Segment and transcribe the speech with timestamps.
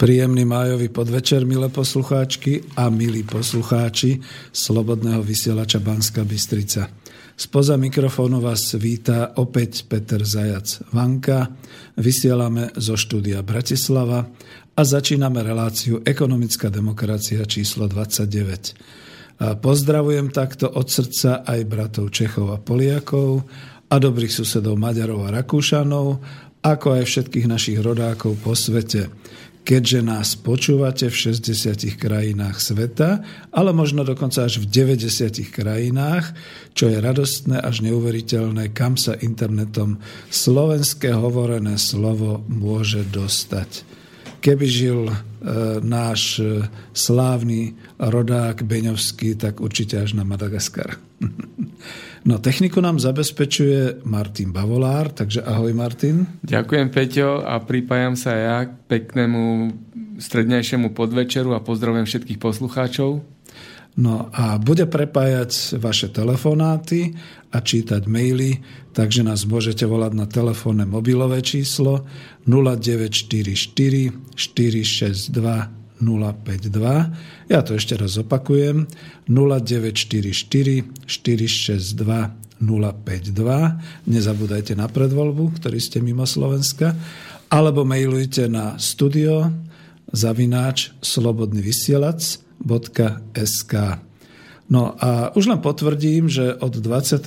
[0.00, 4.16] Príjemný májový podvečer, milé poslucháčky a milí poslucháči
[4.48, 6.88] Slobodného vysielača Banska Bystrica.
[7.36, 11.52] Spoza mikrofónu vás víta opäť Peter Zajac Vanka.
[12.00, 14.24] Vysielame zo štúdia Bratislava
[14.72, 19.44] a začíname reláciu Ekonomická demokracia číslo 29.
[19.44, 23.44] A pozdravujem takto od srdca aj bratov Čechov a Poliakov
[23.92, 26.24] a dobrých susedov Maďarov a Rakúšanov,
[26.64, 29.12] ako aj všetkých našich rodákov po svete
[29.70, 33.22] keďže nás počúvate v 60 krajinách sveta,
[33.54, 36.34] ale možno dokonca až v 90 krajinách,
[36.74, 43.99] čo je radostné až neuveriteľné, kam sa internetom slovenské hovorené slovo môže dostať.
[44.40, 45.14] Keby žil e,
[45.84, 46.64] náš e,
[46.96, 50.96] slávny rodák Beňovský, tak určite až na Madagaskar.
[52.20, 56.28] No, techniku nám zabezpečuje Martin Bavolár, takže ahoj Martin.
[56.44, 59.72] Ďakujem Peťo a pripájam sa ja k peknému
[60.20, 63.24] strednejšiemu podvečeru a pozdravujem všetkých poslucháčov.
[63.96, 67.16] No a bude prepájať vaše telefonáty
[67.50, 68.62] a čítať maily,
[68.94, 72.06] takže nás môžete volať na telefónne mobilové číslo
[72.46, 77.52] 0944 462 052.
[77.52, 78.86] Ja to ešte raz opakujem.
[79.28, 83.80] 0944 462 052.
[84.08, 86.96] Nezabúdajte na predvoľbu, ktorý ste mimo Slovenska.
[87.50, 89.52] Alebo mailujte na studio
[90.12, 93.74] zavináč slobodnyvysielac.sk
[94.70, 97.26] No a už len potvrdím, že od 23.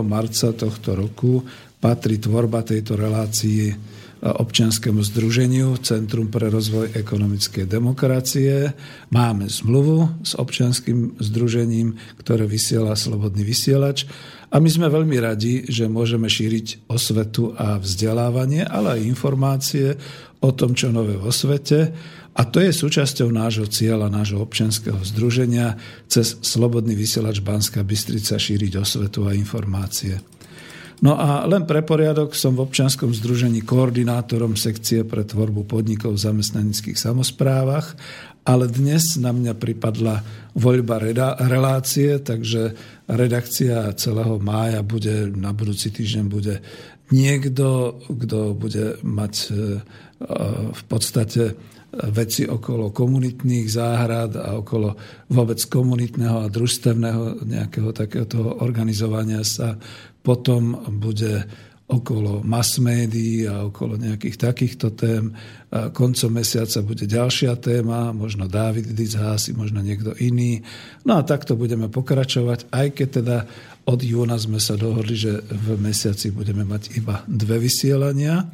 [0.00, 1.44] marca tohto roku
[1.76, 8.76] patrí tvorba tejto relácii občianskému združeniu Centrum pre rozvoj ekonomickej demokracie.
[9.08, 14.04] Máme zmluvu s občianským združením, ktoré vysiela Slobodný vysielač.
[14.52, 19.96] A my sme veľmi radi, že môžeme šíriť osvetu a vzdelávanie, ale aj informácie
[20.44, 21.92] o tom, čo nové vo svete.
[22.30, 25.74] A to je súčasťou nášho cieľa, nášho občianského združenia
[26.06, 30.22] cez Slobodný vysielač Banska Bystrica šíriť osvetu a informácie.
[31.00, 36.24] No a len pre poriadok som v občianskom združení koordinátorom sekcie pre tvorbu podnikov v
[36.28, 37.96] zamestnanických samozprávach,
[38.44, 40.20] ale dnes na mňa pripadla
[40.52, 41.00] voľba
[41.40, 42.76] relácie, takže
[43.08, 46.60] redakcia celého mája bude, na budúci týždeň bude
[47.08, 49.52] niekto, kto bude mať e,
[50.68, 51.56] v podstate
[51.90, 54.94] veci okolo komunitných záhrad a okolo
[55.30, 59.74] vôbec komunitného a družstevného nejakého takéhoto organizovania sa
[60.22, 61.44] potom bude
[61.90, 65.34] okolo mass médií a okolo nejakých takýchto tém.
[65.74, 70.62] A koncom mesiaca bude ďalšia téma, možno Dávid Dizhási, možno niekto iný.
[71.02, 73.36] No a takto budeme pokračovať, aj keď teda
[73.90, 78.46] od júna sme sa dohodli, že v mesiaci budeme mať iba dve vysielania.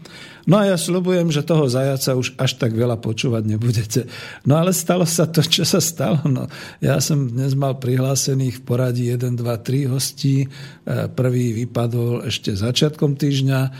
[0.46, 4.06] No a ja slúbujem, že toho zajaca už až tak veľa počúvať nebudete.
[4.46, 6.22] No ale stalo sa to, čo sa stalo.
[6.30, 6.46] No,
[6.78, 10.46] ja som dnes mal prihlásených v poradí 1, 2, 3 hostí.
[10.46, 10.48] E,
[11.10, 13.70] prvý vypadol ešte začiatkom týždňa, e,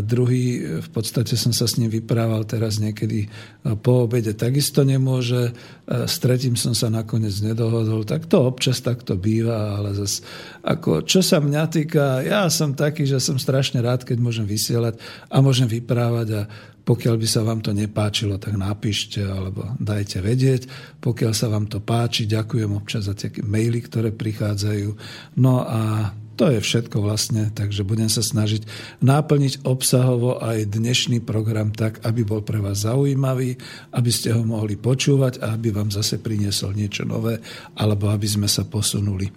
[0.00, 5.52] druhý v podstate som sa s ním vyprával teraz niekedy e, po obede takisto nemôže.
[5.86, 8.02] S tretím som sa nakoniec nedohodol.
[8.02, 10.24] Tak to občas takto býva, ale zase
[10.66, 14.98] ako, čo sa mňa týka, ja som taký, že som strašne rád, keď môžem vysielať
[15.30, 16.46] a môžem vyprávať a
[16.86, 20.70] pokiaľ by sa vám to nepáčilo, tak napíšte alebo dajte vedieť.
[21.02, 24.94] Pokiaľ sa vám to páči, ďakujem občas za tie maily, ktoré prichádzajú.
[25.42, 28.68] No a to je všetko vlastne, takže budem sa snažiť
[29.02, 33.56] náplniť obsahovo aj dnešný program tak, aby bol pre vás zaujímavý,
[33.96, 37.40] aby ste ho mohli počúvať a aby vám zase priniesol niečo nové,
[37.74, 39.32] alebo aby sme sa posunuli.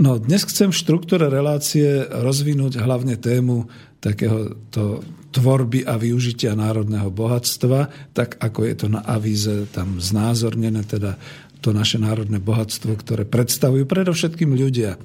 [0.00, 3.68] No, dnes chcem v štruktúre relácie rozvinúť hlavne tému
[4.00, 10.82] takého to tvorby a využitia národného bohatstva, tak ako je to na avíze tam znázornené,
[10.86, 11.14] teda
[11.60, 14.96] to naše národné bohatstvo, ktoré predstavujú predovšetkým ľudia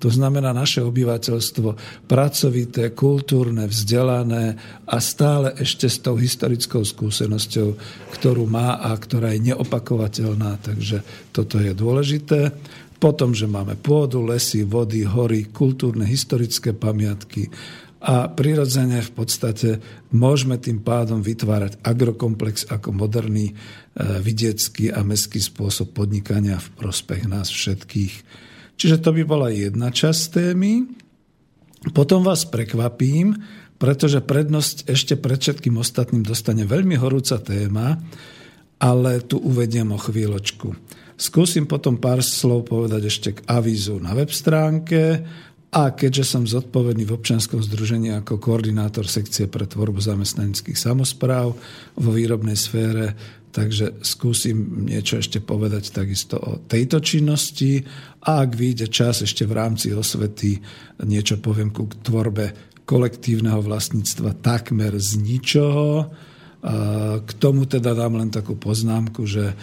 [0.00, 1.76] to znamená naše obyvateľstvo
[2.08, 4.56] pracovité, kultúrne, vzdelané
[4.88, 7.76] a stále ešte s tou historickou skúsenosťou,
[8.16, 10.56] ktorú má a ktorá je neopakovateľná.
[10.64, 11.04] Takže
[11.36, 12.48] toto je dôležité.
[12.96, 17.52] Potom, že máme pôdu, lesy, vody, hory, kultúrne, historické pamiatky,
[18.00, 19.76] a prirodzene v podstate
[20.08, 23.54] môžeme tým pádom vytvárať agrokomplex ako moderný e,
[24.24, 28.14] vidiecký a mestský spôsob podnikania v prospech nás všetkých.
[28.80, 30.88] Čiže to by bola jedna časť témy.
[31.92, 33.36] Potom vás prekvapím,
[33.76, 38.00] pretože prednosť ešte pred všetkým ostatným dostane veľmi horúca téma,
[38.80, 40.72] ale tu uvediem o chvíľočku.
[41.20, 45.20] Skúsim potom pár slov povedať ešte k avízu na web stránke
[45.70, 51.54] a keďže som zodpovedný v občianskom združení ako koordinátor sekcie pre tvorbu zamestnaneckých samozpráv
[51.94, 53.14] vo výrobnej sfére,
[53.50, 57.82] Takže skúsim niečo ešte povedať takisto o tejto činnosti
[58.22, 60.62] a ak vyjde čas ešte v rámci osvety,
[61.02, 62.54] niečo poviem ku tvorbe
[62.86, 66.14] kolektívneho vlastníctva takmer z ničoho.
[67.26, 69.54] K tomu teda dám len takú poznámku, že e,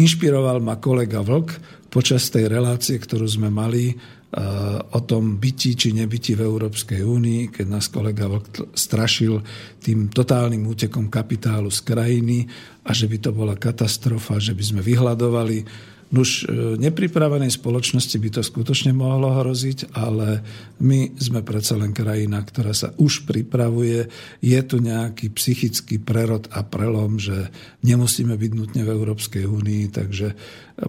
[0.00, 1.62] inšpiroval ma kolega Vlk
[1.94, 3.94] počas tej relácie, ktorú sme mali
[4.94, 9.42] o tom byti či nebyti v Európskej únii, keď nás kolega Vlk strašil
[9.82, 12.46] tým totálnym útekom kapitálu z krajiny
[12.86, 15.66] a že by to bola katastrofa, že by sme vyhľadovali
[16.10, 20.42] Nuž e, nepripravenej spoločnosti by to skutočne mohlo hroziť, ale
[20.82, 24.10] my sme predsa len krajina, ktorá sa už pripravuje.
[24.42, 27.54] Je tu nejaký psychický prerod a prelom, že
[27.86, 30.34] nemusíme byť nutne v Európskej únii, takže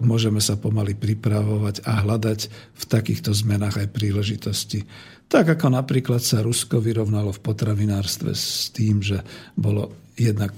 [0.02, 2.40] môžeme sa pomaly pripravovať a hľadať
[2.74, 4.82] v takýchto zmenách aj príležitosti.
[5.30, 9.22] Tak ako napríklad sa Rusko vyrovnalo v potravinárstve s tým, že
[9.54, 10.52] bolo jednak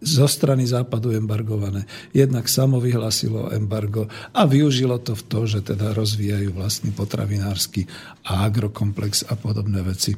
[0.00, 5.96] zo strany západu embargované, jednak samo vyhlasilo embargo a využilo to v to, že teda
[5.96, 7.88] rozvíjajú vlastný potravinársky
[8.28, 10.16] a agrokomplex a podobné veci.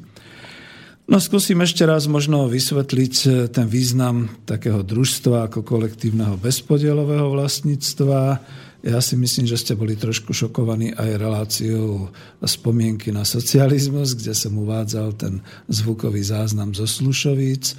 [1.11, 8.38] No skúsim ešte raz možno vysvetliť eh, ten význam takého družstva ako kolektívneho bezpodielového vlastníctva.
[8.82, 12.11] Ja si myslím, že ste boli trošku šokovaní aj reláciou
[12.43, 15.38] spomienky na socializmus, kde som uvádzal ten
[15.70, 17.79] zvukový záznam zo Slušovíc.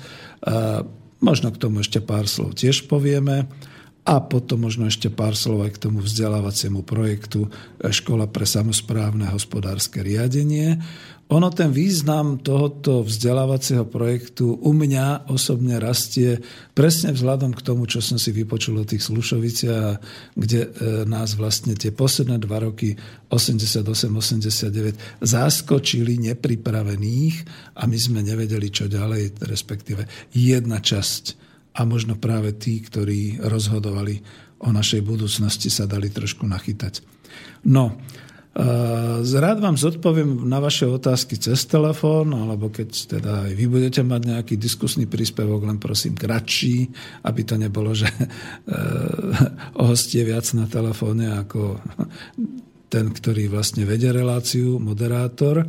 [1.19, 3.51] Možno k tomu ešte pár slov tiež povieme.
[4.03, 7.47] A potom možno ešte pár slov aj k tomu vzdelávaciemu projektu
[7.79, 10.75] Škola pre samozprávne hospodárske riadenie.
[11.31, 16.43] Ono ten význam tohoto vzdelávacieho projektu u mňa osobne rastie
[16.75, 20.03] presne vzhľadom k tomu, čo som si vypočul o tých Slušoviciach,
[20.35, 20.69] kde e,
[21.07, 22.99] nás vlastne tie posledné dva roky
[23.31, 27.35] 88-89 zaskočili nepripravených
[27.79, 30.05] a my sme nevedeli, čo ďalej, respektíve
[30.35, 31.39] jedna časť
[31.73, 34.21] a možno práve tí, ktorí rozhodovali
[34.63, 37.01] o našej budúcnosti, sa dali trošku nachytať.
[37.65, 37.97] No,
[39.33, 44.21] Rád vám zodpoviem na vaše otázky cez telefón, alebo keď teda aj vy budete mať
[44.29, 46.85] nejaký diskusný príspevok, len prosím kratší,
[47.25, 48.05] aby to nebolo, že
[49.81, 51.81] ohostie viac na telefóne ako
[52.93, 55.65] ten, ktorý vlastne vedie reláciu, moderátor.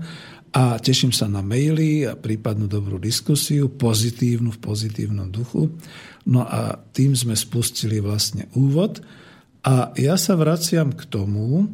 [0.54, 5.72] A teším sa na maily a prípadnú dobrú diskusiu, pozitívnu v pozitívnom duchu.
[6.28, 9.00] No a tým sme spustili vlastne úvod.
[9.64, 11.64] A ja sa vraciam k tomu,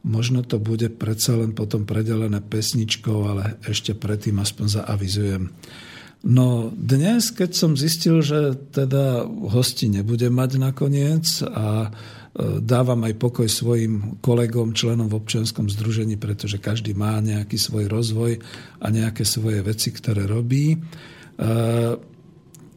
[0.00, 5.42] Možno to bude predsa len potom predelené pesničkou, ale ešte predtým aspoň zaavizujem.
[6.20, 13.16] No dnes, keď som zistil, že teda hosti nebude mať nakoniec a e, dávam aj
[13.16, 18.36] pokoj svojim kolegom, členom v občianskom združení, pretože každý má nejaký svoj rozvoj
[18.84, 20.76] a nejaké svoje veci, ktoré robí.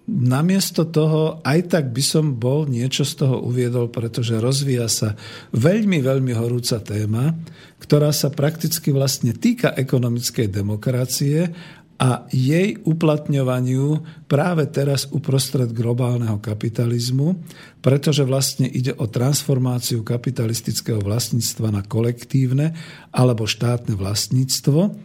[0.03, 5.15] Namiesto toho aj tak by som bol niečo z toho uviedol, pretože rozvíja sa
[5.55, 7.31] veľmi, veľmi horúca téma,
[7.79, 11.55] ktorá sa prakticky vlastne týka ekonomickej demokracie
[12.03, 17.39] a jej uplatňovaniu práve teraz uprostred globálneho kapitalizmu,
[17.79, 22.75] pretože vlastne ide o transformáciu kapitalistického vlastníctva na kolektívne
[23.15, 24.99] alebo štátne vlastníctvo,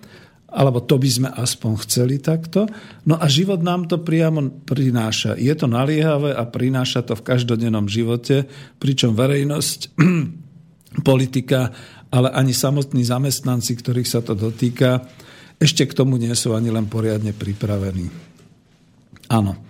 [0.48, 2.64] alebo to by sme aspoň chceli takto.
[3.04, 5.36] No a život nám to priamo prináša.
[5.36, 8.48] Je to naliehavé a prináša to v každodennom živote,
[8.80, 9.92] pričom verejnosť,
[11.08, 11.68] politika,
[12.08, 15.04] ale ani samotní zamestnanci, ktorých sa to dotýka,
[15.60, 18.08] ešte k tomu nie sú ani len poriadne pripravení.
[19.28, 19.67] Áno.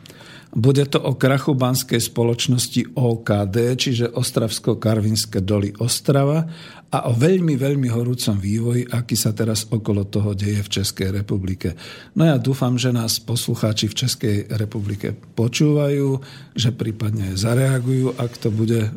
[0.48, 6.48] Bude to o krachu banskej spoločnosti OKD, čiže Ostravsko-Karvinské doly Ostrava
[6.88, 11.76] a o veľmi, veľmi horúcom vývoji, aký sa teraz okolo toho deje v Českej republike.
[12.16, 16.16] No ja dúfam, že nás poslucháči v Českej republike počúvajú,
[16.56, 18.88] že prípadne zareagujú, ak to bude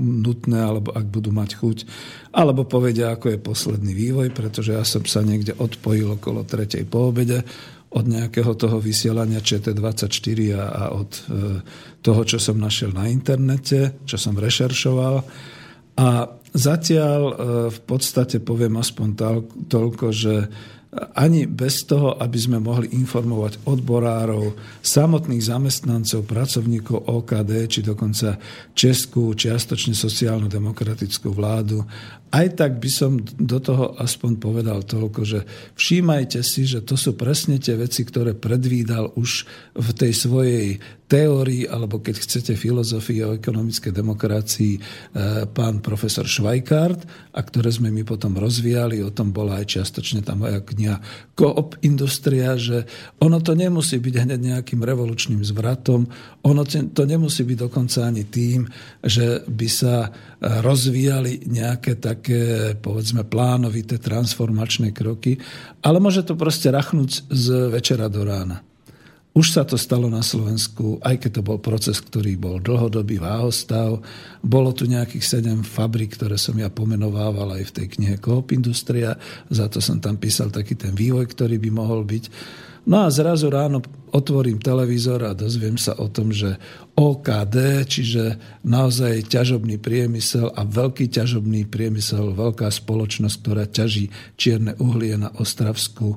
[0.00, 1.78] nutné, alebo ak budú mať chuť,
[2.32, 7.12] alebo povedia, ako je posledný vývoj, pretože ja som sa niekde odpojil okolo tretej po
[7.12, 7.44] obede
[7.88, 11.20] od nejakého toho vysielania ČT24 a, a od e,
[12.04, 15.24] toho, čo som našiel na internete, čo som rešeršoval.
[15.98, 16.08] A
[16.52, 17.34] zatiaľ e,
[17.72, 19.08] v podstate poviem aspoň
[19.72, 20.34] toľko, že
[21.14, 28.40] ani bez toho, aby sme mohli informovať odborárov, samotných zamestnancov, pracovníkov OKD, či dokonca
[28.72, 31.84] Českú, čiastočne sociálno-demokratickú vládu.
[32.28, 35.40] Aj tak by som do toho aspoň povedal toľko, že
[35.80, 40.66] všímajte si, že to sú presne tie veci, ktoré predvídal už v tej svojej
[41.08, 44.80] teórii, alebo keď chcete filozofii o ekonomickej demokracii e,
[45.48, 50.36] pán profesor Švajkart, a ktoré sme my potom rozvíjali, o tom bola aj čiastočne tá
[50.36, 51.00] moja kniha
[51.32, 52.84] Coop Industria, že
[53.24, 56.04] ono to nemusí byť hneď nejakým revolučným zvratom,
[56.44, 58.68] ono to nemusí byť dokonca ani tým,
[59.00, 65.38] že by sa rozvíjali nejaké také, povedzme, plánovité transformačné kroky,
[65.82, 68.62] ale môže to proste rachnúť z večera do rána.
[69.38, 74.02] Už sa to stalo na Slovensku, aj keď to bol proces, ktorý bol dlhodobý váhostav.
[74.42, 79.14] Bolo tu nejakých sedem fabrik, ktoré som ja pomenovával aj v tej knihe Coop Industria.
[79.46, 82.24] Za to som tam písal taký ten vývoj, ktorý by mohol byť.
[82.88, 83.84] No a zrazu ráno
[84.16, 86.56] otvorím televízor a dozviem sa o tom, že
[86.96, 94.08] OKD, čiže naozaj ťažobný priemysel a veľký ťažobný priemysel, veľká spoločnosť, ktorá ťaží
[94.40, 96.16] čierne uhlie na Ostravsku,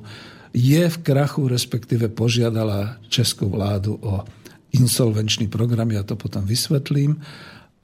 [0.56, 4.24] je v krachu, respektíve požiadala českú vládu o
[4.72, 7.20] insolvenčný program, ja to potom vysvetlím.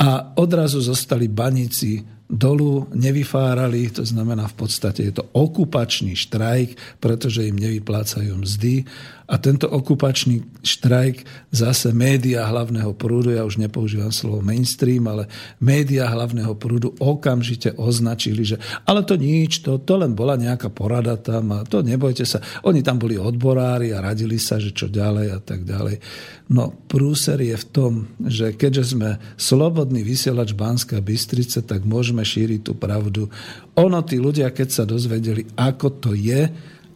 [0.01, 7.49] A odrazu zostali baníci dolu, nevyfárali, to znamená v podstate je to okupačný štrajk, pretože
[7.49, 8.85] im nevyplácajú mzdy
[9.29, 15.29] a tento okupačný štrajk zase média hlavného prúdu, ja už nepoužívam slovo mainstream, ale
[15.61, 18.57] média hlavného prúdu okamžite označili, že
[18.89, 22.41] ale to nič, to, to len bola nejaká porada tam a to nebojte sa.
[22.65, 26.01] Oni tam boli odborári a radili sa, že čo ďalej a tak ďalej.
[26.49, 27.93] No prúser je v tom,
[28.25, 33.29] že keďže sme slobodný vysielač Banská Bystrice, tak môžeme šíriť tú pravdu.
[33.77, 36.49] Ono, tí ľudia, keď sa dozvedeli, ako to je,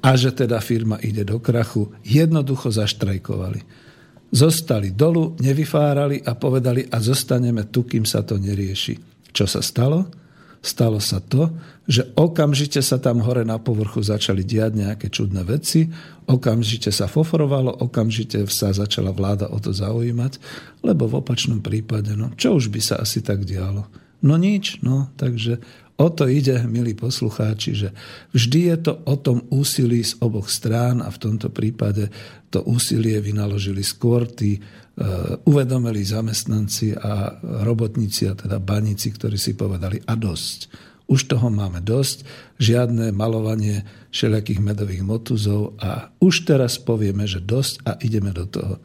[0.02, 3.62] a že teda firma ide do krachu, jednoducho zaštrajkovali.
[4.34, 8.98] Zostali dolu, nevyfárali a povedali a zostaneme tu, kým sa to nerieši.
[9.30, 10.10] Čo sa stalo?
[10.62, 11.50] Stalo sa to,
[11.90, 15.90] že okamžite sa tam hore na povrchu začali diať nejaké čudné veci,
[16.30, 20.38] okamžite sa fofrovalo, okamžite sa začala vláda o to zaujímať,
[20.86, 23.90] lebo v opačnom prípade, no čo už by sa asi tak dialo?
[24.22, 25.58] No nič, no, takže
[26.02, 27.88] O to ide, milí poslucháči, že
[28.34, 32.10] vždy je to o tom úsilí z oboch strán a v tomto prípade
[32.50, 39.54] to úsilie vynaložili skôr tí uh, uvedomili zamestnanci a robotníci, a teda baníci, ktorí si
[39.54, 40.90] povedali a dosť.
[41.06, 42.26] Už toho máme dosť,
[42.58, 48.82] žiadne malovanie všelijakých medových motuzov a už teraz povieme, že dosť a ideme do toho.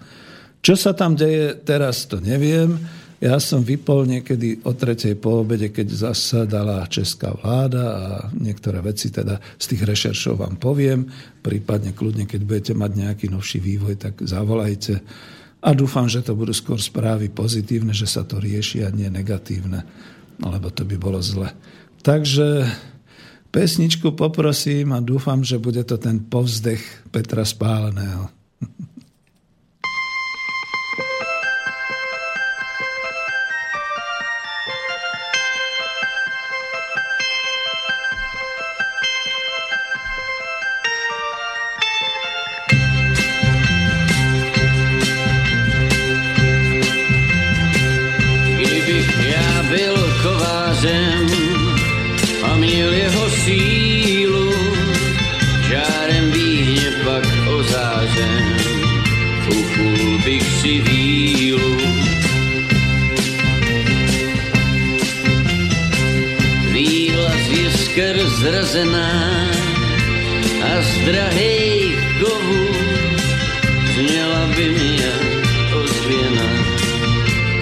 [0.62, 2.78] Čo sa tam deje teraz, to neviem.
[3.18, 8.06] Ja som vypol niekedy o tretej po obede, keď zasadala česká vláda a
[8.38, 11.10] niektoré veci teda z tých rešeršov vám poviem.
[11.42, 15.02] Prípadne kľudne, keď budete mať nejaký novší vývoj, tak zavolajte.
[15.66, 19.82] A dúfam, že to budú skôr správy pozitívne, že sa to rieši a nie negatívne,
[20.38, 21.50] lebo to by bolo zle.
[22.06, 22.70] Takže
[23.50, 28.30] pesničku poprosím a dúfam, že bude to ten povzdech Petra Spáleného.
[60.26, 61.78] bych si vílu.
[66.72, 69.50] Víla z jisker zrazená
[70.64, 72.68] a z drahých kovů
[73.96, 74.98] zněla by mi
[75.74, 76.50] ozvěna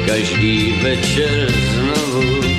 [0.06, 2.55] každý večer znovu.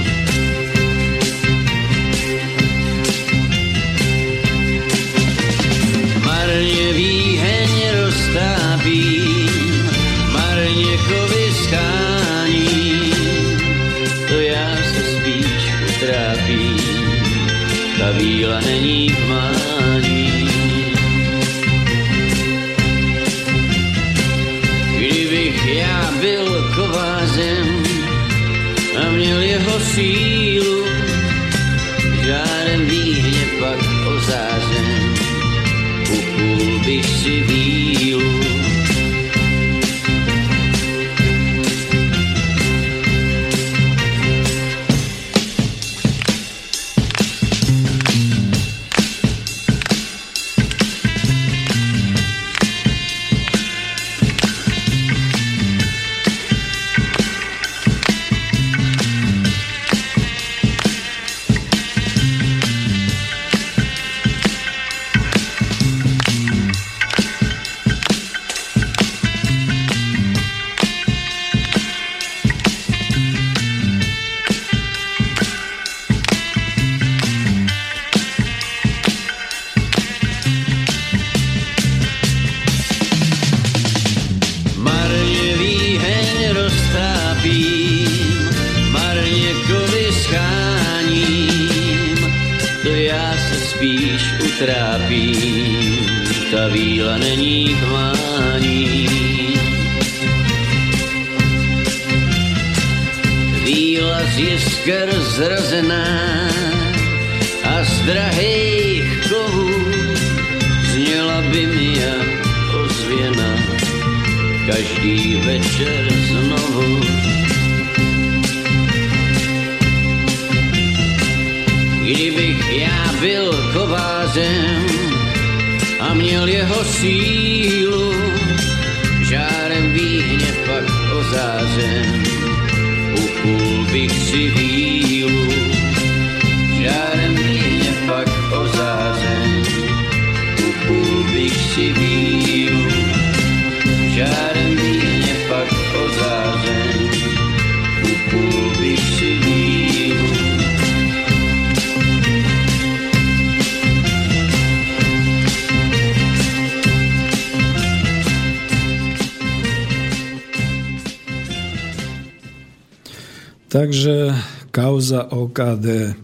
[165.45, 166.17] OKD.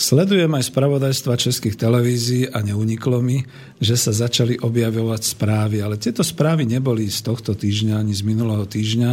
[0.00, 3.44] Sledujem aj spravodajstva českých televízií a neuniklo mi,
[3.76, 5.84] že sa začali objavovať správy.
[5.84, 9.10] Ale tieto správy neboli z tohto týždňa ani z minulého týždňa.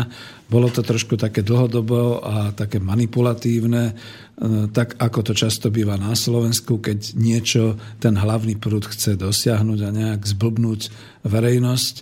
[0.48, 4.00] Bolo to trošku také dlhodobo a také manipulatívne,
[4.70, 9.90] tak ako to často býva na Slovensku, keď niečo ten hlavný prúd chce dosiahnuť a
[9.90, 10.94] nejak zblbnúť
[11.26, 11.96] verejnosť.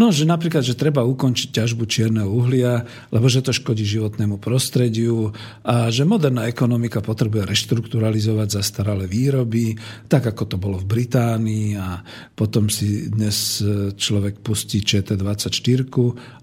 [0.00, 5.36] No, že napríklad, že treba ukončiť ťažbu čierneho uhlia, lebo že to škodí životnému prostrediu
[5.60, 9.76] a že moderná ekonomika potrebuje reštrukturalizovať zastaralé výroby,
[10.08, 12.00] tak ako to bolo v Británii a
[12.32, 13.60] potom si dnes
[14.00, 15.84] človek pustí ČT24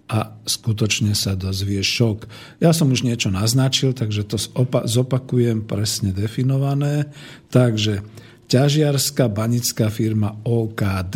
[0.10, 2.26] a skutočne sa dozvie šok.
[2.58, 4.42] Ja som už niečo naznačil, takže to
[4.90, 7.14] zopakujem presne definované.
[7.54, 8.02] Takže
[8.50, 11.16] ťažiarská banická firma OKD,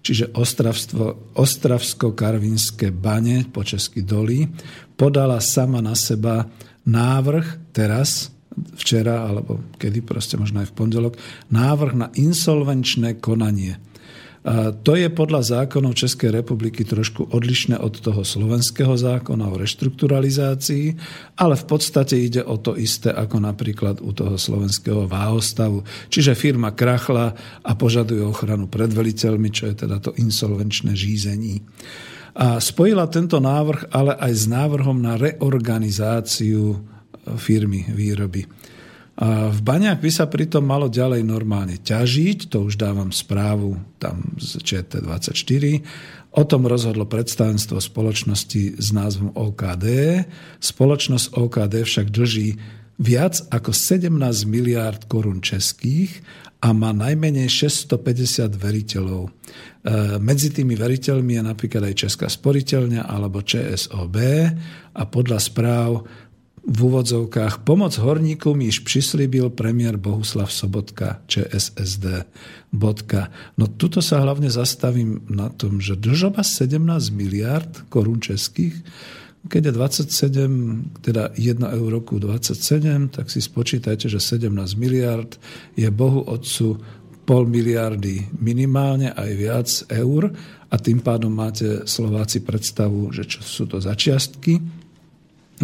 [0.00, 0.32] čiže
[1.36, 4.48] Ostravsko-Karvinské bane, po česky doly,
[4.96, 6.48] podala sama na seba
[6.88, 8.32] návrh teraz,
[8.80, 11.20] včera, alebo kedy proste možno aj v pondelok,
[11.52, 13.76] návrh na insolvenčné konanie.
[14.86, 20.86] To je podľa zákonov Českej republiky trošku odlišné od toho slovenského zákona o reštrukturalizácii,
[21.34, 25.82] ale v podstate ide o to isté ako napríklad u toho slovenského váhostavu.
[26.06, 27.34] Čiže firma krachla
[27.66, 31.66] a požaduje ochranu pred veliteľmi, čo je teda to insolvenčné řízení.
[32.38, 36.78] A spojila tento návrh ale aj s návrhom na reorganizáciu
[37.34, 38.46] firmy výroby.
[39.16, 44.60] V Baňách by sa pritom malo ďalej normálne ťažiť, to už dávam správu tam z
[44.60, 45.64] ČT24.
[46.36, 50.20] O tom rozhodlo predstavenstvo spoločnosti s názvom OKD.
[50.60, 52.60] Spoločnosť OKD však drží
[53.00, 54.12] viac ako 17
[54.44, 56.20] miliárd korún českých
[56.60, 59.28] a má najmenej 650 veriteľov.
[59.28, 59.30] E,
[60.20, 64.16] medzi tými veriteľmi je napríklad aj Česká sporiteľňa alebo ČSOB
[64.96, 66.04] a podľa správ
[66.66, 72.26] v úvodzovkách pomoc horníkom již přislíbil premiér Bohuslav Sobotka, ČSSD.
[72.72, 73.30] Bodka.
[73.54, 76.82] No tuto sa hlavne zastavím na tom, že držoba 17
[77.14, 78.74] miliard korún českých,
[79.46, 85.38] keď je 27, teda 1 euro 27, tak si spočítajte, že 17 miliard
[85.78, 86.82] je Bohu Otcu
[87.26, 90.34] pol miliardy minimálne aj viac eur
[90.66, 94.58] a tým pádom máte Slováci predstavu, že čo sú to začiastky.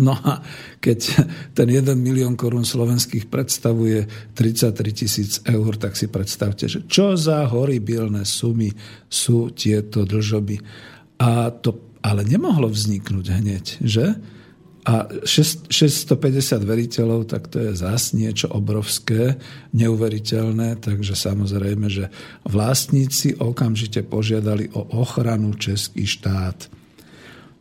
[0.01, 0.41] No a
[0.81, 7.13] keď ten 1 milión korún slovenských predstavuje 33 tisíc eur, tak si predstavte, že čo
[7.13, 8.73] za horibilné sumy
[9.13, 10.57] sú tieto dlžoby.
[11.21, 14.17] A to ale nemohlo vzniknúť hneď, že?
[14.83, 19.39] A 6, 650 veriteľov, tak to je zás niečo obrovské,
[19.71, 22.11] neuveriteľné, takže samozrejme, že
[22.43, 26.67] vlastníci okamžite požiadali o ochranu Český štát.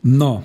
[0.02, 0.42] No,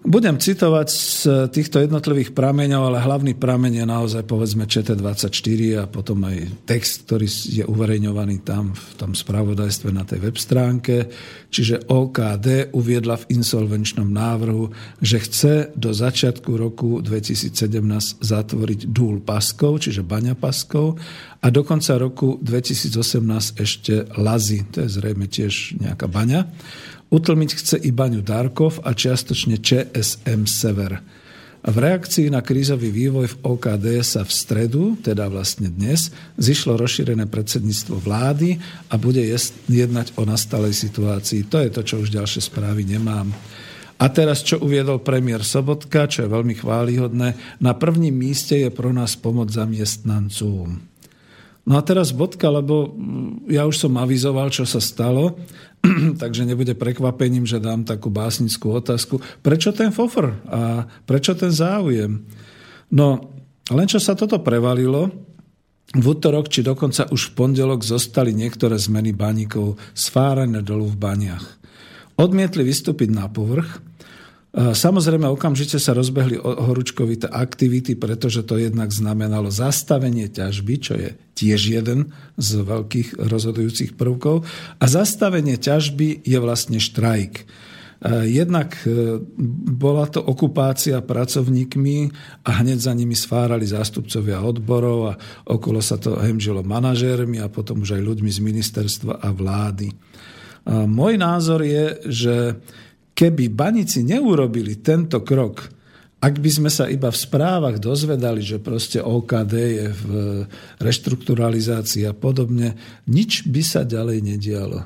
[0.00, 1.10] budem citovať z
[1.52, 7.28] týchto jednotlivých prameňov, ale hlavný prameň je naozaj povedzme ČT24 a potom aj text, ktorý
[7.28, 11.12] je uverejňovaný tam v tom spravodajstve na tej web stránke.
[11.52, 14.72] Čiže OKD uviedla v insolvenčnom návrhu,
[15.04, 17.52] že chce do začiatku roku 2017
[18.24, 20.96] zatvoriť dúl Paskov, čiže Baňa Paskov
[21.40, 26.48] a do konca roku 2018 ešte Lazy, to je zrejme tiež nejaká baňa.
[27.10, 31.02] Utlmiť chce i baňu Darkov a čiastočne ČSM Sever.
[31.60, 36.08] V reakcii na krízový vývoj v OKD sa v stredu, teda vlastne dnes,
[36.40, 38.56] zišlo rozšírené predsedníctvo vlády
[38.88, 39.20] a bude
[39.68, 41.50] jednať o nastalej situácii.
[41.52, 43.28] To je to, čo už ďalšie správy nemám.
[44.00, 48.94] A teraz, čo uviedol premiér Sobotka, čo je veľmi chválihodné, na prvním míste je pro
[48.96, 50.80] nás pomoc zamestnancom.
[51.68, 52.96] No a teraz bodka, lebo
[53.44, 55.36] ja už som avizoval, čo sa stalo
[56.22, 59.20] takže nebude prekvapením, že dám takú básnickú otázku.
[59.40, 62.20] Prečo ten fofr a prečo ten záujem?
[62.92, 63.32] No,
[63.70, 65.08] len čo sa toto prevalilo,
[65.90, 71.46] v útorok či dokonca už v pondelok zostali niektoré zmeny baníkov sfárené dolu v baniach.
[72.14, 73.89] Odmietli vystúpiť na povrch,
[74.50, 81.70] Samozrejme, okamžite sa rozbehli horúčkovité aktivity, pretože to jednak znamenalo zastavenie ťažby, čo je tiež
[81.70, 84.42] jeden z veľkých rozhodujúcich prvkov.
[84.82, 87.46] A zastavenie ťažby je vlastne štrajk.
[88.26, 89.20] Jednak e,
[89.76, 92.08] bola to okupácia pracovníkmi
[92.48, 97.84] a hneď za nimi sfárali zástupcovia odborov a okolo sa to hemžilo manažérmi a potom
[97.84, 99.92] už aj ľuďmi z ministerstva a vlády.
[100.70, 102.34] Môj názor je, že
[103.20, 105.68] keby banici neurobili tento krok,
[106.20, 110.04] ak by sme sa iba v správach dozvedali, že proste OKD je v
[110.80, 112.76] reštrukturalizácii a podobne,
[113.08, 114.80] nič by sa ďalej nedialo.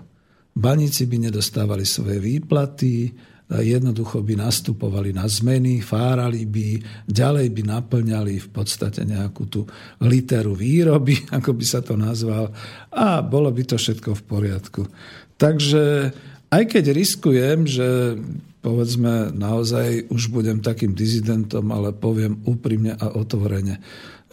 [0.55, 3.11] Baníci by nedostávali svoje výplaty,
[3.51, 9.67] jednoducho by nastupovali na zmeny, fárali by, ďalej by naplňali v podstate nejakú tú
[10.03, 12.51] literu výroby, ako by sa to nazval,
[12.95, 14.83] a bolo by to všetko v poriadku.
[15.35, 16.15] Takže
[16.55, 18.15] aj keď riskujem, že
[18.63, 23.83] povedzme naozaj už budem takým dizidentom, ale poviem úprimne a otvorene.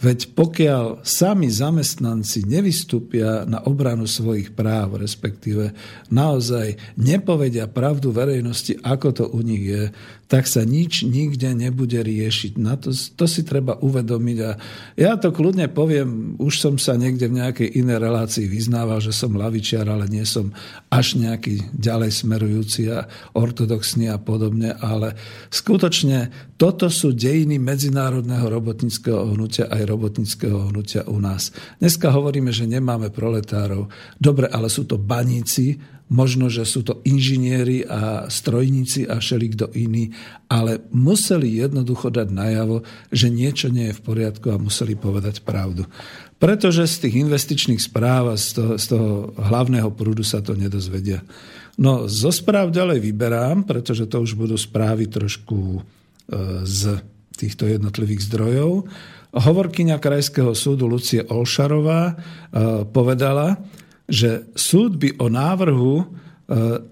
[0.02, 5.70] Veď pokiaľ sami zamestnanci nevystúpia na obranu svojich práv, respektíve
[6.10, 9.94] naozaj nepovedia pravdu verejnosti, ako to u nich je,
[10.32, 12.56] tak sa nič nikde nebude riešiť.
[12.56, 14.38] Na to, to si treba uvedomiť.
[14.40, 14.50] A
[14.96, 19.36] ja to kľudne poviem, už som sa niekde v nejakej inej relácii vyznával, že som
[19.36, 20.48] lavičiar, ale nie som
[20.88, 23.04] až nejaký ďalej smerujúci a
[23.36, 25.20] ortodoxný a podobne, ale
[25.52, 31.52] skutočne toto sú dejiny medzinárodného robotnického hnutia aj robotnického hnutia u nás.
[31.76, 33.92] Dneska hovoríme, že nemáme proletárov.
[34.16, 35.76] Dobre, ale sú to baníci,
[36.12, 40.12] možno, že sú to inžinieri a strojníci a kto iný,
[40.52, 45.88] ale museli jednoducho dať najavo, že niečo nie je v poriadku a museli povedať pravdu.
[46.36, 51.24] Pretože z tých investičných správ a z toho, z toho hlavného prúdu sa to nedozvedia.
[51.80, 55.80] No, zo správ ďalej vyberám, pretože to už budú správy trošku e,
[56.68, 57.00] z
[57.32, 58.84] týchto jednotlivých zdrojov.
[59.32, 62.14] Hovorkyňa Krajského súdu Lucie Olšarová e,
[62.84, 63.56] povedala,
[64.06, 66.04] že súd by o návrhu e,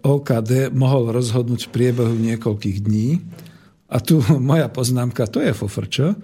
[0.01, 3.21] OKD mohol rozhodnúť v priebehu niekoľkých dní.
[3.91, 6.15] A tu moja poznámka, to je fofrčo.
[6.15, 6.17] E,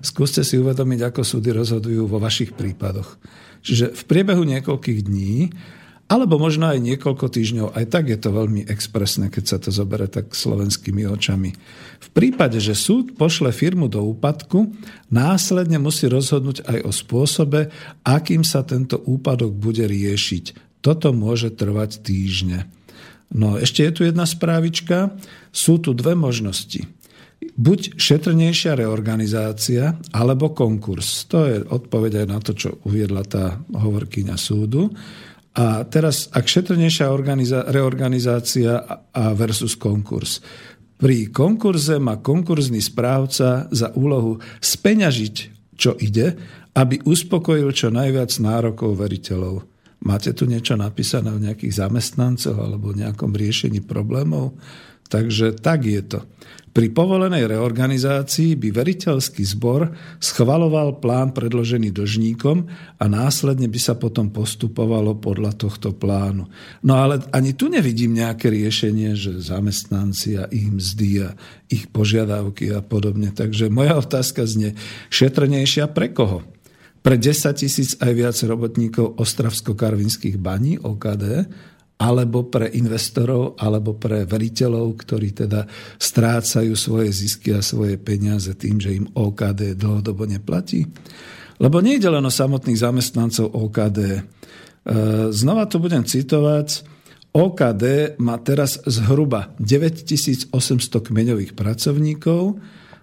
[0.00, 3.20] skúste si uvedomiť, ako súdy rozhodujú vo vašich prípadoch.
[3.60, 5.52] Čiže v priebehu niekoľkých dní
[6.10, 7.78] alebo možno aj niekoľko týždňov.
[7.78, 11.54] Aj tak je to veľmi expresné, keď sa to zobere tak slovenskými očami.
[12.02, 14.74] V prípade, že súd pošle firmu do úpadku,
[15.06, 17.70] následne musí rozhodnúť aj o spôsobe,
[18.02, 20.74] akým sa tento úpadok bude riešiť.
[20.82, 22.66] Toto môže trvať týždne.
[23.30, 25.14] No ešte je tu jedna správička.
[25.54, 26.82] Sú tu dve možnosti.
[27.40, 31.24] Buď šetrnejšia reorganizácia, alebo konkurs.
[31.32, 34.90] To je odpoveď aj na to, čo uviedla tá hovorkyňa súdu.
[35.58, 37.10] A teraz, ak šetrnejšia
[37.74, 40.38] reorganizácia a versus konkurs.
[41.00, 45.36] Pri konkurze má konkurzný správca za úlohu speňažiť,
[45.74, 46.36] čo ide,
[46.76, 49.64] aby uspokojil čo najviac nárokov veriteľov.
[50.00, 54.56] Máte tu niečo napísané o nejakých zamestnancoch alebo nejakom riešení problémov?
[55.10, 56.22] Takže tak je to.
[56.70, 59.90] Pri povolenej reorganizácii by veriteľský zbor
[60.22, 66.46] schvaloval plán predložený dožníkom a následne by sa potom postupovalo podľa tohto plánu.
[66.86, 71.34] No ale ani tu nevidím nejaké riešenie, že zamestnanci a ich mzdy a
[71.66, 73.34] ich požiadavky a podobne.
[73.34, 74.78] Takže moja otázka znie,
[75.10, 76.46] šetrnejšia pre koho?
[77.02, 81.50] Pre 10 tisíc aj viac robotníkov Ostravsko-Karvinských baní OKD
[82.00, 85.68] alebo pre investorov, alebo pre veriteľov, ktorí teda
[86.00, 90.88] strácajú svoje zisky a svoje peniaze tým, že im OKD dlhodobo neplatí.
[91.60, 93.98] Lebo nie je len o samotných zamestnancov OKD.
[94.00, 94.20] E,
[95.28, 96.88] znova to budem citovať.
[97.36, 100.56] OKD má teraz zhruba 9800
[101.04, 102.56] kmeňových pracovníkov,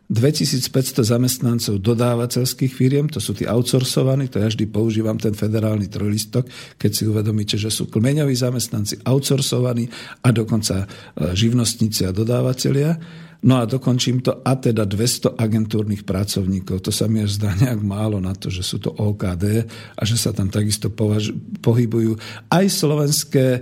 [0.07, 6.47] 2500 zamestnancov dodávateľských firiem, to sú tí outsourcovaní, to ja vždy používam ten federálny trojlistok,
[6.79, 9.91] keď si uvedomíte, že sú kmeňoví zamestnanci outsourcovaní
[10.23, 12.95] a dokonca e, živnostníci a dodávateľia.
[13.45, 16.81] No a dokončím to, a teda 200 agentúrnych pracovníkov.
[16.81, 19.61] To sa mi až zdá nejak málo na to, že sú to OKD
[19.93, 22.17] a že sa tam takisto považ- pohybujú
[22.49, 23.59] aj slovenské e,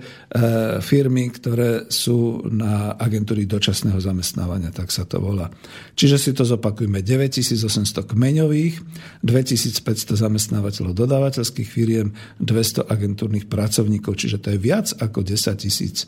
[0.79, 5.51] firmy, ktoré sú na agentúry dočasného zamestnávania, tak sa to volá.
[5.99, 7.03] Čiže si to zopakujme.
[7.03, 8.79] 9800 kmeňových,
[9.27, 16.07] 2500 zamestnávateľov dodávateľských firiem, 200 agentúrnych pracovníkov, čiže to je viac ako 10 tisíc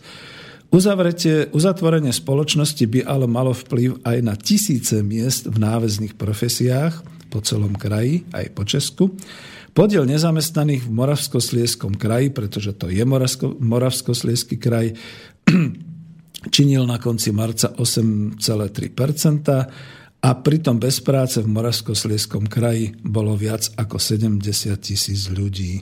[0.67, 7.39] Uzavretie, uzatvorenie spoločnosti by ale malo vplyv aj na tisíce miest v náväzných profesiách po
[7.39, 9.15] celom kraji, aj po Česku.
[9.71, 14.91] Podiel nezamestnaných v Moravskoslieskom kraji, pretože to je Moravsko, Moravskoslieský kraj,
[16.56, 18.43] činil na konci marca 8,3%
[20.17, 24.43] a pritom bez práce v Moravskoslieskom kraji bolo viac ako 70
[24.84, 25.80] tisíc ľudí.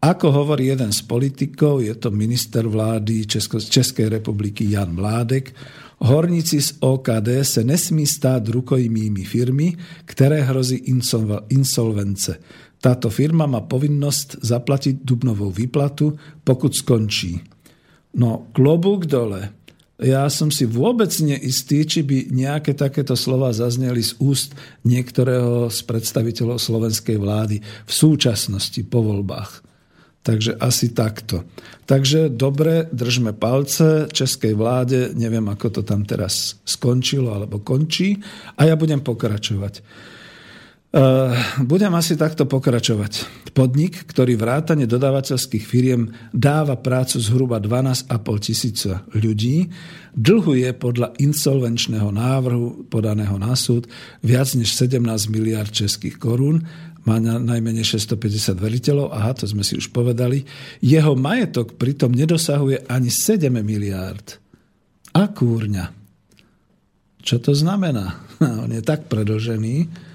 [0.00, 5.52] Ako hovorí jeden z politikov, je to minister vlády Česko, Českej republiky Jan Mládek,
[6.00, 9.76] horníci z OKD se nesmí stát rukojmými firmy,
[10.08, 10.88] ktoré hrozí
[11.52, 12.40] insolvence.
[12.80, 16.16] Táto firma má povinnosť zaplatiť dubnovú výplatu,
[16.48, 17.36] pokud skončí.
[18.16, 19.52] No, klobúk dole.
[20.00, 25.84] Ja som si vôbec neistý, či by nejaké takéto slova zazneli z úst niektorého z
[25.84, 29.69] predstaviteľov slovenskej vlády v súčasnosti po voľbách.
[30.20, 31.48] Takže asi takto.
[31.88, 38.20] Takže dobre, držme palce českej vláde, neviem, ako to tam teraz skončilo alebo končí
[38.60, 39.80] a ja budem pokračovať.
[40.90, 41.30] Uh,
[41.62, 43.22] budem asi takto pokračovať.
[43.54, 48.10] Podnik, ktorý vrátane dodávateľských firiem dáva prácu zhruba 12,5
[48.42, 49.70] tisíca ľudí,
[50.18, 53.86] dlhuje podľa insolvenčného návrhu podaného na súd
[54.18, 56.66] viac než 17 miliard českých korún
[57.08, 60.44] má na najmenej 650 veriteľov, aha, to sme si už povedali.
[60.84, 64.36] Jeho majetok pritom nedosahuje ani 7 miliárd.
[65.16, 65.90] A kúrňa.
[67.20, 68.20] Čo to znamená?
[68.64, 70.08] On je tak predlžený.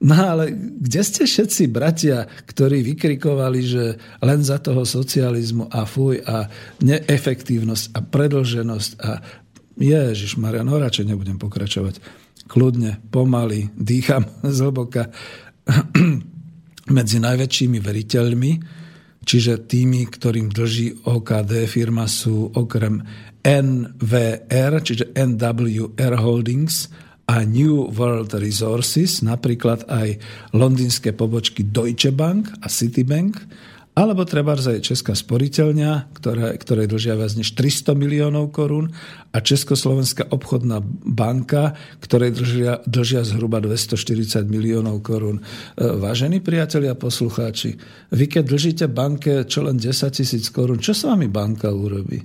[0.00, 3.84] No ale kde ste všetci bratia, ktorí vykrikovali, že
[4.24, 6.48] len za toho socializmu a fuj a
[6.80, 9.10] neefektívnosť a predlženosť a
[9.76, 12.00] Ježiš Maria, no radšej nebudem pokračovať.
[12.48, 14.24] Kľudne, pomaly, dýcham
[14.56, 15.12] zhlboka.
[16.96, 18.52] medzi najväčšími veriteľmi,
[19.22, 23.04] čiže tými, ktorým drží OKD firma sú okrem
[23.40, 26.92] NVR, čiže NWR Holdings
[27.30, 30.18] a New World Resources, napríklad aj
[30.50, 33.38] londýnske pobočky Deutsche Bank a Citibank
[33.90, 38.94] alebo treba aj Česká sporiteľňa, ktoré, ktorej dlžia viac než 300 miliónov korún
[39.34, 45.42] a Československá obchodná banka, ktorej dlžia, dlžia zhruba 240 miliónov korún.
[45.42, 45.42] E,
[45.98, 47.74] vážení priatelia poslucháči,
[48.14, 52.22] vy keď dlžíte banke čo len 10 tisíc korún, čo s vami banka urobí?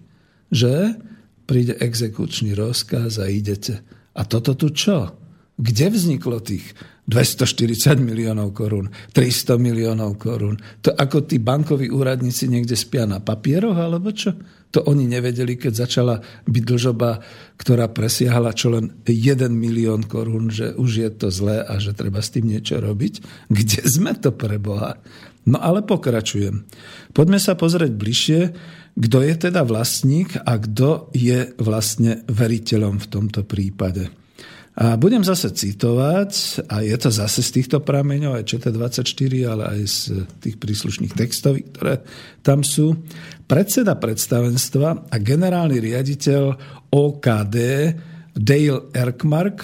[0.54, 1.02] Že
[1.50, 3.82] príde exekučný rozkaz a idete.
[4.14, 5.18] A toto tu čo?
[5.58, 10.58] Kde vzniklo tých 240 miliónov korún, 300 miliónov korún?
[10.82, 14.34] To ako tí bankoví úradníci niekde spia na papieroch, alebo čo?
[14.74, 17.24] To oni nevedeli, keď začala byť dlžoba,
[17.56, 22.20] ktorá presiahala čo len 1 milión korún, že už je to zlé a že treba
[22.20, 23.48] s tým niečo robiť.
[23.48, 25.00] Kde sme to pre Boha?
[25.46, 26.66] No ale pokračujem.
[27.14, 28.42] Poďme sa pozrieť bližšie,
[28.98, 34.25] kto je teda vlastník a kto je vlastne veriteľom v tomto prípade.
[34.76, 36.32] A budem zase citovať,
[36.68, 39.98] a je to zase z týchto prameňov, aj ČT24, ale aj z
[40.44, 42.04] tých príslušných textov, ktoré
[42.44, 42.92] tam sú.
[43.48, 46.44] Predseda predstavenstva a generálny riaditeľ
[46.92, 47.58] OKD
[48.36, 49.60] Dale Erkmark,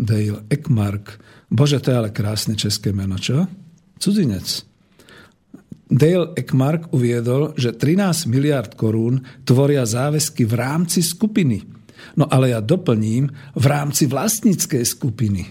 [0.00, 1.20] Dale Ekmark,
[1.52, 3.44] bože, to je ale krásne české meno, čo?
[4.00, 4.64] Cudzinec.
[5.92, 11.81] Dale Ekmark uviedol, že 13 miliard korún tvoria záväzky v rámci skupiny
[12.16, 15.42] No ale ja doplním v rámci vlastníckej skupiny.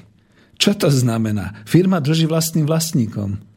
[0.62, 1.66] Čo to znamená?
[1.66, 3.51] Firma drží vlastným vlastníkom.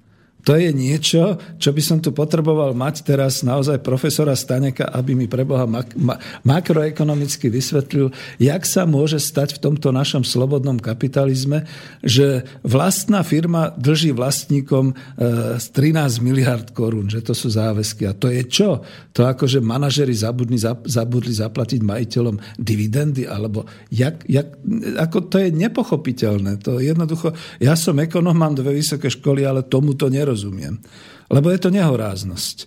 [0.44, 5.24] To je niečo, čo by som tu potreboval mať teraz naozaj profesora Staneka, aby mi
[5.24, 11.64] preboha mak- ma- makroekonomicky vysvetlil, jak sa môže stať v tomto našom slobodnom kapitalizme,
[12.04, 18.04] že vlastná firma drží vlastníkom e, 13 miliard korún, že to sú záväzky.
[18.04, 18.84] A to je čo?
[19.16, 24.60] To ako, že manažeri zabudli, zabudli zaplatiť majiteľom dividendy, alebo jak, jak,
[25.00, 26.60] ako to je nepochopiteľné.
[26.68, 27.32] To jednoducho,
[27.64, 30.82] ja som ekonom, mám dve vysoké školy, ale tomu to nerozumiem nerozumiem.
[31.30, 32.66] Lebo je to nehoráznosť.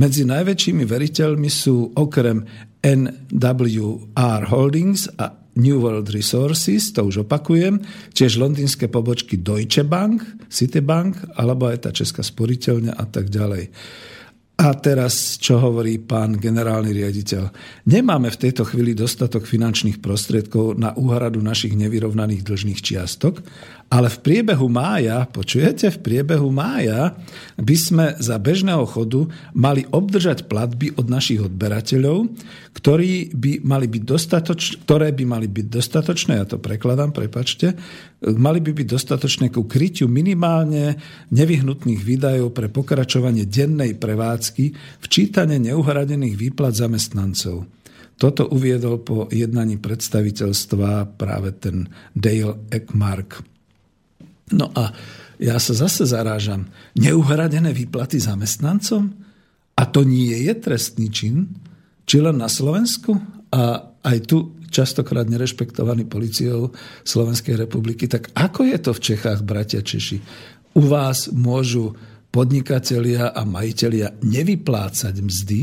[0.00, 2.48] Medzi najväčšími veriteľmi sú okrem
[2.80, 7.84] NWR Holdings a New World Resources, to už opakujem,
[8.16, 13.68] tiež londýnske pobočky Deutsche Bank, Citibank, alebo aj tá Česká sporiteľňa a tak ďalej.
[14.62, 17.42] A teraz, čo hovorí pán generálny riaditeľ?
[17.88, 23.44] Nemáme v tejto chvíli dostatok finančných prostriedkov na úhradu našich nevyrovnaných dlžných čiastok,
[23.92, 27.12] ale v priebehu mája, počujete, v priebehu mája
[27.60, 32.32] by sme za bežného chodu mali obdržať platby od našich odberateľov,
[32.72, 37.76] ktorí by mali byť dostatoč, ktoré by mali byť dostatočné, ja to prekladám, prepačte,
[38.24, 40.96] mali by byť dostatočné ku krytiu minimálne
[41.28, 44.72] nevyhnutných výdajov pre pokračovanie dennej prevádzky,
[45.04, 47.68] včítane neuhradených výplat zamestnancov.
[48.16, 53.51] Toto uviedol po jednaní predstaviteľstva práve ten Dale Ekmark.
[54.52, 54.92] No a
[55.42, 56.70] ja sa zase zarážam.
[56.94, 59.10] Neuhradené výplaty zamestnancom?
[59.74, 61.50] A to nie je trestný čin?
[62.06, 63.16] Či len na Slovensku?
[63.50, 66.72] A aj tu častokrát nerešpektovaný policiou
[67.04, 68.08] Slovenskej republiky.
[68.08, 70.18] Tak ako je to v Čechách, bratia Češi?
[70.78, 71.92] U vás môžu
[72.32, 75.60] podnikatelia a majiteľia nevyplácať mzdy,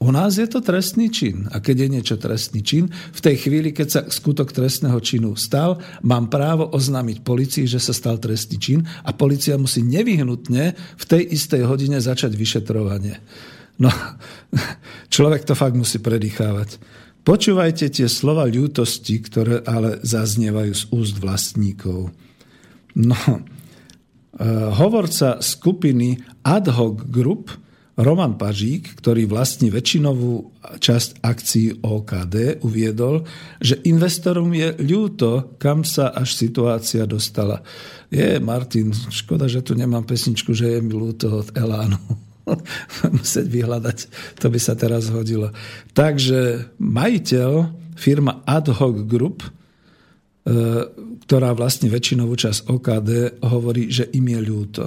[0.00, 1.44] u nás je to trestný čin.
[1.52, 5.76] A keď je niečo trestný čin, v tej chvíli, keď sa skutok trestného činu stal,
[6.00, 11.22] mám právo oznámiť policii, že sa stal trestný čin a policia musí nevyhnutne v tej
[11.36, 13.20] istej hodine začať vyšetrovanie.
[13.76, 13.92] No,
[15.14, 16.80] človek to fakt musí predýchávať.
[17.20, 22.08] Počúvajte tie slova ľútosti, ktoré ale zaznievajú z úst vlastníkov.
[22.96, 23.40] No, e,
[24.80, 27.52] hovorca skupiny Ad hoc Group
[28.00, 33.28] Roman Pažík, ktorý vlastní väčšinovú časť akcií OKD, uviedol,
[33.60, 37.60] že investorom je ľúto, kam sa až situácia dostala.
[38.08, 42.00] Je, Martin, škoda, že tu nemám pesničku, že je mi ľúto od Elánu
[43.20, 43.98] musieť vyhľadať.
[44.40, 45.52] To by sa teraz hodilo.
[45.92, 47.50] Takže majiteľ,
[48.00, 49.48] firma Ad hoc Group, e,
[51.28, 53.10] ktorá vlastní väčšinovú časť OKD,
[53.44, 54.84] hovorí, že im je ľúto.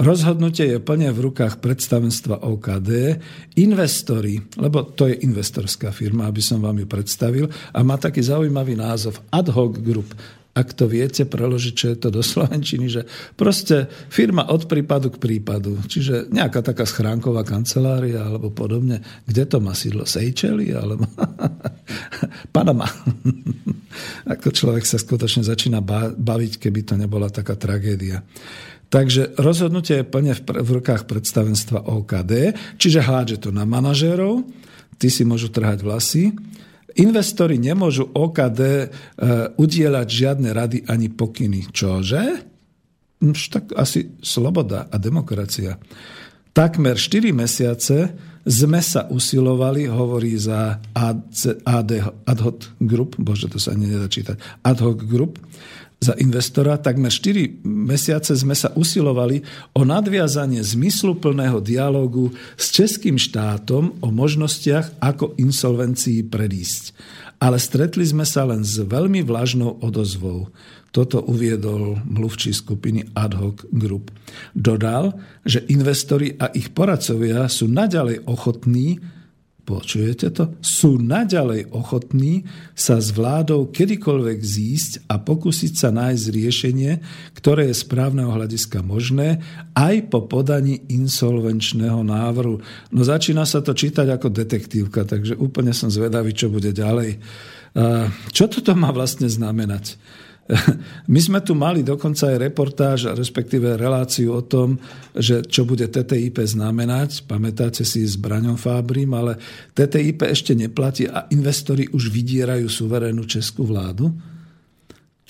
[0.00, 3.20] Rozhodnutie je plne v rukách predstavenstva OKD.
[3.60, 8.80] Investori, lebo to je investorská firma, aby som vám ju predstavil, a má taký zaujímavý
[8.80, 10.08] názov Ad hoc Group
[10.50, 13.02] ak to viete preložiť, čo je to do slovenčiny, že
[13.38, 15.78] proste firma od prípadu k prípadu.
[15.86, 19.00] Čiže nejaká taká schránková kancelária alebo podobne.
[19.30, 20.04] Kde to má sídlo?
[20.04, 20.74] Seychelles?
[20.74, 21.06] Alebo
[22.54, 22.90] Panama.
[24.34, 25.82] Ako človek sa skutočne začína
[26.18, 28.22] baviť, keby to nebola taká tragédia.
[28.90, 34.42] Takže rozhodnutie je plne v, rukách predstavenstva OKD, čiže hádže to na manažérov,
[34.98, 36.34] tí si môžu trhať vlasy,
[36.98, 38.86] Investori nemôžu OKD e,
[39.54, 41.70] udielať žiadne rady ani pokyny.
[41.70, 42.22] Čože?
[43.22, 45.78] Už tak asi sloboda a demokracia.
[46.50, 48.10] Takmer 4 mesiace
[48.42, 51.90] sme sa usilovali, hovorí za AD,
[52.26, 55.38] ad hoc group, bože, to sa ani nedá čítať, ad hoc group,
[56.00, 59.44] za investora, takmer 4 mesiace sme sa usilovali
[59.76, 66.96] o nadviazanie zmysluplného dialogu s českým štátom o možnostiach, ako insolvencii predísť.
[67.36, 70.48] Ale stretli sme sa len s veľmi vlažnou odozvou.
[70.88, 74.08] Toto uviedol mluvčí skupiny Ad hoc Group.
[74.56, 79.19] Dodal, že investori a ich poradcovia sú naďalej ochotní
[79.62, 86.92] počujete to, sú naďalej ochotní sa s vládou kedykoľvek zísť a pokúsiť sa nájsť riešenie,
[87.36, 89.44] ktoré je z právneho hľadiska možné,
[89.76, 92.58] aj po podaní insolvenčného návrhu.
[92.90, 97.22] No začína sa to čítať ako detektívka, takže úplne som zvedavý, čo bude ďalej.
[98.34, 99.94] Čo toto má vlastne znamenať?
[101.06, 104.78] My sme tu mali dokonca aj reportáž, respektíve reláciu o tom,
[105.14, 107.26] že čo bude TTIP znamenať.
[107.26, 109.38] Pamätáte si s Braňom Fábrim, ale
[109.74, 114.10] TTIP ešte neplatí a investori už vydierajú suverénnu českú vládu.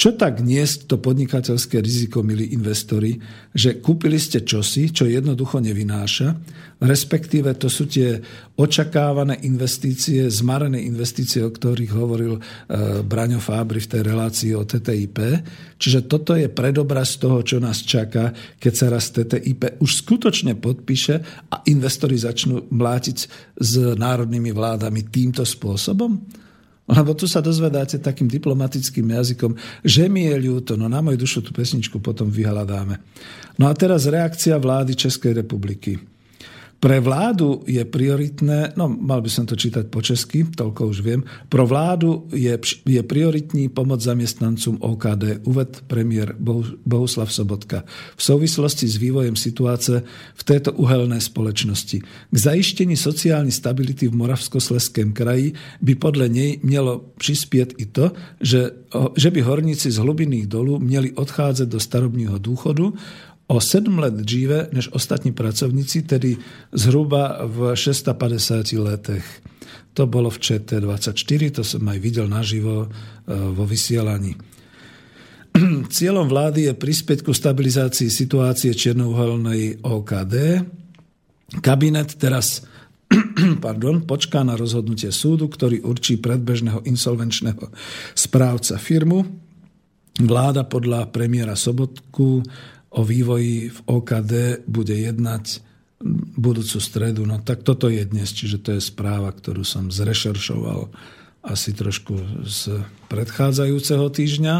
[0.00, 3.20] Čo tak niesť to podnikateľské riziko, milí investori,
[3.52, 6.40] že kúpili ste čosi, čo jednoducho nevynáša,
[6.80, 8.16] respektíve to sú tie
[8.56, 12.40] očakávané investície, zmarené investície, o ktorých hovoril e,
[13.04, 15.18] Braňo Fábry v tej relácii o TTIP.
[15.76, 21.44] Čiže toto je predobraz toho, čo nás čaká, keď sa raz TTIP už skutočne podpíše
[21.52, 23.18] a investori začnú mlátiť
[23.52, 26.40] s národnými vládami týmto spôsobom?
[26.90, 29.54] Lebo tu sa dozvedáte takým diplomatickým jazykom,
[29.86, 32.98] že mi je ľúto, no na moju dušu tú pesničku potom vyhľadáme.
[33.62, 36.09] No a teraz reakcia vlády Českej republiky.
[36.80, 41.20] Pre vládu je prioritné, no mal by som to čítať po česky, toľko už viem,
[41.52, 42.56] pro vládu je,
[42.88, 46.32] je prioritní pomoc zamestnancom OKD, uved premiér
[46.88, 47.84] Bohuslav Sobotka
[48.16, 50.00] v souvislosti s vývojem situácie
[50.32, 52.00] v této uhelné společnosti.
[52.32, 55.52] K zajištení sociální stability v Moravskosleském kraji
[55.84, 58.70] by podle nej mělo přispět i to, že,
[59.16, 62.94] že by horníci z hlubinných dolů měli odcházet do starobního důchodu,
[63.50, 66.36] o 7 let dříve než ostatní pracovníci, tedy
[66.72, 69.26] zhruba v 650 letech.
[69.98, 72.88] To bolo v ČT24, to som aj videl naživo e,
[73.50, 74.38] vo vysielaní.
[75.90, 80.34] Cieľom vlády je prispieť ku stabilizácii situácie čiernoуholnej OKD.
[81.58, 82.62] Kabinet teraz
[83.66, 87.66] pardon, počká na rozhodnutie súdu, ktorý určí predbežného insolvenčného
[88.14, 89.26] správca firmu.
[90.22, 92.46] Vláda podľa premiéra Sobotku
[92.90, 95.62] o vývoji v OKD bude jednať
[96.36, 97.22] budúcu stredu.
[97.28, 100.88] No tak toto je dnes, čiže to je správa, ktorú som zrešeršoval
[101.40, 104.54] asi trošku z predchádzajúceho týždňa.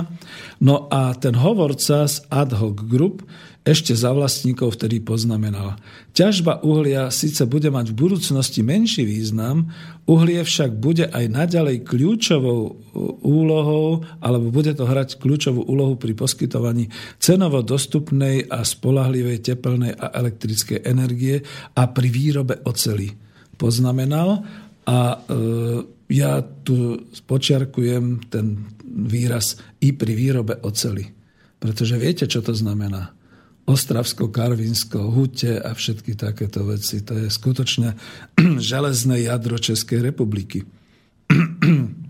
[0.64, 3.20] No a ten hovorca z Ad hoc Group
[3.60, 5.76] ešte za vlastníkov vtedy poznamenal.
[6.16, 9.68] Ťažba uhlia síce bude mať v budúcnosti menší význam,
[10.08, 12.80] uhlie však bude aj naďalej kľúčovou
[13.20, 16.88] úlohou, alebo bude to hrať kľúčovú úlohu pri poskytovaní
[17.20, 21.44] cenovo dostupnej a spolahlivej tepelnej a elektrickej energie
[21.76, 23.12] a pri výrobe oceli.
[23.60, 24.40] Poznamenal
[24.88, 25.16] a e,
[26.08, 26.96] ja tu
[27.28, 28.56] počiarkujem ten
[28.88, 31.04] výraz i pri výrobe oceli.
[31.60, 33.19] Pretože viete, čo to znamená?
[33.70, 37.06] Ostravsko, Karvinsko, Hute a všetky takéto veci.
[37.06, 37.94] To je skutočne
[38.70, 40.66] železné jadro Českej republiky.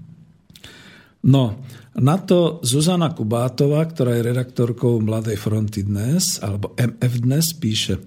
[1.20, 1.60] No,
[2.00, 8.00] na to Zuzana Kubátová, ktorá je redaktorkou Mladej fronty dnes, alebo MF dnes, píše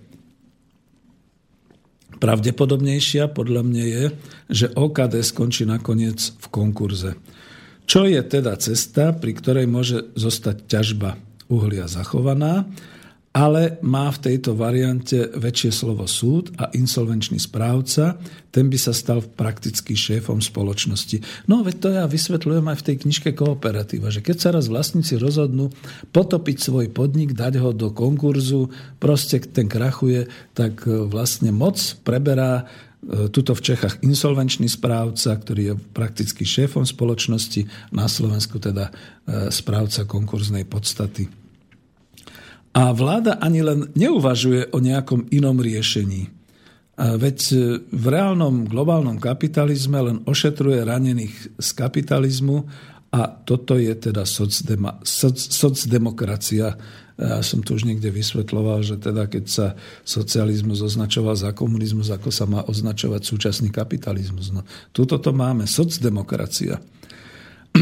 [2.17, 4.03] Pravdepodobnejšia podľa mňa je,
[4.47, 7.19] že OKD skončí nakoniec v konkurze.
[7.83, 11.19] Čo je teda cesta, pri ktorej môže zostať ťažba
[11.51, 12.63] uhlia zachovaná
[13.33, 18.21] ale má v tejto variante väčšie slovo súd a insolvenčný správca,
[18.53, 21.49] ten by sa stal prakticky šéfom spoločnosti.
[21.49, 25.17] No veď to ja vysvetľujem aj v tej knižke Kooperatíva, že keď sa raz vlastníci
[25.17, 25.73] rozhodnú
[26.13, 28.69] potopiť svoj podnik, dať ho do konkurzu,
[29.01, 32.69] proste ten krachuje, tak e, vlastne moc preberá
[33.01, 38.93] e, tuto v Čechách insolvenčný správca, ktorý je prakticky šéfom spoločnosti, na Slovensku teda
[39.25, 41.42] e, správca konkurznej podstaty.
[42.73, 46.33] A vláda ani len neuvažuje o nejakom inom riešení.
[46.93, 47.37] Veď
[47.89, 52.69] v reálnom globálnom kapitalizme len ošetruje ranených z kapitalizmu
[53.13, 56.73] a toto je teda socdema, soc, socdemokracia.
[57.13, 59.67] Ja som tu už niekde vysvetloval, že teda keď sa
[60.01, 64.49] socializmus označoval za komunizmus, ako sa má označovať súčasný kapitalizmus.
[64.49, 66.81] No, tuto to máme, socdemokracia.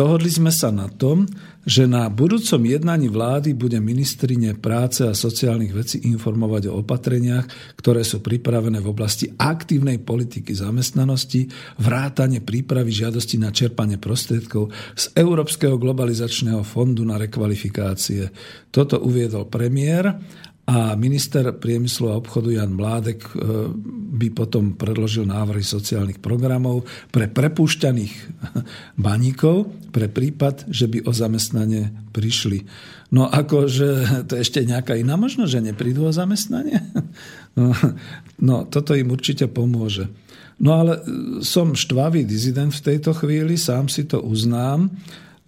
[0.00, 1.28] Dohodli sme sa na tom,
[1.62, 7.46] že na budúcom jednaní vlády bude ministrine práce a sociálnych vecí informovať o opatreniach,
[7.78, 11.46] ktoré sú pripravené v oblasti aktívnej politiky zamestnanosti,
[11.78, 18.34] vrátane prípravy žiadosti na čerpanie prostriedkov z Európskeho globalizačného fondu na rekvalifikácie.
[18.74, 20.18] Toto uviedol premiér
[20.62, 23.30] a minister priemyslu a obchodu Jan Mládek e,
[24.14, 28.14] by potom predložil návrhy sociálnych programov pre prepúšťaných
[29.06, 32.62] baníkov pre prípad, že by o zamestnanie prišli.
[33.10, 33.88] No akože
[34.30, 36.78] to je ešte nejaká iná možnosť, že neprídu o zamestnanie?
[37.52, 37.68] No,
[38.40, 40.08] no toto im určite pomôže.
[40.56, 41.00] No ale e,
[41.44, 44.88] som štvavý dizident v tejto chvíli, sám si to uznám.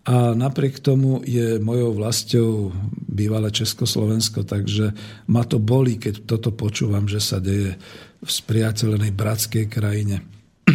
[0.05, 2.77] A napriek tomu je mojou vlastou
[3.09, 4.93] bývalé Československo, takže
[5.33, 7.81] ma to bolí, keď toto počúvam, že sa deje
[8.21, 10.21] v spriateľenej bratskej krajine.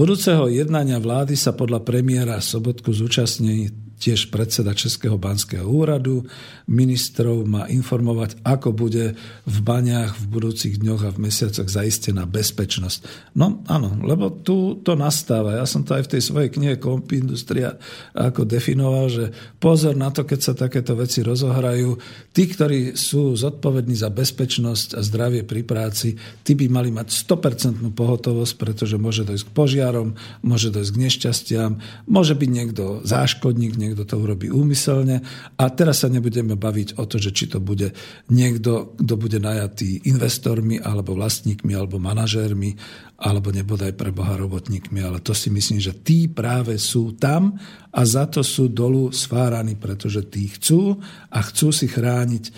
[0.00, 6.24] Budúceho jednania vlády sa podľa premiéra Sobotku zúčastní tiež predseda Českého banského úradu.
[6.64, 9.12] Ministrov má informovať, ako bude
[9.44, 13.04] v baňách v budúcich dňoch a v mesiacoch zaistená bezpečnosť.
[13.36, 15.60] No áno, lebo tu to nastáva.
[15.60, 17.76] Ja som to aj v tej svojej knihe Komp Industria
[18.16, 19.24] ako definoval, že
[19.60, 22.00] pozor na to, keď sa takéto veci rozohrajú.
[22.32, 27.84] Tí, ktorí sú zodpovední za bezpečnosť a zdravie pri práci, tí by mali mať 100%
[27.92, 31.70] pohotovosť, pretože môže dojsť k požiarom, môže dojsť k nešťastiam,
[32.06, 35.18] môže byť niekto záškodník, niekto niekto to urobí úmyselne.
[35.58, 37.90] A teraz sa nebudeme baviť o to, že či to bude
[38.30, 42.78] niekto, kto bude najatý investormi, alebo vlastníkmi, alebo manažérmi,
[43.18, 45.02] alebo nebodaj pre Boha robotníkmi.
[45.02, 47.58] Ale to si myslím, že tí práve sú tam
[47.90, 50.96] a za to sú dolu sváraní, pretože tí chcú
[51.28, 52.52] a chcú si chrániť e,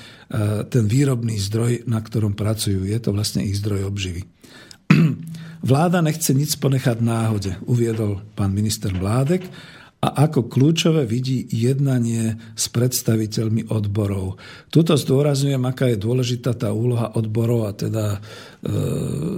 [0.69, 2.85] ten výrobný zdroj, na ktorom pracujú.
[2.85, 4.23] Je to vlastne ich zdroj obživy.
[5.63, 9.47] Vláda nechce nic ponechať náhode, uviedol pán minister Mládek
[10.03, 14.35] a ako kľúčové vidí jednanie s predstaviteľmi odborov.
[14.67, 18.21] Tuto zdôrazňujem, aká je dôležitá tá úloha odborov a teda e,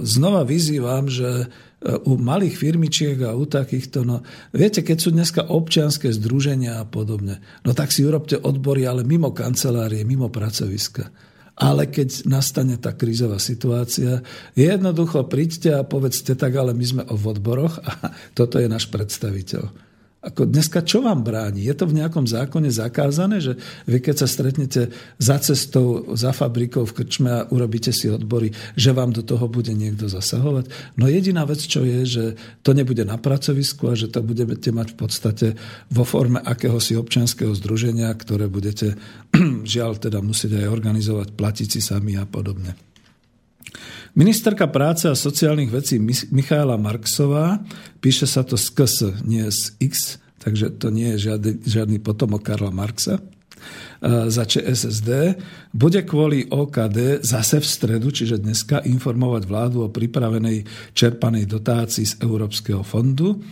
[0.01, 1.47] znova vyzývam, že e,
[2.09, 4.25] u malých firmičiek a u takýchto, no
[4.57, 9.37] viete, keď sú dneska občianské združenia a podobne, no tak si urobte odbory, ale mimo
[9.37, 11.13] kancelárie, mimo pracoviska.
[11.61, 14.25] Ale keď nastane tá krízová situácia,
[14.57, 19.84] jednoducho príďte a povedzte tak, ale my sme v odboroch a toto je náš predstaviteľ.
[20.25, 21.61] Ako dneska čo vám bráni?
[21.61, 24.89] Je to v nejakom zákone zakázané, že vy keď sa stretnete
[25.21, 29.69] za cestou, za fabrikou v krčme a urobíte si odbory, že vám do toho bude
[29.69, 30.97] niekto zasahovať?
[30.97, 32.23] No jediná vec, čo je, že
[32.65, 35.47] to nebude na pracovisku a že to budete mať v podstate
[35.93, 38.97] vo forme akéhosi občianského združenia, ktoré budete
[39.61, 42.94] žiaľ teda musieť aj organizovať, platiť si sami a podobne.
[44.15, 45.99] Ministerka práce a sociálnych vecí
[46.31, 47.59] Michaela Marksová,
[47.99, 48.97] píše sa to z KS,
[49.27, 53.21] nie z X, takže to nie je žiadny, žiadny potomok Karla Marxa, e,
[54.31, 55.35] za ČSSD,
[55.75, 60.63] bude kvôli OKD zase v stredu, čiže dneska, informovať vládu o pripravenej
[60.95, 63.43] čerpanej dotácii z Európskeho fondu.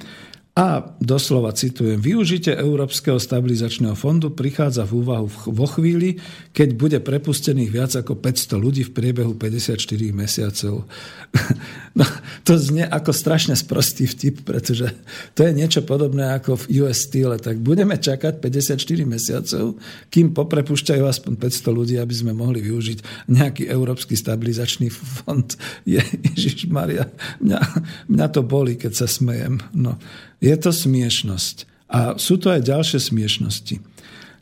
[0.54, 6.22] A doslova citujem, využitie Európskeho stabilizačného fondu prichádza v úvahu vo chvíli,
[6.54, 9.82] keď bude prepustených viac ako 500 ľudí v priebehu 54
[10.14, 10.86] mesiacov.
[11.94, 12.10] No,
[12.42, 14.90] to znie ako strašne sprostý vtip, pretože
[15.38, 17.38] to je niečo podobné ako v US Steel.
[17.38, 19.78] Tak budeme čakať 54 mesiacov,
[20.10, 25.46] kým poprepušťajú aspoň 500 ľudí, aby sme mohli využiť nejaký Európsky stabilizačný fond.
[25.86, 26.02] Je,
[26.34, 27.06] Ježiš Maria,
[27.38, 27.62] mňa,
[28.10, 29.62] mňa to boli, keď sa smejem.
[29.78, 30.02] No.
[30.44, 31.88] Je to smiešnosť.
[31.88, 33.80] A sú to aj ďalšie smiešnosti.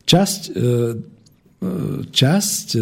[0.09, 0.65] Časť, e, e,
[2.09, 2.79] časť e,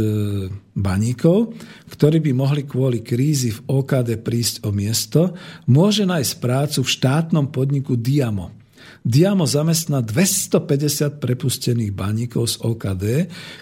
[0.72, 1.52] baníkov,
[1.92, 5.36] ktorí by mohli kvôli krízi v OKD prísť o miesto,
[5.68, 8.56] môže nájsť prácu v štátnom podniku Diamo.
[9.04, 13.06] Diamo zamestná 250 prepustených baníkov z OKD,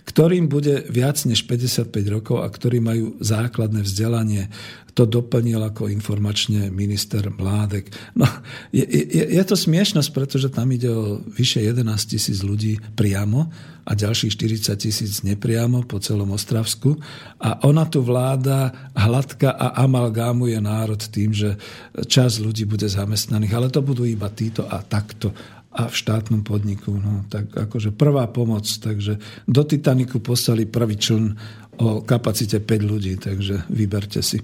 [0.05, 4.49] ktorým bude viac než 55 rokov a ktorí majú základné vzdelanie
[4.97, 7.93] to doplnil ako informačne minister Mládek.
[8.17, 8.25] No,
[8.73, 13.53] je, je, je to smiešnosť, pretože tam ide o vyše 11 tisíc ľudí priamo
[13.85, 16.97] a ďalších 40 tisíc nepriamo po celom Ostravsku.
[17.37, 21.61] A ona tu vláda hladka a amalgámuje národ tým, že
[22.09, 25.29] čas ľudí bude zamestnaných, ale to budú iba títo a takto
[25.77, 26.89] a v štátnom podniku.
[26.89, 28.65] No, tak akože prvá pomoc.
[28.65, 31.37] Takže do Titaniku poslali prvý čln
[31.85, 34.41] o kapacite 5 ľudí, takže vyberte si.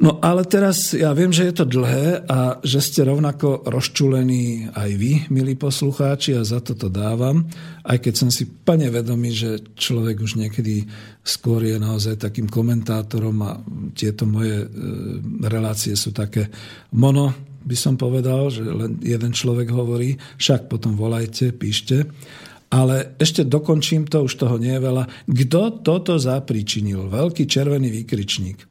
[0.00, 4.90] No ale teraz ja viem, že je to dlhé a že ste rovnako rozčulení aj
[4.96, 7.44] vy, milí poslucháči, a za to to dávam,
[7.84, 10.88] aj keď som si plne vedomý, že človek už niekedy
[11.20, 13.60] skôr je naozaj takým komentátorom a
[13.92, 14.68] tieto moje e,
[15.44, 16.48] relácie sú také
[16.96, 22.08] mono by som povedal, že len jeden človek hovorí, však potom volajte, píšte.
[22.72, 25.04] Ale ešte dokončím to, už toho nie je veľa.
[25.28, 27.12] Kto toto zapričinil?
[27.12, 28.69] Veľký červený výkričník.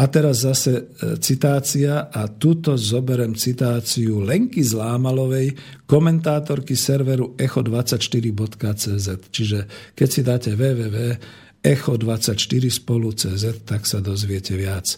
[0.00, 0.80] A teraz zase e,
[1.20, 5.52] citácia a tuto zoberem citáciu Lenky Zlámalovej,
[5.84, 9.08] komentátorky serveru echo24.cz.
[9.28, 14.96] Čiže keď si dáte www.echo24 spolu.cz, tak sa dozviete viac.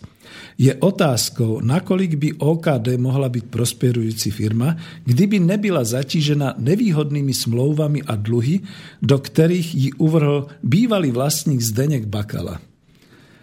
[0.55, 8.15] Je otázkou, nakolik by OKD mohla byť prosperujúci firma, kdyby nebyla zatížena nevýhodnými smlouvami a
[8.15, 8.63] dluhy,
[9.03, 12.63] do ktorých ji uvrhol bývalý vlastník Zdenek Bakala.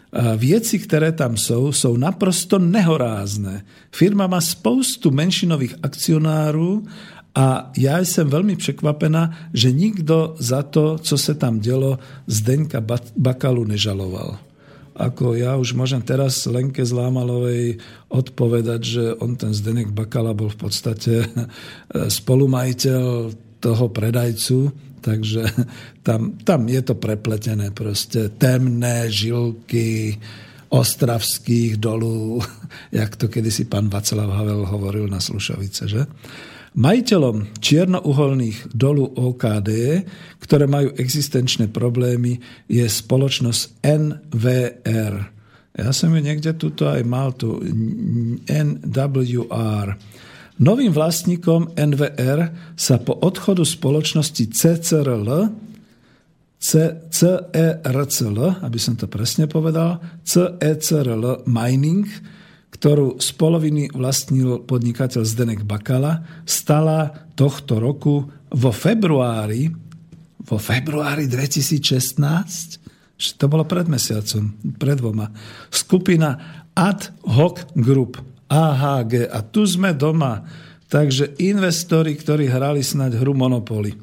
[0.10, 3.62] A vieci, ktoré tam sú, sú naprosto nehorázne.
[3.94, 6.82] Firma má spoustu menšinových akcionárů
[7.38, 12.82] a ja som veľmi překvapená, že nikto za to, co se tam dělo, Zdenka
[13.16, 14.50] Bakalu nežaloval
[15.00, 17.80] ako ja už môžem teraz Lenke Zlámalovej
[18.12, 21.24] odpovedať, že on ten Zdenek Bakala bol v podstate
[22.20, 23.32] spolumajiteľ
[23.64, 24.58] toho predajcu,
[25.02, 25.48] takže
[26.06, 28.30] tam, tam je to prepletené proste.
[28.30, 30.20] Temné žilky
[30.70, 32.42] ostravských dolů,
[32.92, 36.06] jak to kedysi pán Václav Havel hovoril na Slušovice, že?
[36.70, 39.70] Majiteľom čiernouholných dolu OKD,
[40.38, 42.38] ktoré majú existenčné problémy,
[42.70, 45.14] je spoločnosť NVR.
[45.74, 47.58] Ja som ju niekde tuto aj mal, tu
[48.46, 49.88] NWR.
[50.60, 55.56] Novým vlastníkom NVR sa po odchodu spoločnosti CCRL
[56.60, 58.38] CERCL,
[58.68, 62.04] aby som to presne povedal, CECRL Mining
[62.80, 69.68] ktorú z poloviny vlastnil podnikateľ Zdenek Bakala, stala tohto roku vo februári,
[70.46, 72.80] vo februári 2016,
[73.36, 75.28] to bolo pred mesiacom, pred dvoma,
[75.68, 78.16] skupina Ad Hoc Group,
[78.50, 79.30] AHG.
[79.30, 80.44] A tu sme doma.
[80.90, 83.94] Takže investori, ktorí hrali snať hru Monopoly.
[83.94, 83.98] E,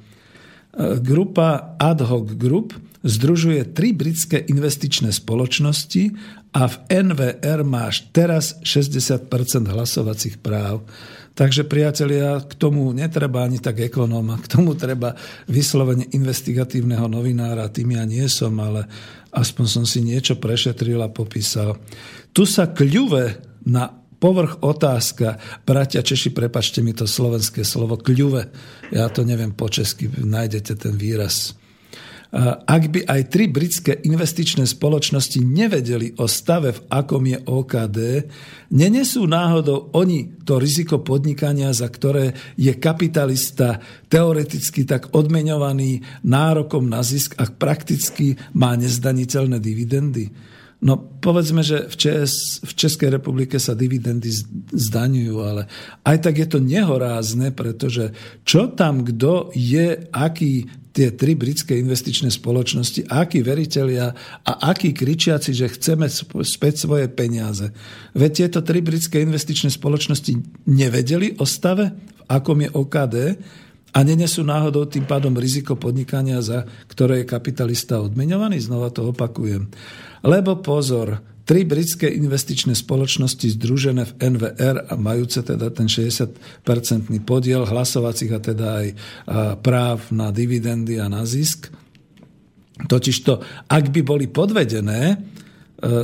[1.03, 6.15] grupa Ad Hoc Group združuje tri britské investičné spoločnosti
[6.55, 9.27] a v NVR máš teraz 60%
[9.67, 10.87] hlasovacích práv.
[11.37, 15.13] Takže priatelia, k tomu netreba ani tak ekonóma, k tomu treba
[15.45, 18.89] vyslovene investigatívneho novinára, tým ja nie som, ale
[19.37, 21.77] aspoň som si niečo prešetril a popísal.
[22.33, 23.37] Tu sa kľuve
[23.69, 28.49] na povrch otázka, bratia Češi, prepačte mi to slovenské slovo, kľuve,
[28.91, 31.55] ja to neviem po česky, nájdete ten výraz.
[32.67, 37.99] Ak by aj tri britské investičné spoločnosti nevedeli o stave, v akom je OKD,
[38.75, 43.79] nenesú náhodou oni to riziko podnikania, za ktoré je kapitalista
[44.11, 50.29] teoreticky tak odmeňovaný nárokom na zisk a prakticky má nezdaniteľné dividendy.
[50.77, 54.29] No povedzme, že v, ČS, v Českej republike sa dividendy
[54.77, 55.63] zdaňujú, ale
[56.05, 58.13] aj tak je to nehorázne, pretože
[58.45, 65.53] čo tam kto je, aký tie tri britské investičné spoločnosti, akí veriteľia a akí kričiaci,
[65.53, 66.09] že chceme
[66.45, 67.73] späť svoje peniaze.
[68.17, 73.17] Veď tieto tri britské investičné spoločnosti nevedeli o stave, v akom je OKD
[73.97, 78.61] a nenesú náhodou tým pádom riziko podnikania, za ktoré je kapitalista odmeňovaný.
[78.61, 79.73] Znova to opakujem.
[80.21, 87.63] Lebo pozor, Tri britské investičné spoločnosti združené v NVR a majúce teda ten 60-percentný podiel
[87.63, 88.87] hlasovacích a teda aj
[89.63, 91.71] práv na dividendy a na zisk.
[92.91, 95.23] Totižto, ak by boli podvedené,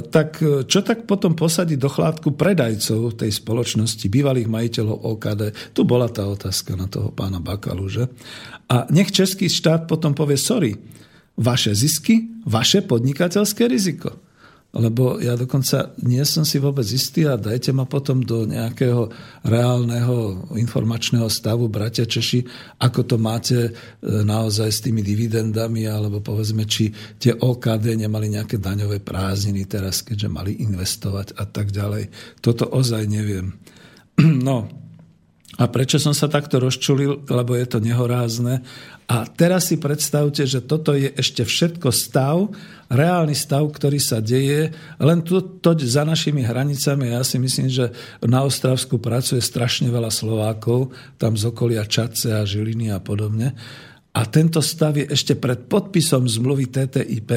[0.07, 5.43] tak e, čo tak potom posadiť do chládku predajcov tej spoločnosti, bývalých majiteľov OKD?
[5.75, 8.05] Tu bola tá otázka na toho pána Bakalu, že?
[8.71, 10.79] A nech český štát potom povie, sorry,
[11.35, 14.22] vaše zisky, vaše podnikateľské riziko
[14.73, 19.13] lebo ja dokonca nie som si vôbec istý a dajte ma potom do nejakého
[19.45, 22.41] reálneho informačného stavu, bratia Češi,
[22.81, 23.71] ako to máte e,
[24.03, 26.89] naozaj s tými dividendami, alebo povedzme, či
[27.21, 32.09] tie OKD nemali nejaké daňové prázdniny teraz, keďže mali investovať a tak ďalej.
[32.41, 33.53] Toto ozaj neviem.
[34.43, 34.69] No,
[35.61, 37.29] a prečo som sa takto rozčulil?
[37.29, 38.65] Lebo je to nehorázne.
[39.11, 42.49] A teraz si predstavte, že toto je ešte všetko stav,
[42.89, 47.13] reálny stav, ktorý sa deje, len tu, to za našimi hranicami.
[47.13, 47.91] Ja si myslím, že
[48.23, 53.57] na Ostravsku pracuje strašne veľa Slovákov, tam z okolia Čace a Žiliny a podobne.
[54.13, 57.31] A tento stav je ešte pred podpisom zmluvy TTIP,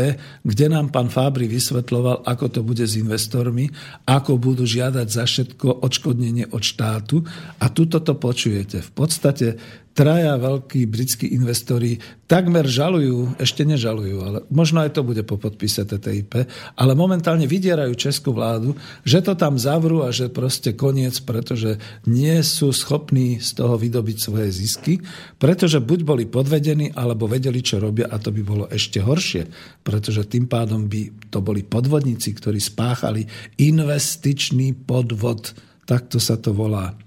[0.44, 3.72] kde nám pán Fábry vysvetloval, ako to bude s investormi,
[4.04, 7.24] ako budú žiadať za všetko odškodnenie od štátu.
[7.64, 8.84] A tuto to počujete.
[8.84, 9.56] V podstate
[9.96, 11.96] traja veľkí britskí investori
[12.28, 16.44] takmer žalujú, ešte nežalujú, ale možno aj to bude po podpise TTIP,
[16.76, 18.76] ale momentálne vydierajú českú vládu,
[19.08, 24.18] že to tam zavrú a že proste koniec, pretože nie sú schopní z toho vydobiť
[24.20, 25.00] svoje zisky,
[25.40, 29.48] pretože buď boli podvedení, alebo vedeli, čo robia a to by bolo ešte horšie,
[29.80, 33.24] pretože tým pádom by to boli podvodníci, ktorí spáchali
[33.64, 35.56] investičný podvod,
[35.88, 37.05] takto sa to volá.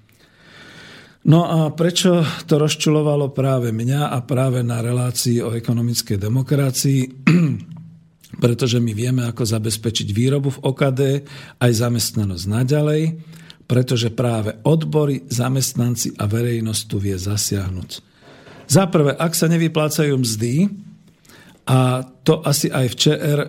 [1.28, 7.00] No a prečo to rozčulovalo práve mňa a práve na relácii o ekonomickej demokracii?
[8.42, 11.00] Pretože my vieme, ako zabezpečiť výrobu v OKD,
[11.60, 13.02] aj zamestnanosť naďalej,
[13.68, 17.90] pretože práve odbory, zamestnanci a verejnosť tu vie zasiahnuť.
[18.68, 20.70] Za prvé, ak sa nevyplácajú mzdy,
[21.68, 23.48] a to asi aj v ČR e,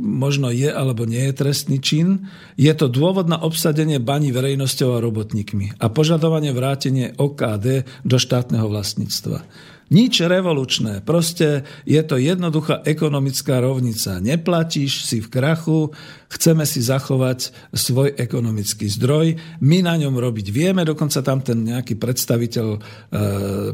[0.00, 2.24] možno je alebo nie je trestný čin.
[2.56, 8.72] Je to dôvod na obsadenie baní verejnosťou a robotníkmi a požadovanie vrátenie OKD do štátneho
[8.72, 9.44] vlastníctva.
[9.92, 14.24] Nič revolučné, proste je to jednoduchá ekonomická rovnica.
[14.24, 15.92] Neplatíš si v krachu,
[16.32, 22.00] chceme si zachovať svoj ekonomický zdroj, my na ňom robiť vieme, dokonca tam ten nejaký
[22.00, 22.78] predstaviteľ e,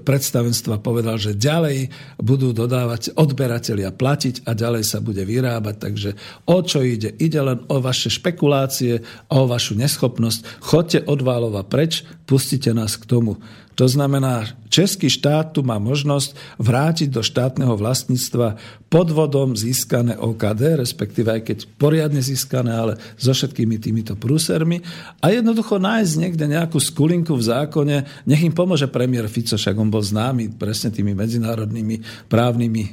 [0.03, 1.89] predstavenstva povedal, že ďalej
[2.19, 6.11] budú dodávať odberatelia platiť a ďalej sa bude vyrábať, takže
[6.51, 7.15] o čo ide?
[7.23, 10.59] Ide len o vaše špekulácie o vašu neschopnosť.
[10.59, 13.39] Chodte od Válova preč, pustite nás k tomu.
[13.79, 18.59] To znamená, český štát tu má možnosť vrátiť do štátneho vlastníctva
[18.91, 24.81] podvodom získané OKD, respektíve aj keď poriadne získané, ale so všetkými týmito prúsermi
[25.21, 29.93] a jednoducho nájsť niekde nejakú skulinku v zákone, nech im pomôže premiér Fico, však on
[29.93, 32.91] bol známy presne tými medzinárodnými právnymi e,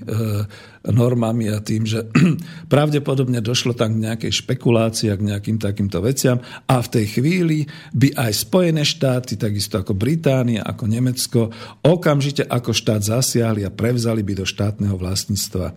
[0.92, 2.06] normami a tým, že
[2.74, 6.38] pravdepodobne došlo tam k nejakej špekulácii a k nejakým takýmto veciam
[6.70, 11.50] a v tej chvíli by aj Spojené štáty, takisto ako Británia, ako Nemecko,
[11.82, 15.74] okamžite ako štát zasiahli a prevzali by do štátneho vlastníctva.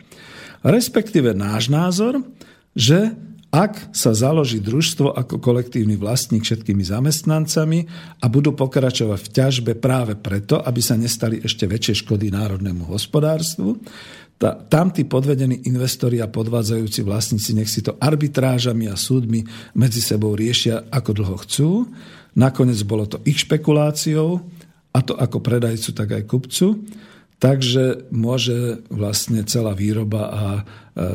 [0.67, 2.21] Respektíve náš názor,
[2.75, 3.15] že
[3.49, 7.89] ak sa založí družstvo ako kolektívny vlastník všetkými zamestnancami
[8.21, 13.81] a budú pokračovať v ťažbe práve preto, aby sa nestali ešte väčšie škody národnému hospodárstvu,
[14.39, 19.43] tá, tam tí podvedení investori a podvádzajúci vlastníci nech si to arbitrážami a súdmi
[19.75, 21.71] medzi sebou riešia, ako dlho chcú.
[22.39, 24.39] Nakoniec bolo to ich špekuláciou,
[24.95, 26.67] a to ako predajcu, tak aj kupcu.
[27.39, 30.45] Takže môže vlastne celá výroba a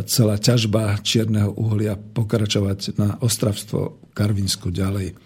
[0.08, 5.20] celá ťažba čierneho uhlia pokračovať na ostravstvo Karvinsku ďalej.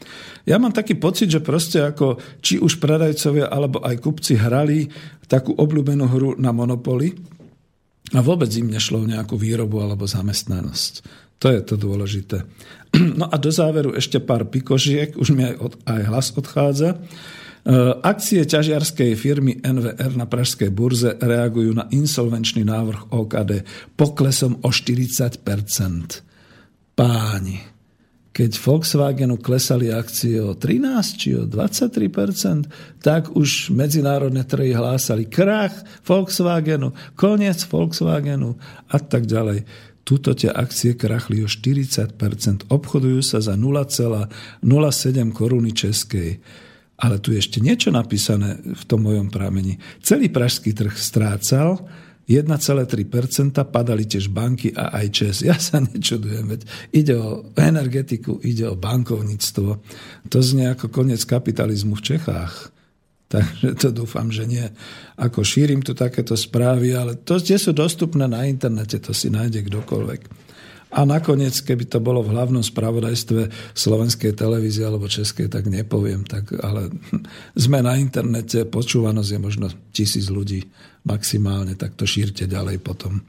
[0.50, 4.90] Ja mám taký pocit, že proste ako či už predajcovia alebo aj kupci hrali
[5.30, 7.14] takú obľúbenú hru na monopoly,
[8.16, 10.94] a vôbec im nešlo o nejakú výrobu alebo zamestnanosť.
[11.44, 12.38] To je to dôležité.
[13.20, 16.98] No a do záveru ešte pár pikožiek, už mi aj, od, aj hlas odchádza.
[17.68, 23.68] E, akcie ťažiarskej firmy NVR na pražskej burze reagujú na insolvenčný návrh OKD
[24.00, 26.24] poklesom o 40%
[26.96, 27.60] Páni,
[28.32, 35.76] keď Volkswagenu klesali akcie o 13 či o 23%, tak už medzinárodné trhy hlásali krach
[36.08, 38.56] Volkswagenu, koniec Volkswagenu
[38.88, 39.68] a tak ďalej.
[40.08, 42.16] Tuto tie akcie krachli o 40%,
[42.72, 44.32] obchodujú sa za 0,07
[45.36, 46.40] koruny českej.
[46.98, 49.78] Ale tu ešte niečo napísané v tom mojom pramení.
[50.02, 51.86] Celý pražský trh strácal,
[52.28, 55.38] 1,3% padali tiež banky a aj ČES.
[55.48, 59.70] Ja sa nečudujem, veď ide o energetiku, ide o bankovníctvo.
[60.28, 62.76] To znie ako koniec kapitalizmu v Čechách.
[63.34, 64.64] Takže to dúfam, že nie.
[65.16, 69.68] Ako šírim tu takéto správy, ale to, tie sú dostupné na internete, to si nájde
[69.68, 70.47] kdokoľvek.
[70.88, 76.24] A nakoniec, keby to bolo v hlavnom spravodajstve slovenskej televízie alebo českej, tak nepoviem.
[76.24, 76.88] Tak, ale
[77.68, 80.64] sme na internete, počúvanosť je možno tisíc ľudí
[81.04, 83.20] maximálne, tak to šírte ďalej potom.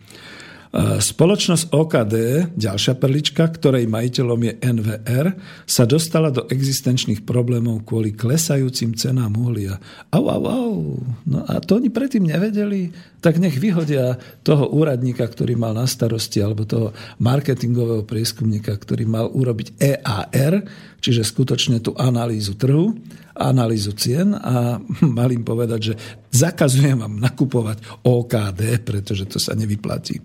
[0.77, 2.15] Spoločnosť OKD,
[2.53, 5.27] ďalšia perlička, ktorej majiteľom je NVR,
[5.65, 9.81] sa dostala do existenčných problémov kvôli klesajúcim cenám uhlia.
[10.13, 10.77] Au, au, au.
[11.25, 12.93] No a to oni predtým nevedeli,
[13.25, 19.33] tak nech vyhodia toho úradníka, ktorý mal na starosti, alebo toho marketingového prieskumníka, ktorý mal
[19.33, 20.69] urobiť EAR,
[21.01, 22.93] čiže skutočne tú analýzu trhu,
[23.41, 24.77] analýzu cien a
[25.17, 25.95] mal im povedať, že
[26.29, 30.21] zakazujem vám nakupovať OKD, pretože to sa nevyplatí.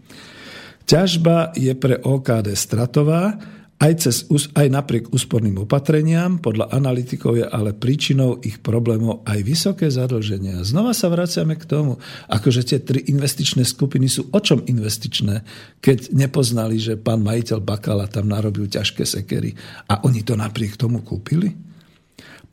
[0.83, 3.39] Ťažba je pre OKD stratová,
[3.83, 4.23] aj, cez,
[4.55, 10.63] aj napriek úsporným opatreniam, podľa analytikov je ale príčinou ich problémov aj vysoké zadlženia.
[10.63, 11.99] Znova sa vraciame k tomu,
[12.31, 15.43] akože tie tri investičné skupiny sú o čom investičné,
[15.83, 19.51] keď nepoznali, že pán majiteľ Bakala tam narobil ťažké sekery
[19.91, 21.72] a oni to napriek tomu kúpili?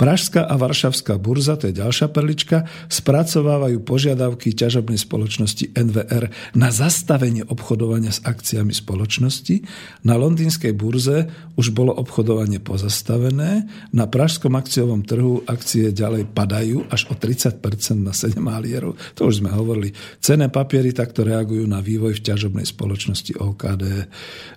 [0.00, 7.44] Pražská a Varšavská burza, to je ďalšia perlička, spracovávajú požiadavky ťažobnej spoločnosti NVR na zastavenie
[7.44, 9.60] obchodovania s akciami spoločnosti.
[10.08, 11.28] Na londýnskej burze
[11.60, 13.68] už bolo obchodovanie pozastavené.
[13.92, 17.60] Na pražskom akciovom trhu akcie ďalej padajú až o 30%
[18.00, 18.96] na 7 malierov.
[19.20, 19.92] To už sme hovorili.
[20.24, 23.84] Cené papiery takto reagujú na vývoj v ťažobnej spoločnosti OKD.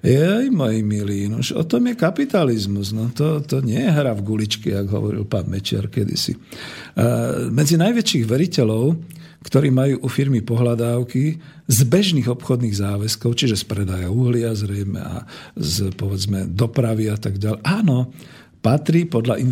[0.07, 2.95] Jej, moji milí, no už o tom je kapitalizmus.
[2.95, 6.38] No to, to nie je hra v guličky, ako hovoril pán Mečiar kedysi.
[7.49, 8.86] Medzi najväčších veriteľov
[9.43, 11.23] ktorí majú u firmy pohľadávky
[11.67, 15.27] z bežných obchodných záväzkov, čiže z predaja uhlia zrejme a
[15.59, 17.59] z povedzme dopravy a tak ďalej.
[17.67, 18.15] Áno,
[18.63, 19.43] patrí podľa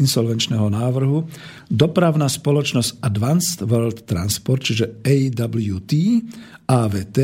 [0.00, 1.28] insolvenčného návrhu
[1.68, 5.92] dopravná spoločnosť Advanced World Transport, čiže AWT,
[6.64, 7.18] AVT,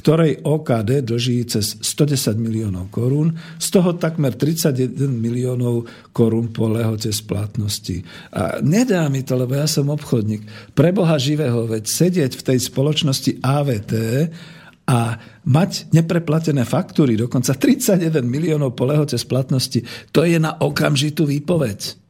[0.00, 5.84] ktorej OKD dlží cez 110 miliónov korún, z toho takmer 31 miliónov
[6.16, 8.00] korún po lehote splatnosti.
[8.32, 10.72] A nedá mi to, lebo ja som obchodník.
[10.72, 13.92] Pre Boha živého, veď sedieť v tej spoločnosti AVT
[14.88, 22.09] a mať nepreplatené faktúry, dokonca 31 miliónov po lehote splatnosti, to je na okamžitú výpoveď.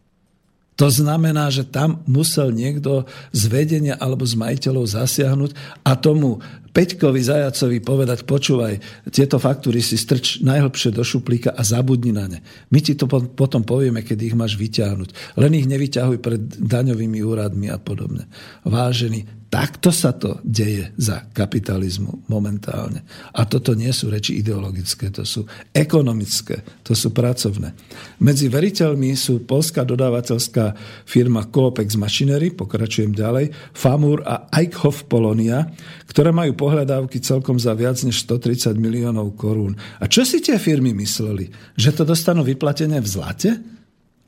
[0.81, 3.05] To znamená, že tam musel niekto
[3.37, 5.53] z vedenia alebo z majiteľov zasiahnuť
[5.85, 8.79] a tomu Peťkovi Zajacovi povedať, počúvaj,
[9.11, 12.39] tieto faktúry si strč najhlbšie do šuplíka a zabudni na ne.
[12.71, 15.35] My ti to potom povieme, keď ich máš vyťahnuť.
[15.37, 18.31] Len ich nevyťahuj pred daňovými úradmi a podobne.
[18.63, 23.03] Vážený, Takto sa to deje za kapitalizmu momentálne.
[23.35, 25.43] A toto nie sú reči ideologické, to sú
[25.75, 27.75] ekonomické, to sú pracovné.
[28.23, 35.67] Medzi veriteľmi sú polská dodávateľská firma Coopex Machinery, pokračujem ďalej, Famur a Eichhoff Polonia,
[36.07, 39.75] ktoré majú pohľadávky celkom za viac než 130 miliónov korún.
[39.99, 41.51] A čo si tie firmy mysleli?
[41.75, 43.51] Že to dostanú vyplatené v zlate?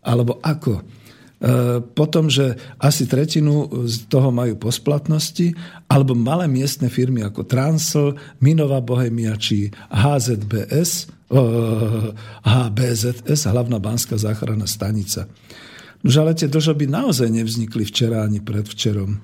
[0.02, 1.01] Alebo ako?
[1.42, 5.50] E, potom, že asi tretinu z toho majú po splatnosti,
[5.90, 11.10] alebo malé miestne firmy ako Transl, Minová Bohemia či HZBS,
[12.44, 15.26] HBZS, hlavná banská záchranná stanica.
[16.06, 19.18] Nož ale tie dlžoby naozaj nevznikli včera ani predvčerom.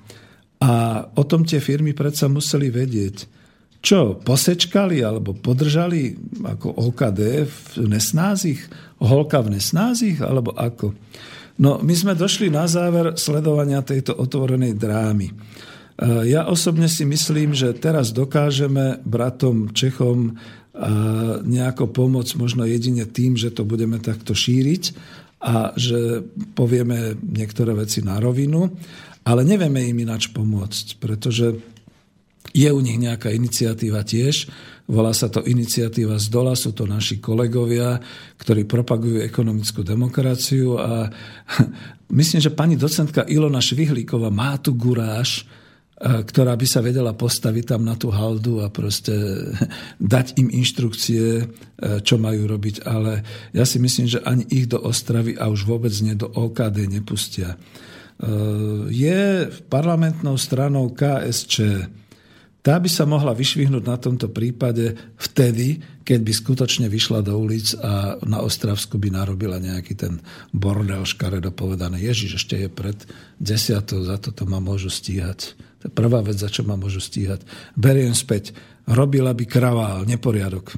[0.59, 0.71] A
[1.15, 3.39] o tom tie firmy predsa museli vedieť.
[3.79, 6.11] Čo, posečkali alebo podržali
[6.43, 8.59] ako OKD v nesnázich?
[8.99, 10.19] Holka v nesnázich?
[10.19, 10.91] Alebo ako?
[11.59, 15.27] No, my sme došli na záver sledovania tejto otvorenej drámy.
[15.27, 15.33] E,
[16.31, 20.31] ja osobne si myslím, že teraz dokážeme bratom Čechom e,
[21.43, 24.83] nejako pomôcť možno jedine tým, že to budeme takto šíriť
[25.43, 26.23] a že
[26.55, 28.71] povieme niektoré veci na rovinu,
[29.27, 31.59] ale nevieme im ináč pomôcť, pretože
[32.53, 34.49] je u nich nejaká iniciatíva tiež,
[34.89, 38.01] Volá sa to iniciatíva z dola, sú to naši kolegovia,
[38.41, 41.05] ktorí propagujú ekonomickú demokraciu a
[42.19, 45.45] myslím, že pani docentka Ilona Švihlíková má tu guráž,
[45.93, 49.13] e, ktorá by sa vedela postaviť tam na tú haldu a proste
[50.01, 51.43] dať im inštrukcie, e,
[52.01, 52.81] čo majú robiť.
[52.89, 53.21] Ale
[53.53, 57.53] ja si myslím, že ani ich do Ostravy a už vôbec nie do OKD nepustia.
[57.53, 57.57] E,
[58.89, 61.85] je parlamentnou stranou KSČ
[62.59, 67.71] tá by sa mohla vyšvihnúť na tomto prípade vtedy, keď by skutočne vyšla do ulic
[67.79, 70.19] a na Ostravsku by narobila nejaký ten
[70.51, 72.03] bordel škaredo povedané.
[72.03, 72.99] Ježiš, ešte je pred
[73.39, 75.55] desiatou, za toto ma môžu stíhať.
[75.79, 77.47] To je prvá vec, za čo ma môžu stíhať.
[77.79, 78.51] Beriem späť.
[78.83, 80.75] Robila by kravál, neporiadok.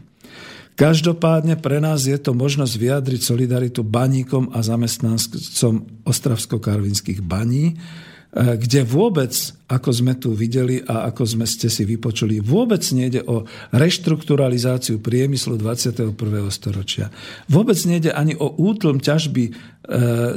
[0.77, 7.77] Každopádne pre nás je to možnosť vyjadriť solidaritu baníkom a zamestnancom ostravsko-karvinských baní,
[8.31, 9.35] kde vôbec,
[9.67, 13.43] ako sme tu videli a ako sme ste si vypočuli, vôbec nejde o
[13.75, 16.15] reštrukturalizáciu priemyslu 21.
[16.47, 17.11] storočia.
[17.51, 19.51] Vôbec nejde ani o útlom ťažby e,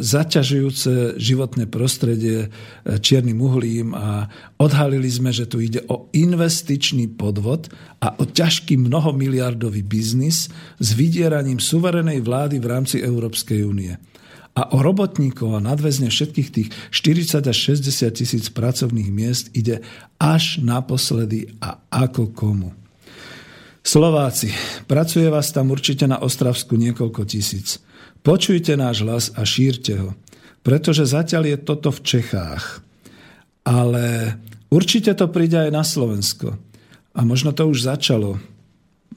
[0.02, 4.26] zaťažujúce životné prostredie e, čiernym uhlím a
[4.58, 7.70] odhalili sme, že tu ide o investičný podvod
[8.02, 10.50] a o ťažký mnohomiliardový biznis
[10.82, 13.94] s vydieraním suverenej vlády v rámci Európskej únie
[14.54, 19.82] a o robotníkov a nadväzne všetkých tých 40 až 60 tisíc pracovných miest ide
[20.22, 22.70] až naposledy a ako komu.
[23.84, 24.48] Slováci,
[24.88, 27.82] pracuje vás tam určite na Ostravsku niekoľko tisíc.
[28.24, 30.16] Počujte náš hlas a šírte ho,
[30.64, 32.80] pretože zatiaľ je toto v Čechách.
[33.68, 34.38] Ale
[34.72, 36.56] určite to príde aj na Slovensko.
[37.12, 38.40] A možno to už začalo.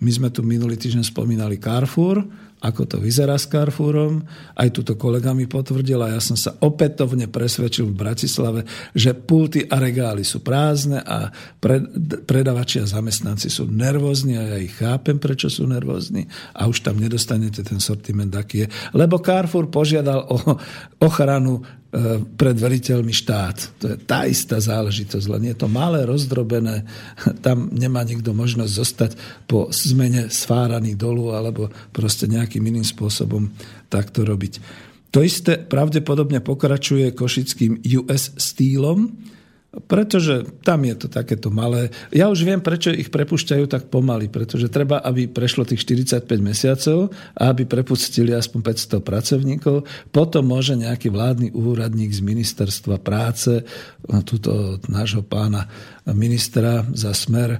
[0.04, 2.28] My sme tu minulý týždeň spomínali Carrefour,
[2.58, 4.26] ako to vyzerá s Carrefourom.
[4.58, 8.62] Aj túto kolega mi potvrdil a ja som sa opätovne presvedčil v Bratislave,
[8.97, 11.30] že pulty a regály sú prázdne a
[11.62, 11.86] pred,
[12.26, 16.26] predavači a zamestnanci sú nervózni a ja ich chápem, prečo sú nervózni
[16.58, 18.68] a už tam nedostanete ten sortiment, aký je.
[18.97, 20.38] Lebo Carrefour požiadal o
[20.97, 21.62] ochranu
[22.38, 23.58] pred veriteľmi štát.
[23.82, 26.86] To je tá istá záležitosť, len je to malé, rozdrobené,
[27.45, 29.12] tam nemá nikto možnosť zostať
[29.50, 33.50] po zmene sfáraný dolu alebo proste nejakým iným spôsobom
[33.89, 34.60] takto robiť.
[35.16, 39.16] To isté pravdepodobne pokračuje košickým US stýlom,
[39.68, 41.91] pretože tam je to takéto malé.
[42.09, 47.11] Ja už viem, prečo ich prepušťajú tak pomaly, pretože treba, aby prešlo tých 45 mesiacov
[47.36, 49.76] a aby prepustili aspoň 500 pracovníkov.
[50.09, 53.68] Potom môže nejaký vládny úradník z ministerstva práce,
[54.24, 55.68] túto nášho pána
[56.15, 57.59] ministra za smer,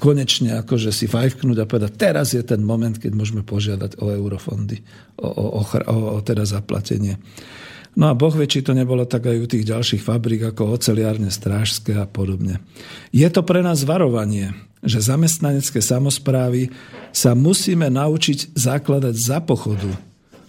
[0.00, 4.80] konečne akože si fajfknúť a povedať, teraz je ten moment, keď môžeme požiadať o eurofondy,
[5.20, 7.20] o, o, o, o teda zaplatenie.
[7.94, 11.30] No a Boh vie, či to nebolo tak aj u tých ďalších fabrík ako oceliárne,
[11.30, 12.58] strážske a podobne.
[13.14, 14.50] Je to pre nás varovanie,
[14.82, 16.74] že zamestnanecké samozprávy
[17.14, 19.94] sa musíme naučiť zakladať za pochodu,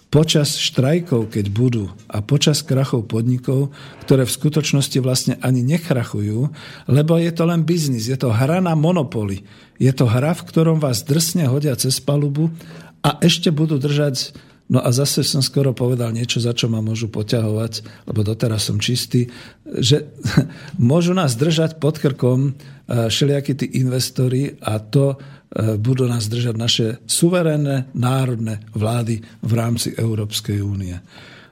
[0.06, 3.74] počas štrajkov, keď budú a počas krachov podnikov,
[4.06, 6.48] ktoré v skutočnosti vlastne ani nechrachujú,
[6.86, 9.42] lebo je to len biznis, je to hra na monopoly.
[9.76, 12.54] Je to hra, v ktorom vás drsne hodia cez palubu
[13.02, 14.32] a ešte budú držať
[14.66, 17.72] No a zase som skoro povedal niečo, za čo ma môžu poťahovať,
[18.10, 19.30] lebo doteraz som čistý,
[19.62, 20.10] že
[20.90, 26.54] môžu nás držať pod krkom eh, všelijakí tí investori a to eh, budú nás držať
[26.58, 30.98] naše suverénne národné vlády v rámci Európskej únie.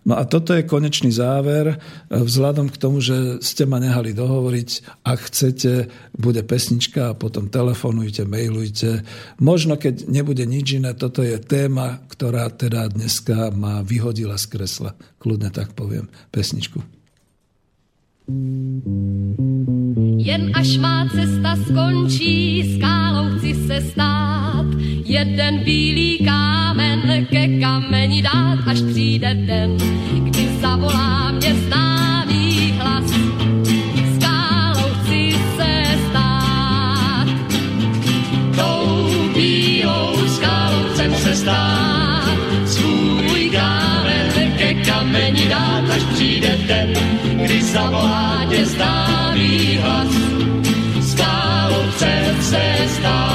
[0.04, 1.74] No a toto je konečný záver.
[1.74, 1.76] E,
[2.12, 5.72] vzhľadom k tomu, že ste ma nehali dohovoriť, ak chcete,
[6.12, 9.00] bude pesnička a potom telefonujte, mailujte.
[9.40, 14.92] Možno, keď nebude nič iné, toto je téma, ktorá teda dneska ma vyhodila z kresla.
[15.20, 16.12] Kľudne tak poviem.
[16.28, 17.03] Pesničku.
[20.16, 24.66] Jen až má cesta skončí, skálou chci se stát,
[25.04, 29.76] jeden bílý kámen ke kameni dát, až přijde den,
[30.24, 32.03] kdy zavolá mě známý
[47.44, 50.12] kdy zavolá tě známý hlas.
[51.10, 53.33] Skálou chcem se stát,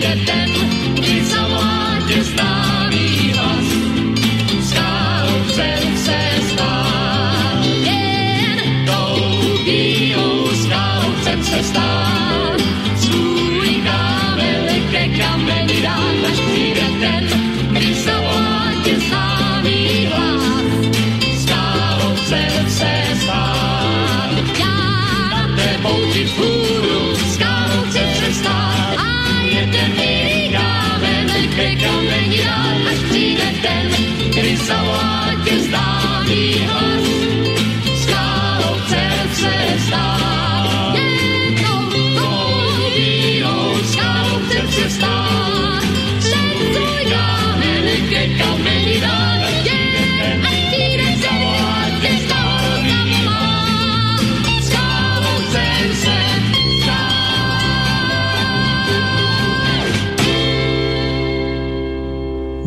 [0.00, 0.43] stát, až přijde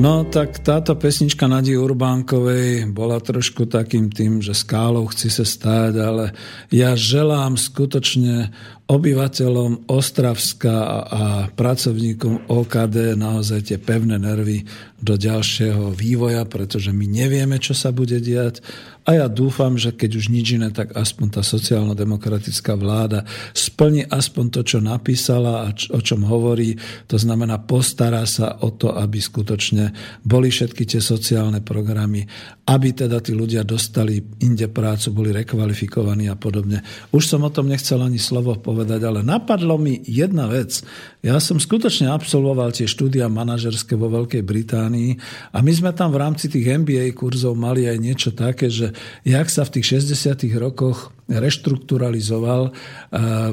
[0.07, 5.93] No tak táto pesnička Nadi Urbánkovej bola trošku takým tým, že skálou chci sa stáť,
[5.99, 6.31] ale
[6.71, 8.55] ja želám skutočne
[8.87, 10.75] obyvateľom Ostravska
[11.11, 14.63] a pracovníkom OKD naozaj tie pevné nervy
[14.95, 18.63] do ďalšieho vývoja, pretože my nevieme, čo sa bude diať
[19.07, 23.23] a ja dúfam, že keď už nič iné, tak aspoň tá sociálno-demokratická vláda
[23.55, 26.75] splní aspoň to, čo napísala a o čom hovorí.
[27.07, 29.95] To znamená, postará sa o to, aby skutočne
[30.27, 32.27] boli všetky tie sociálne programy
[32.67, 36.83] aby teda tí ľudia dostali inde prácu, boli rekvalifikovaní a podobne.
[37.15, 40.83] Už som o tom nechcel ani slovo povedať, ale napadlo mi jedna vec.
[41.23, 45.15] Ja som skutočne absolvoval tie štúdia manažerské vo Veľkej Británii
[45.55, 48.91] a my sme tam v rámci tých MBA kurzov mali aj niečo také, že
[49.23, 52.71] jak sa v tých 60 rokoch reštrukturalizoval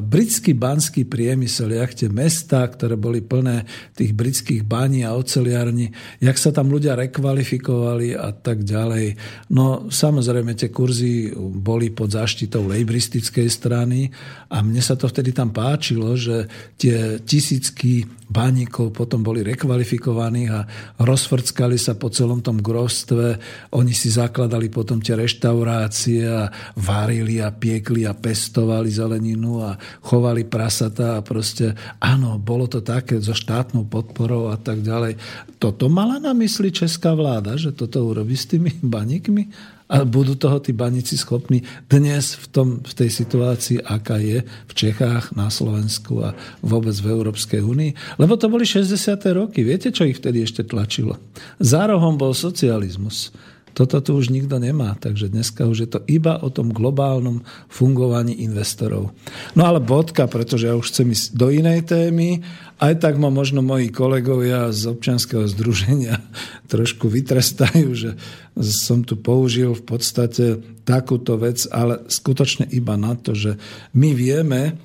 [0.01, 3.67] britský banský priemysel, jak tie mesta, ktoré boli plné
[3.99, 5.91] tých britských baní a oceliarní,
[6.23, 9.19] jak sa tam ľudia rekvalifikovali a tak ďalej.
[9.51, 14.07] No samozrejme tie kurzy boli pod záštitou lejbristickej strany
[14.55, 16.47] a mne sa to vtedy tam páčilo, že
[16.79, 20.65] tie tisícky baníkov potom boli rekvalifikovaní a
[20.99, 23.37] rozfrckali sa po celom tom grovstve.
[23.77, 26.49] Oni si zakladali potom tie reštaurácie a
[26.81, 33.17] varili a piekli a pestovali zeleninu a chovali prasata a proste, áno, bolo to také
[33.25, 35.17] so štátnou podporou a tak ďalej.
[35.57, 39.73] Toto mala na mysli česká vláda, že toto urobí s tými baníkmi?
[39.85, 41.61] A budú toho tí baníci schopní
[41.93, 46.33] dnes v, tom, v tej situácii, aká je v Čechách, na Slovensku a
[46.65, 48.17] vôbec v Európskej únii?
[48.17, 48.97] Lebo to boli 60.
[49.37, 49.61] roky.
[49.61, 51.21] Viete, čo ich vtedy ešte tlačilo?
[51.61, 53.29] Zárohom bol socializmus.
[53.75, 58.47] Toto tu už nikto nemá, takže dneska už je to iba o tom globálnom fungovaní
[58.47, 59.11] investorov.
[59.59, 62.39] No ale bodka, pretože ja už chcem ísť do inej témy.
[62.79, 66.23] Aj tak ma možno moji kolegovia z občianského združenia
[66.73, 68.15] trošku vytrestajú, že
[68.63, 73.59] som tu použil v podstate takúto vec, ale skutočne iba na to, že
[73.99, 74.79] my vieme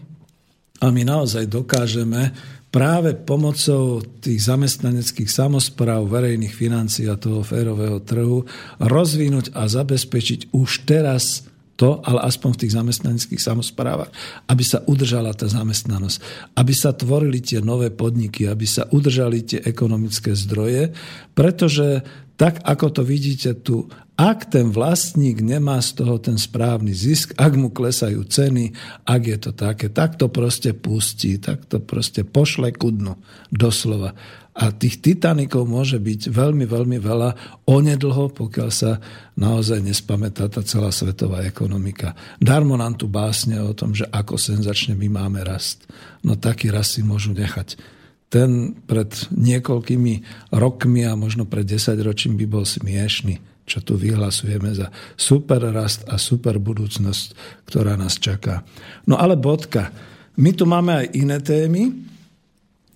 [0.82, 2.34] a my naozaj dokážeme
[2.70, 8.46] práve pomocou tých zamestnaneckých samozpráv, verejných financií a toho férového trhu
[8.78, 11.50] rozvinúť a zabezpečiť už teraz
[11.80, 14.12] to, ale aspoň v tých zamestnaneckých samozprávach,
[14.52, 16.18] aby sa udržala tá zamestnanosť,
[16.60, 20.92] aby sa tvorili tie nové podniky, aby sa udržali tie ekonomické zdroje,
[21.32, 22.04] pretože
[22.36, 23.88] tak, ako to vidíte tu,
[24.20, 28.76] ak ten vlastník nemá z toho ten správny zisk, ak mu klesajú ceny,
[29.08, 33.16] ak je to také, tak to proste pustí, tak to proste pošle ku dnu,
[33.48, 34.12] doslova.
[34.60, 39.00] A tých Titanikov môže byť veľmi, veľmi veľa onedlho, pokiaľ sa
[39.40, 42.12] naozaj nespamätá tá celá svetová ekonomika.
[42.44, 45.88] Darmo nám tu básne o tom, že ako senzačne my máme rast.
[46.28, 47.80] No taký rast si môžu nechať.
[48.28, 50.14] Ten pred niekoľkými
[50.52, 56.10] rokmi a možno pred 10 ročím by bol smiešný čo tu vyhlasujeme za super rast
[56.10, 57.38] a super budúcnosť,
[57.70, 58.66] ktorá nás čaká.
[59.06, 59.94] No ale bodka.
[60.42, 62.10] My tu máme aj iné témy.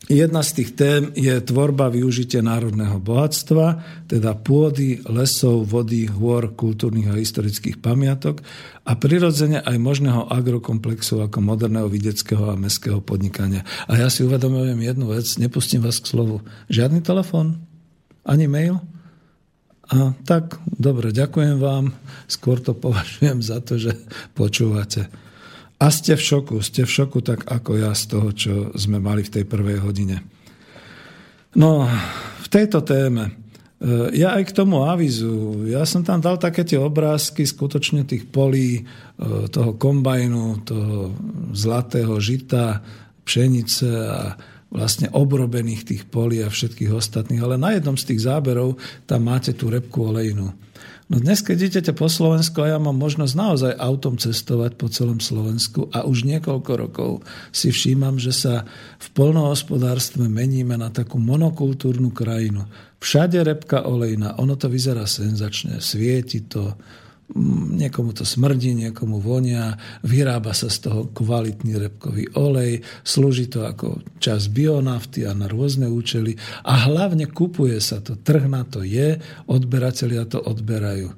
[0.03, 3.79] Jedna z tých tém je tvorba využitie národného bohatstva,
[4.11, 8.43] teda pôdy, lesov, vody, hôr, kultúrnych a historických pamiatok
[8.83, 13.63] a prirodzene aj možného agrokomplexu ako moderného videckého a mestského podnikania.
[13.87, 16.43] A ja si uvedomujem jednu vec, nepustím vás k slovu.
[16.67, 17.63] Žiadny telefon?
[18.27, 18.83] Ani mail?
[19.93, 21.93] A tak, dobre, ďakujem vám.
[22.25, 23.93] Skôr to považujem za to, že
[24.33, 25.05] počúvate.
[25.77, 29.21] A ste v šoku, ste v šoku tak ako ja z toho, čo sme mali
[29.21, 30.23] v tej prvej hodine.
[31.53, 31.85] No,
[32.41, 33.31] v tejto téme, e,
[34.17, 38.81] ja aj k tomu avizu, ja som tam dal také tie obrázky skutočne tých polí,
[38.81, 38.83] e,
[39.51, 41.13] toho kombajnu, toho
[41.53, 42.81] zlatého žita,
[43.27, 44.33] pšenice a
[44.73, 47.45] vlastne obrobených tých polí a všetkých ostatných.
[47.45, 50.49] Ale na jednom z tých záberov tam máte tú repku olejnú.
[51.11, 55.21] No dnes, keď idete po Slovensku, a ja mám možnosť naozaj autom cestovať po celom
[55.21, 57.11] Slovensku a už niekoľko rokov
[57.53, 58.65] si všímam, že sa
[58.97, 62.65] v polnohospodárstve meníme na takú monokultúrnu krajinu.
[62.97, 66.73] Všade repka olejná, ono to vyzerá senzačne, svieti to,
[67.73, 69.73] niekomu to smrdí, niekomu vonia,
[70.05, 75.89] vyrába sa z toho kvalitný repkový olej, slúži to ako čas bionafty a na rôzne
[75.89, 79.17] účely a hlavne kupuje sa to, trh na to je,
[79.49, 81.09] odberatelia to odberajú.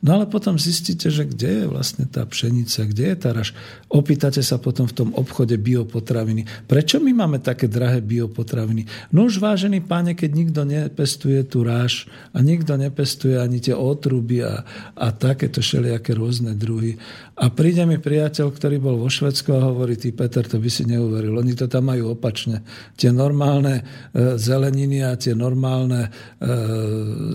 [0.00, 3.52] No ale potom zistíte, že kde je vlastne tá pšenica, kde je tá raž.
[3.92, 6.64] Opýtate sa potom v tom obchode biopotraviny.
[6.64, 9.12] Prečo my máme také drahé biopotraviny?
[9.12, 14.40] No už vážený páne, keď nikto nepestuje tú ráž a nikto nepestuje ani tie otruby
[14.40, 14.64] a,
[14.96, 16.96] a takéto všelijaké rôzne druhy.
[17.36, 20.88] A príde mi priateľ, ktorý bol vo Švedsku a hovorí, ty Peter, to by si
[20.88, 21.36] neuveril.
[21.36, 22.64] Oni to tam majú opačne.
[22.96, 23.84] Tie normálne
[24.16, 26.08] e, zeleniny a tie normálne, e,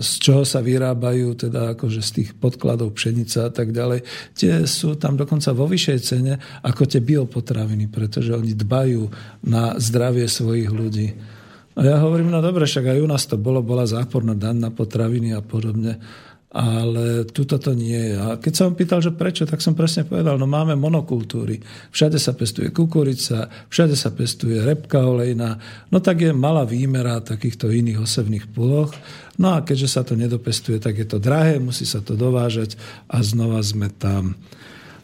[0.02, 4.00] z čoho sa vyrábajú, teda akože z tých pod podkladov, pšenica a tak ďalej,
[4.32, 9.12] tie sú tam dokonca vo vyššej cene ako tie biopotraviny, pretože oni dbajú
[9.44, 11.12] na zdravie svojich ľudí.
[11.76, 14.70] A ja hovorím, no dobre, však aj u nás to bolo, bola záporná daň na
[14.72, 16.00] potraviny a podobne.
[16.56, 18.16] Ale tuto to nie je.
[18.16, 21.60] A keď som pýtal, že prečo, tak som presne povedal, no máme monokultúry.
[21.92, 25.60] Všade sa pestuje kukurica, všade sa pestuje repka olejná,
[25.92, 28.88] no tak je malá výmera takýchto iných osevných pôch.
[29.36, 33.20] No a keďže sa to nedopestuje, tak je to drahé, musí sa to dovážať a
[33.20, 34.40] znova sme tam.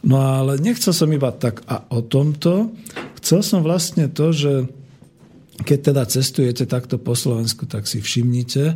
[0.01, 2.73] No ale nechcel som iba tak a o tomto.
[3.21, 4.65] Chcel som vlastne to, že
[5.61, 8.73] keď teda cestujete takto po Slovensku, tak si všimnite,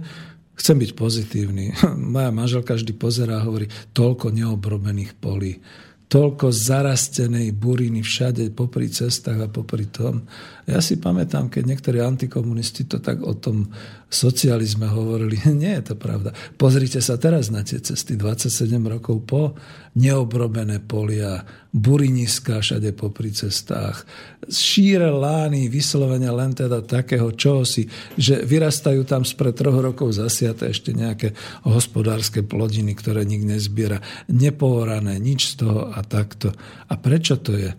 [0.57, 1.71] chcem byť pozitívny.
[2.13, 5.61] Moja manželka vždy pozerá a hovorí, toľko neobrobených polí
[6.07, 10.23] toľko zarastenej buriny všade popri cestách a popri tom.
[10.67, 13.71] Ja si pamätám, keď niektorí antikomunisti to tak o tom
[14.11, 15.39] socializme hovorili.
[15.55, 16.35] Nie je to pravda.
[16.59, 19.55] Pozrite sa teraz na tie cesty 27 rokov po
[19.95, 24.03] neobrobené polia, buriniska všade popri cestách,
[24.43, 27.87] šíre lány vyslovene len teda takého čohosi,
[28.19, 31.31] že vyrastajú tam spred troch rokov zasiate ešte nejaké
[31.63, 34.03] hospodárske plodiny, ktoré nik nezbiera.
[34.27, 36.51] Nepohorané, nič z toho a takto.
[36.91, 37.71] A prečo to je?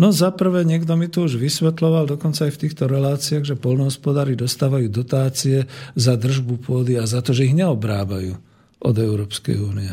[0.00, 4.32] No za prvé, niekto mi tu už vysvetloval, dokonca aj v týchto reláciách, že polnohospodári
[4.32, 8.32] dostávajú dotácie za držbu pôdy a za to, že ich neobrábajú
[8.80, 9.92] od Európskej únie.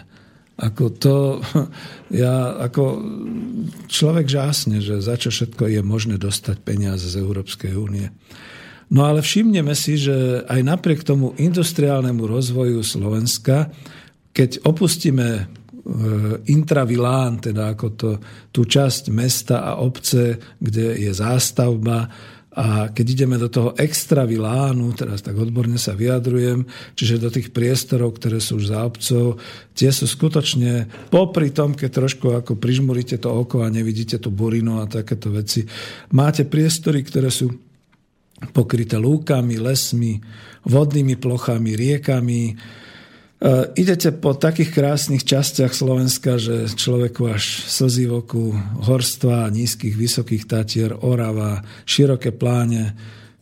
[0.55, 1.43] Ako to,
[2.23, 3.03] ja ako
[3.91, 8.07] človek žásne, že za čo všetko je možné dostať peniaze z Európskej únie.
[8.87, 13.75] No ale všimneme si, že aj napriek tomu industriálnemu rozvoju Slovenska,
[14.31, 15.51] keď opustíme
[16.51, 18.11] intravilán, teda ako to,
[18.51, 22.11] tú časť mesta a obce, kde je zástavba.
[22.57, 26.65] A keď ideme do toho extravilánu, teraz tak odborne sa vyjadrujem,
[26.97, 29.37] čiže do tých priestorov, ktoré sú už za obcov,
[29.77, 34.81] tie sú skutočne, popri tom, keď trošku ako prižmuríte to oko a nevidíte tú burinu
[34.81, 35.69] a takéto veci,
[36.17, 37.53] máte priestory, ktoré sú
[38.57, 40.17] pokryté lúkami, lesmi,
[40.65, 42.57] vodnými plochami, riekami,
[43.77, 48.43] idete po takých krásnych častiach Slovenska, že človeku až slzí v oku
[48.89, 52.97] horstva, nízkych, vysokých tatier, Orava, široké pláne.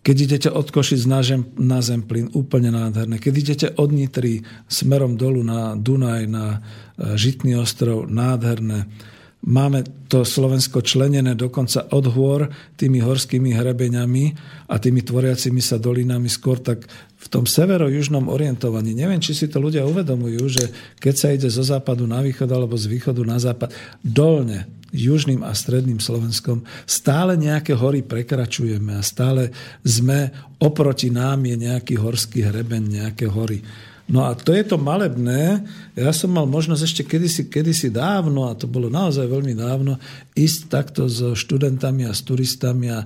[0.06, 3.18] Keď idete od Košic na, zem, na Zemplín, úplne nádherné.
[3.18, 8.86] Keď idete od Nitry smerom dolu na Dunaj, na e, Žitný ostrov, nádherné.
[9.46, 12.50] Máme to Slovensko členené dokonca od hôr
[12.82, 14.26] tými horskými hrebeňami
[14.74, 18.98] a tými tvoriacimi sa dolinami skôr tak v tom severo-južnom orientovaní.
[18.98, 20.64] Neviem, či si to ľudia uvedomujú, že
[20.98, 23.70] keď sa ide zo západu na východ alebo z východu na západ,
[24.02, 29.54] dolne, južným a stredným Slovenskom, stále nejaké hory prekračujeme a stále
[29.86, 33.62] sme, oproti nám je nejaký horský hreben, nejaké hory.
[34.06, 35.66] No a to je to malebné.
[35.98, 39.98] Ja som mal možnosť ešte kedysi, kedysi dávno, a to bolo naozaj veľmi dávno,
[40.38, 43.02] ísť takto so študentami a s turistami a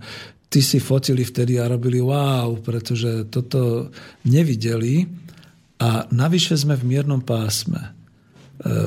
[0.52, 3.94] ty si fotili vtedy a robili wow, pretože toto
[4.28, 5.08] nevideli.
[5.80, 7.80] A navyše sme v miernom pásme.
[7.80, 7.90] E,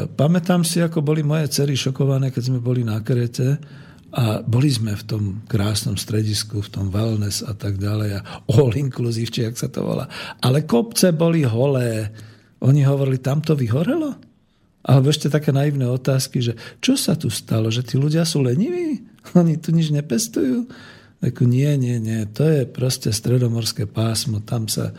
[0.04, 3.56] pamätám si, ako boli moje cery šokované, keď sme boli na Krete,
[4.12, 8.72] a boli sme v tom krásnom stredisku, v tom wellness a tak ďalej a all
[8.76, 10.04] inclusive, či jak sa to volá.
[10.44, 12.12] Ale kopce boli holé.
[12.60, 14.12] Oni hovorili, tam to vyhorelo?
[14.82, 19.00] Alebo ešte také naivné otázky, že čo sa tu stalo, že tí ľudia sú leniví?
[19.40, 20.68] Oni tu nič nepestujú?
[21.22, 22.26] Ako nie, nie, nie.
[22.34, 24.42] To je proste stredomorské pásmo.
[24.42, 24.90] Tam sa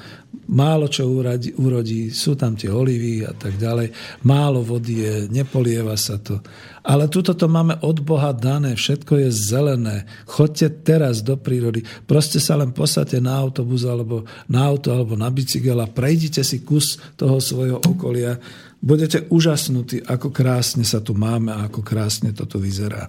[0.52, 3.94] málo čo urodí, urodí, sú tam tie olivy a tak ďalej.
[4.28, 6.44] Málo vody je, nepolieva sa to.
[6.84, 10.04] Ale tuto to máme od Boha dané, všetko je zelené.
[10.28, 11.88] Chodte teraz do prírody.
[12.04, 16.60] Proste sa len posadte na autobus alebo na auto alebo na bicykel a prejdite si
[16.60, 18.36] kus toho svojho okolia.
[18.84, 23.08] Budete úžasnutí, ako krásne sa tu máme a ako krásne to tu vyzerá.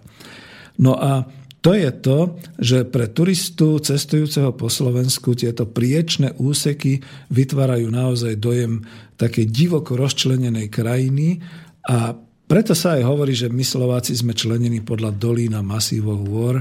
[0.78, 1.27] No a
[1.65, 2.19] to je to,
[2.61, 7.01] že pre turistu cestujúceho po Slovensku tieto priečné úseky
[7.32, 8.85] vytvárajú naozaj dojem
[9.16, 11.41] také divoko rozčlenenej krajiny
[11.89, 12.12] a
[12.45, 16.61] preto sa aj hovorí, že my Slováci sme členení podľa dolín a masívov hôr,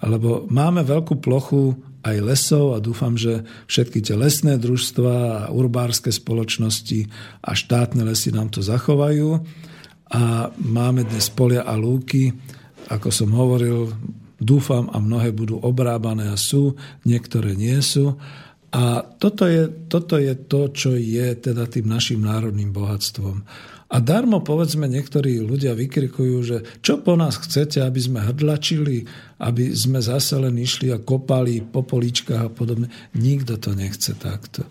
[0.00, 5.14] alebo máme veľkú plochu aj lesov a dúfam, že všetky tie lesné družstva
[5.44, 7.04] a urbárske spoločnosti
[7.44, 9.44] a štátne lesy nám to zachovajú.
[10.08, 12.32] A máme dnes polia a lúky,
[12.88, 13.92] ako som hovoril,
[14.38, 18.16] dúfam a mnohé budú obrábané a sú, niektoré nie sú.
[18.68, 23.42] A toto je, toto je to, čo je teda tým našim národným bohatstvom.
[23.88, 29.08] A darmo, povedzme, niektorí ľudia vykrikujú, že čo po nás chcete, aby sme hrdlačili,
[29.40, 32.92] aby sme zase len išli a kopali po poličkách a podobne.
[33.16, 34.68] Nikto to nechce takto.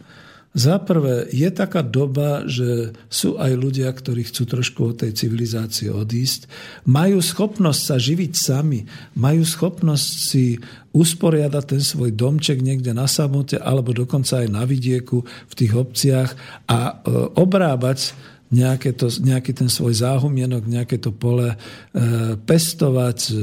[0.58, 5.94] Za prvé, je taká doba, že sú aj ľudia, ktorí chcú trošku od tej civilizácie
[5.94, 6.50] odísť.
[6.90, 8.82] Majú schopnosť sa živiť sami,
[9.14, 10.58] majú schopnosť si
[10.98, 16.34] usporiadať ten svoj domček niekde na samote alebo dokonca aj na vidieku v tých obciach
[16.66, 16.94] a e,
[17.38, 18.18] obrábať
[18.50, 21.58] nejaké to, nejaký ten svoj záhumienok, nejaké to pole e,
[22.34, 23.34] pestovať, e,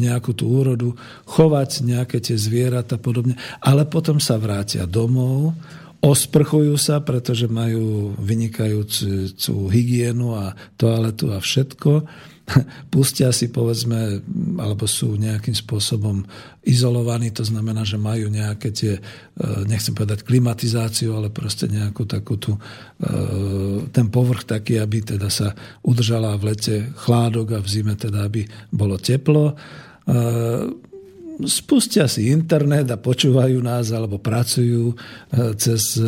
[0.00, 0.96] nejakú tú úrodu,
[1.28, 5.52] chovať nejaké tie zvieratá a podobne, ale potom sa vrátia domov,
[6.02, 12.02] osprchujú sa, pretože majú vynikajúcu hygienu a toaletu a všetko.
[12.92, 14.18] Pustia si povedzme,
[14.58, 16.26] alebo sú nejakým spôsobom
[16.66, 19.00] izolovaní, to znamená, že majú nejaké tie, e,
[19.70, 22.58] nechcem povedať klimatizáciu, ale proste nejakú takú tú,
[22.98, 23.10] e,
[23.94, 25.54] ten povrch taký, aby teda sa
[25.86, 28.42] udržala v lete chládok a v zime teda, aby
[28.74, 29.54] bolo teplo.
[29.54, 30.90] E,
[31.46, 34.94] spustia si internet a počúvajú nás alebo pracujú
[35.58, 35.98] cez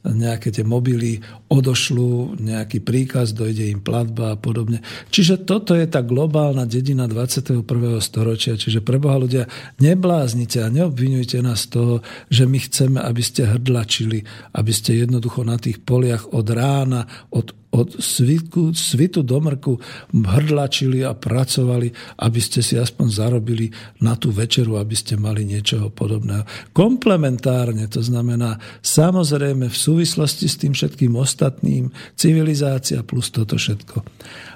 [0.00, 1.20] nejaké tie mobily
[1.52, 4.80] odošľú, nejaký príkaz, dojde im platba a podobne.
[5.12, 7.66] Čiže toto je tá globálna dedina 21.
[8.00, 8.56] storočia.
[8.56, 9.44] Čiže preboha ľudia,
[9.76, 11.94] nebláznite a neobvinujte nás z toho,
[12.32, 14.24] že my chceme, aby ste hrdlačili,
[14.56, 19.78] aby ste jednoducho na tých poliach od rána, od od svitu, svitu do mrku
[20.10, 23.70] hrdlačili a pracovali, aby ste si aspoň zarobili
[24.02, 26.42] na tú večeru, aby ste mali niečoho podobného.
[26.74, 34.06] Komplementárne, to znamená samozrejme v súvislosti s tým všetkým ostatným, civilizácia plus toto všetko.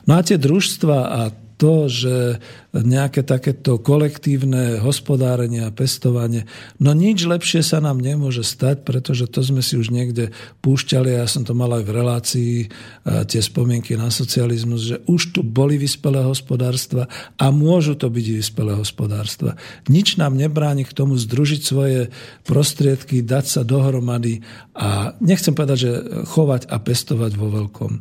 [0.07, 1.21] No a tie družstva a
[1.55, 2.43] to, že
[2.75, 6.51] nejaké takéto kolektívne hospodárenie a pestovanie,
[6.83, 10.35] no nič lepšie sa nám nemôže stať, pretože to sme si už niekde
[10.67, 12.55] púšťali, ja som to mal aj v relácii,
[13.31, 17.07] tie spomienky na socializmus, že už tu boli vyspelé hospodárstva
[17.39, 19.55] a môžu to byť vyspelé hospodárstva.
[19.87, 22.01] Nič nám nebráni k tomu združiť svoje
[22.43, 24.43] prostriedky, dať sa dohromady
[24.75, 25.93] a nechcem povedať, že
[26.27, 27.93] chovať a pestovať vo veľkom,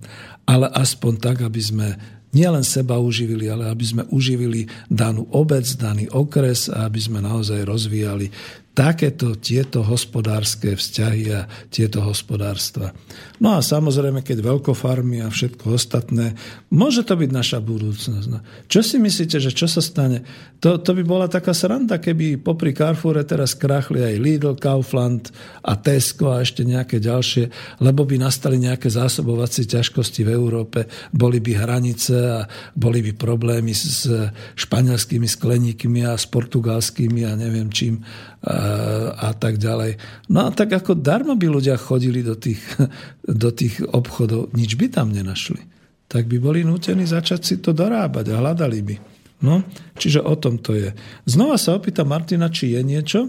[0.50, 1.88] ale aspoň tak, aby sme
[2.34, 7.64] nielen seba uživili, ale aby sme uživili danú obec, daný okres a aby sme naozaj
[7.64, 8.28] rozvíjali
[8.74, 12.90] takéto tieto hospodárske vzťahy a tieto hospodárstva.
[13.38, 16.34] No a samozrejme, keď veľkofarmy a všetko ostatné,
[16.74, 18.28] môže to byť naša budúcnosť.
[18.34, 18.42] No.
[18.66, 20.26] Čo si myslíte, že čo sa stane?
[20.66, 25.30] To, to by bola taká sranda, keby popri Carrefoure teraz krachli aj Lidl, Kaufland
[25.62, 31.38] a Tesco a ešte nejaké ďalšie, lebo by nastali nejaké zásobovacie ťažkosti v Európe, boli
[31.38, 34.10] by hranice a boli by problémy s
[34.58, 38.02] španielskými skleníkmi a s portugalskými a neviem čím
[38.44, 39.96] a tak ďalej.
[40.28, 42.60] No a tak ako darmo by ľudia chodili do tých,
[43.44, 45.64] do tých obchodov, nič by tam nenašli.
[46.12, 48.96] Tak by boli nútení začať si to dorábať a hľadali by.
[49.44, 49.60] No,
[50.00, 50.96] čiže o tom to je.
[51.28, 53.28] Znova sa opýta Martina, či je niečo,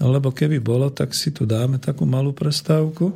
[0.00, 3.12] lebo keby bolo, tak si tu dáme takú malú prestávku.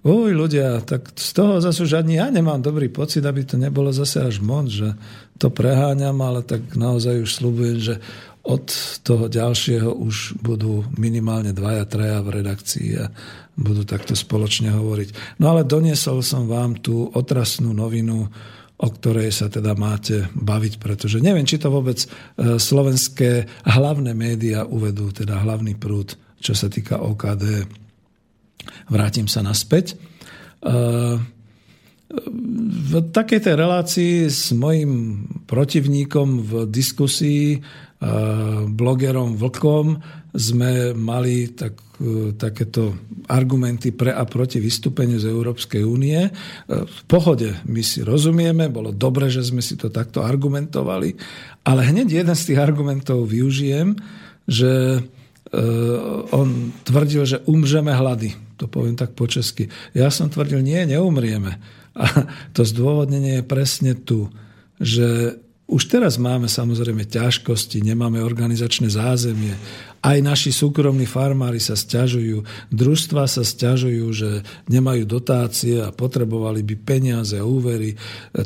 [0.00, 3.92] Uj, ľudia, tak z toho zase už ani ja nemám dobrý pocit, aby to nebolo
[3.92, 4.96] zase až moc, že
[5.36, 7.94] to preháňam, ale tak naozaj už slúbujem, že
[8.40, 8.66] od
[9.04, 13.12] toho ďalšieho už budú minimálne dvaja, traja v redakcii a
[13.52, 15.38] budú takto spoločne hovoriť.
[15.44, 18.24] No ale doniesol som vám tú otrasnú novinu,
[18.80, 22.08] o ktorej sa teda máte baviť, pretože neviem, či to vôbec e,
[22.56, 27.68] slovenské hlavné médiá uvedú, teda hlavný prúd, čo sa týka OKD.
[28.88, 29.92] Vrátim sa naspäť.
[29.92, 29.96] E,
[32.90, 37.62] v takej tej relácii s mojim protivníkom v diskusii
[38.72, 40.00] blogerom Vlkom
[40.32, 42.96] sme mali tak, e, takéto
[43.28, 46.16] argumenty pre a proti vystúpeniu z Európskej únie.
[46.22, 46.30] E,
[46.70, 51.12] v pohode my si rozumieme, bolo dobre, že sme si to takto argumentovali,
[51.66, 53.98] ale hneď jeden z tých argumentov využijem,
[54.48, 55.00] že e,
[56.30, 58.32] on tvrdil, že umřeme hlady.
[58.56, 59.68] To poviem tak po česky.
[59.92, 61.79] Ja som tvrdil, nie, neumrieme.
[61.94, 64.30] A to zdôvodnenie je presne tu,
[64.78, 65.38] že
[65.70, 69.54] už teraz máme samozrejme ťažkosti, nemáme organizačné zázemie.
[70.02, 72.42] Aj naši súkromní farmári sa stiažujú,
[72.74, 74.30] družstva sa stiažujú, že
[74.66, 77.94] nemajú dotácie a potrebovali by peniaze a úvery.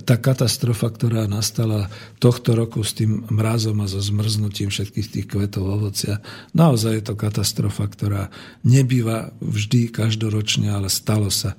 [0.04, 1.88] Tá katastrofa, ktorá nastala
[2.20, 6.20] tohto roku s tým mrazom a so zmrznutím všetkých tých kvetov ovocia,
[6.52, 8.28] naozaj je to katastrofa, ktorá
[8.68, 11.56] nebýva vždy každoročne, ale stalo sa.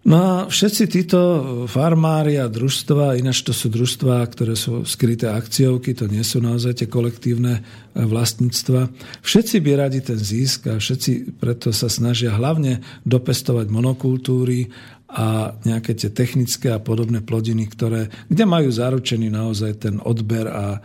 [0.00, 1.20] No a všetci títo
[1.68, 6.80] farmári a družstva, ináč to sú družstva, ktoré sú skryté akciovky, to nie sú naozaj
[6.80, 7.62] tie kolektívne e,
[8.08, 8.88] vlastníctva.
[9.20, 14.72] Všetci by radi ten zisk a všetci preto sa snažia hlavne dopestovať monokultúry
[15.10, 20.66] a nejaké tie technické a podobné plodiny, ktoré, kde majú zaručený naozaj ten odber a
[20.78, 20.80] e,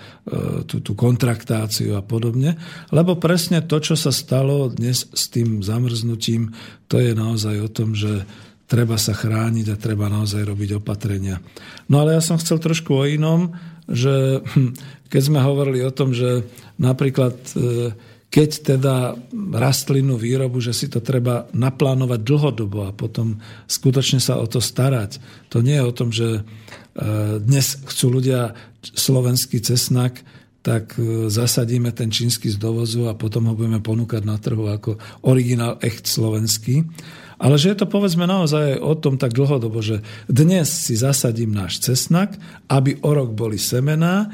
[0.67, 2.59] tú, tú kontraktáciu a podobne.
[2.91, 6.51] Lebo presne to, čo sa stalo dnes s tým zamrznutím,
[6.91, 8.27] to je naozaj o tom, že
[8.65, 11.37] treba sa chrániť a treba naozaj robiť opatrenia.
[11.89, 13.53] No ale ja som chcel trošku o inom,
[13.85, 14.73] že hm,
[15.09, 16.43] keď sme hovorili o tom, že
[16.81, 17.93] napríklad e,
[18.33, 18.95] keď teda
[19.55, 23.39] rastlinnú výrobu, že si to treba naplánovať dlhodobo a potom
[23.69, 25.21] skutočne sa o to starať.
[25.53, 26.41] To nie je o tom, že e,
[27.39, 30.25] dnes chcú ľudia slovenský cesnak,
[30.65, 34.97] tak e, zasadíme ten čínsky z dovozu a potom ho budeme ponúkať na trhu ako
[35.21, 36.81] originál echt slovenský.
[37.37, 41.85] Ale že je to povedzme naozaj o tom tak dlhodobo, že dnes si zasadím náš
[41.85, 42.33] cesnak,
[42.65, 44.33] aby o rok boli semená,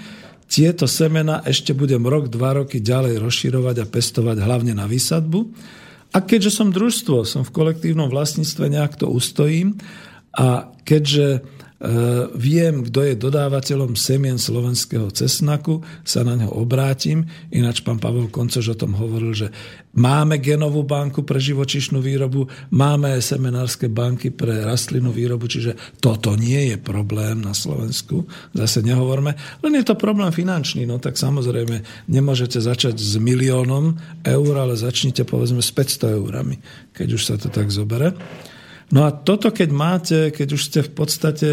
[0.51, 5.39] tieto semena ešte budem rok, dva roky ďalej rozširovať a pestovať hlavne na výsadbu.
[6.11, 9.79] A keďže som družstvo, som v kolektívnom vlastníctve, nejak to ustojím
[10.35, 11.39] a keďže
[12.37, 17.25] viem, kto je dodávateľom semien slovenského cesnaku, sa na neho obrátim.
[17.49, 19.47] Ináč pán Pavel Koncož o tom hovoril, že
[19.97, 26.69] máme genovú banku pre živočišnú výrobu, máme semenárske banky pre rastlinnú výrobu, čiže toto nie
[26.69, 28.29] je problém na Slovensku.
[28.53, 29.33] Zase nehovorme,
[29.65, 30.85] len je to problém finančný.
[30.85, 36.61] No tak samozrejme, nemôžete začať s miliónom eur, ale začnite povedzme s 500 eurami,
[36.93, 38.13] keď už sa to tak zobere.
[38.91, 41.49] No a toto, keď máte, keď už ste v podstate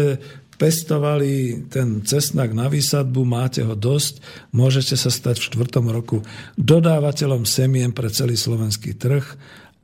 [0.59, 4.19] pestovali ten cesnak na výsadbu, máte ho dosť,
[4.51, 6.19] môžete sa stať v štvrtom roku
[6.59, 9.23] dodávateľom semien pre celý slovenský trh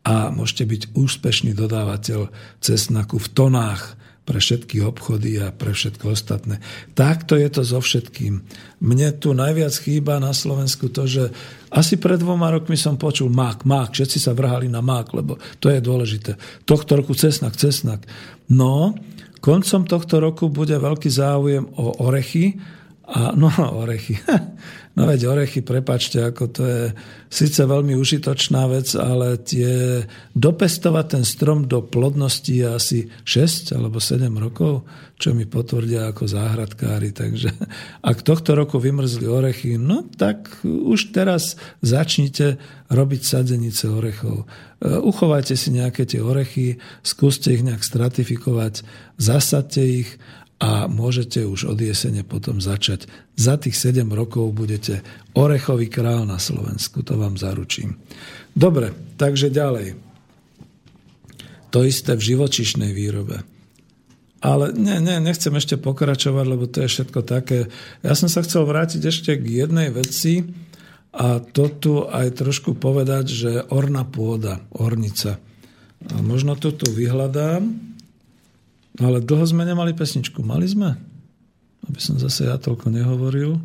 [0.04, 2.28] a môžete byť úspešný dodávateľ
[2.60, 3.96] cesnaku v tonách
[4.26, 6.58] pre všetky obchody a pre všetko ostatné.
[6.98, 8.42] Takto je to so všetkým.
[8.82, 11.30] Mne tu najviac chýba na Slovensku to, že
[11.70, 15.70] asi pred dvoma rokmi som počul mák, mák, všetci sa vrhali na mák, lebo to
[15.70, 16.42] je dôležité.
[16.66, 18.02] Tohto roku cesnak, cesnak.
[18.50, 18.98] No,
[19.46, 22.58] koncom tohto roku bude veľký záujem o orechy,
[23.06, 24.18] a, no, orechy.
[24.96, 26.84] No veď orechy, prepačte, ako to je
[27.28, 34.00] síce veľmi užitočná vec, ale tie, dopestovať ten strom do plodnosti je asi 6 alebo
[34.00, 34.88] 7 rokov,
[35.20, 37.12] čo mi potvrdia ako záhradkári.
[37.12, 37.52] Takže
[38.08, 42.56] ak tohto roku vymrzli orechy, no tak už teraz začnite
[42.88, 44.48] robiť sadenice orechov.
[44.80, 48.88] E, uchovajte si nejaké tie orechy, skúste ich nejak stratifikovať,
[49.20, 50.10] zasadte ich
[50.56, 53.12] a môžete už od jesene potom začať.
[53.36, 55.04] Za tých 7 rokov budete
[55.36, 58.00] orechový král na Slovensku, to vám zaručím.
[58.56, 60.00] Dobre, takže ďalej.
[61.76, 63.44] To isté v živočišnej výrobe.
[64.40, 67.68] Ale ne, ne, nechcem ešte pokračovať, lebo to je všetko také.
[68.06, 70.46] Ja som sa chcel vrátiť ešte k jednej veci
[71.12, 75.42] a to tu aj trošku povedať, že orná pôda, ornica.
[76.12, 77.95] A možno to tu vyhľadám.
[78.96, 80.40] No ale dlho sme nemali pesničku.
[80.40, 80.96] Mali sme?
[81.86, 83.60] Aby som zase ja toľko nehovoril.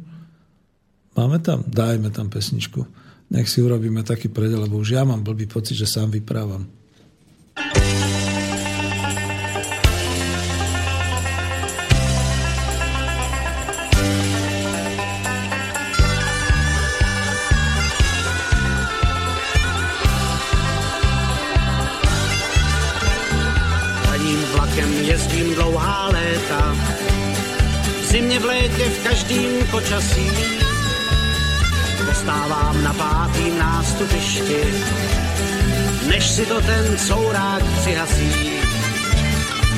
[1.14, 1.62] Máme tam?
[1.66, 2.82] Dajme tam pesničku.
[3.30, 6.66] Nech si urobíme taký predel, lebo už ja mám blbý pocit, že sám vyprávam.
[28.20, 30.30] Zimě, v létě, v každým počasí.
[32.06, 34.60] Postávám na pátým nástupišti,
[36.08, 38.50] než si to ten courák přihasí.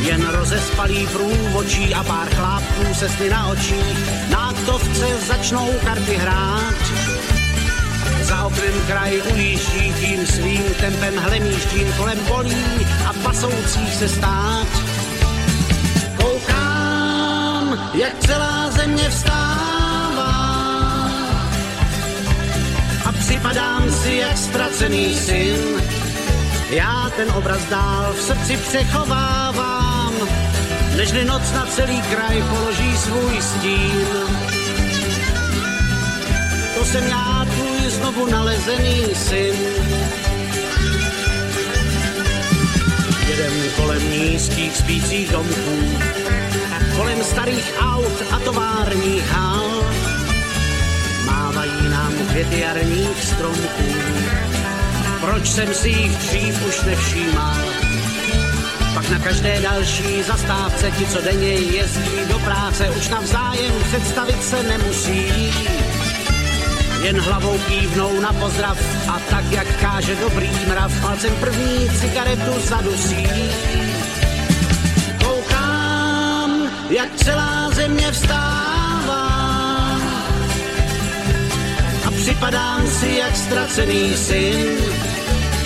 [0.02, 6.74] Jen rozespalý průvočí a pár chlápků se sny na očích, na aktovce začnou karty hrát.
[8.23, 14.91] Za oknem kraj ujíždí tím svým tempem hlemíždím kolem polí a pasoucích se stát
[17.94, 20.32] jak celá země vstává.
[23.05, 25.82] A připadám si jak ztracený syn,
[26.70, 30.12] já ten obraz dál v srdci přechovávám,
[30.97, 34.07] nežli noc na celý kraj položí svůj stín.
[36.78, 39.55] To jsem já, tvůj znovu nalezený syn.
[43.28, 45.78] Jedem kolem nízkých spících domků,
[46.97, 49.85] kolem starých aut a továrních hal.
[51.27, 53.95] Mávají nám květy jarních stromků,
[55.21, 57.57] proč jsem si jich dřív už nevšímal.
[58.95, 64.63] Pak na každé další zastávce ti, co denně jezdí do práce, už navzájem představit se
[64.63, 65.53] nemusí.
[67.03, 68.79] Jen hlavou kývnou na pozdrav
[69.09, 73.27] a tak, jak káže dobrý mrav, palcem první cigaretu zadusí
[76.93, 79.27] jak celá země vstává.
[82.06, 84.77] A připadám si jak ztracený syn,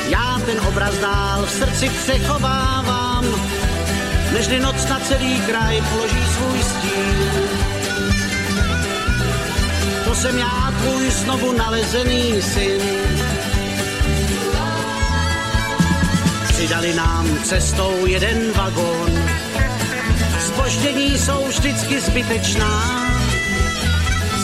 [0.08, 3.24] já ten obraz dál v srdci přechovávám,
[4.32, 7.16] nežli noc na celý kraj položí svůj stín.
[10.04, 12.80] To jsem já, tvůj znovu nalezený syn.
[16.48, 19.25] Přidali nám cestou jeden vagón,
[20.66, 23.06] Spoždění jsou vždycky zbytečná,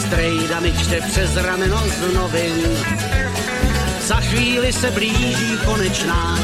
[0.06, 2.54] strejda mi čte přes rameno z novin.
[4.06, 6.38] Za chvíli se blíží konečná,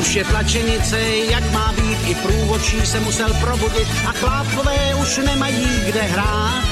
[0.00, 1.00] už je tlačenice,
[1.30, 6.64] jak má být, i průvočí se musel probudit a chlápkové už nemají kde hrát.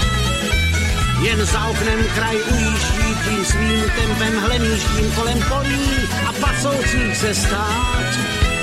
[1.22, 5.90] Jen za oknem kraj ujíždí tím svým tempem hlemíždím kolem polí
[6.28, 8.55] a pasoucích se stát.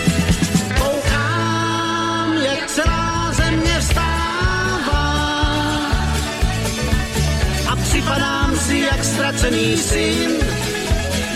[9.03, 10.31] Ztracený syn.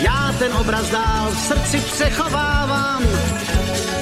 [0.00, 3.02] Já ten obraz dál v srdci přechovávám,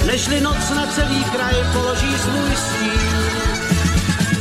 [0.07, 3.01] nežli noc na celý kraj položí svůj stín.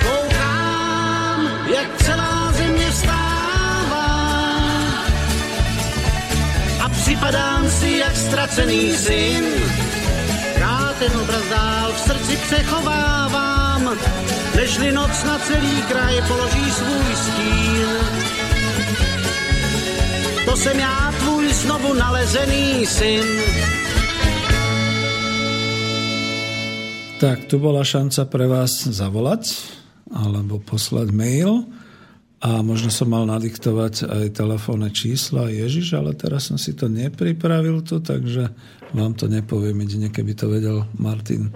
[0.04, 4.08] Koukám, jak celá země vstává
[6.84, 9.44] a připadám si jak ztracený syn.
[10.60, 13.98] Já ten obraz dál v srdci přechovávám,
[14.56, 18.45] nežli noc na celý kraj položí svůj stín.
[20.56, 23.27] To jsem já, tvůj znovu nalezený syn.
[27.19, 29.52] Tak, tu bola šanca pre vás zavolať
[30.15, 31.68] alebo poslať mail
[32.40, 35.52] a možno som mal nadiktovať aj telefónne čísla.
[35.52, 38.48] Ježiš, ale teraz som si to nepripravil tu, takže
[38.95, 41.52] vám to nepoviem jedine, keby to vedel Martin.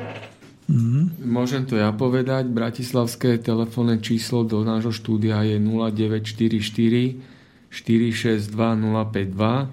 [0.68, 1.24] Mhm.
[1.24, 2.52] Môžem to ja povedať.
[2.52, 7.39] Bratislavské telefónne číslo do nášho štúdia je 0944
[7.70, 9.70] 462 052.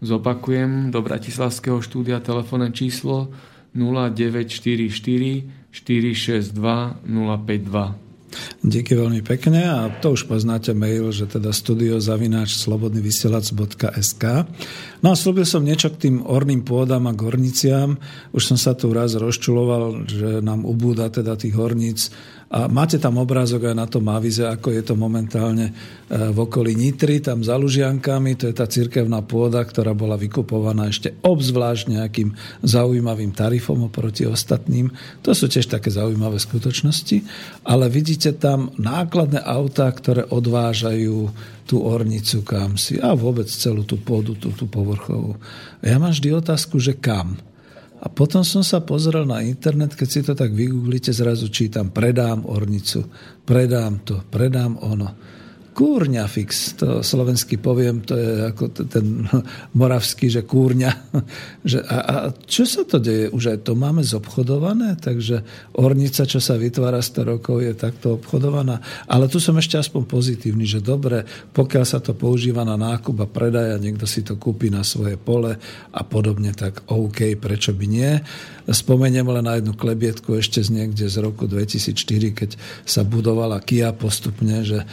[0.00, 3.28] Zopakujem do Bratislavského štúdia telefónne číslo
[3.76, 4.88] 0944
[5.70, 6.54] 462
[7.04, 8.10] 052.
[8.62, 14.24] Díky veľmi pekne a to už poznáte mail, že teda studiozavináč slobodnyvysielac.sk
[15.02, 17.98] No a slúbil som niečo k tým orným pôdam a gorniciam.
[18.30, 22.14] Už som sa tu raz rozčuloval, že nám ubúda teda tých horníc
[22.50, 25.72] a máte tam obrázok aj na tom avize, ako je to momentálne e,
[26.10, 31.14] v okolí Nitry, tam za Lužiankami, to je tá cirkevná pôda, ktorá bola vykupovaná ešte
[31.22, 32.34] obzvlášť nejakým
[32.66, 34.90] zaujímavým tarifom oproti ostatným.
[35.22, 37.22] To sú tiež také zaujímavé skutočnosti,
[37.62, 41.30] ale vidíte tam nákladné autá, ktoré odvážajú
[41.70, 45.38] tú ornicu kam si a vôbec celú tú pôdu, tú, tú povrchovú.
[45.86, 47.38] Ja mám vždy otázku, že kam?
[48.00, 52.48] A potom som sa pozrel na internet, keď si to tak vygooglite, zrazu čítam, predám
[52.48, 53.04] ornicu,
[53.44, 55.08] predám to, predám ono
[55.70, 59.24] kúrňa fix, to slovenský poviem, to je ako ten
[59.80, 60.90] moravský, že kúrňa.
[61.60, 62.14] Že a, a
[62.48, 63.28] čo sa to deje?
[63.28, 65.44] Už aj to máme zobchodované, takže
[65.76, 68.80] ornica, čo sa vytvára 100 rokov, je takto obchodovaná.
[69.04, 73.28] Ale tu som ešte aspoň pozitívny, že dobre, pokiaľ sa to používa na nákup a
[73.28, 75.52] predaj a niekto si to kúpi na svoje pole
[75.92, 78.12] a podobne, tak OK, prečo by nie.
[78.64, 82.50] Spomeniem len na jednu klebietku ešte z niekde z roku 2004, keď
[82.88, 84.88] sa budovala Kia postupne, že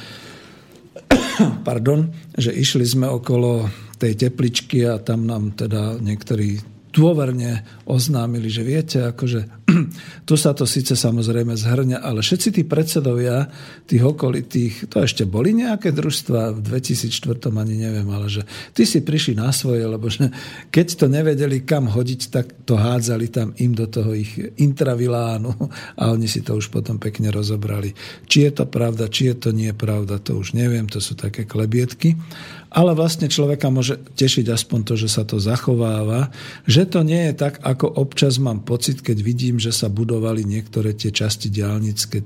[1.68, 3.68] pardon, že išli sme okolo
[3.98, 6.62] tej tepličky a tam nám teda niektorí
[6.94, 9.48] dôverne oznámili, že viete, akože
[10.28, 13.48] tu sa to síce samozrejme zhrňa, ale všetci tí predsedovia
[13.88, 18.44] tých okolitých, to ešte boli nejaké družstva v 2004, ani neviem, ale že
[18.76, 20.28] ty si prišli na svoje, lebo že
[20.68, 25.56] keď to nevedeli kam hodiť, tak to hádzali tam im do toho ich intravilánu
[25.96, 27.96] a oni si to už potom pekne rozobrali.
[28.28, 31.48] Či je to pravda, či je to nie pravda, to už neviem, to sú také
[31.48, 32.20] klebietky
[32.68, 36.30] ale vlastne človeka môže tešiť aspoň to, že sa to zachováva,
[36.68, 40.98] že to nie je tak, ako občas mám pocit, keď vidím, že sa budovali niektoré
[40.98, 42.26] tie časti diálnic, keď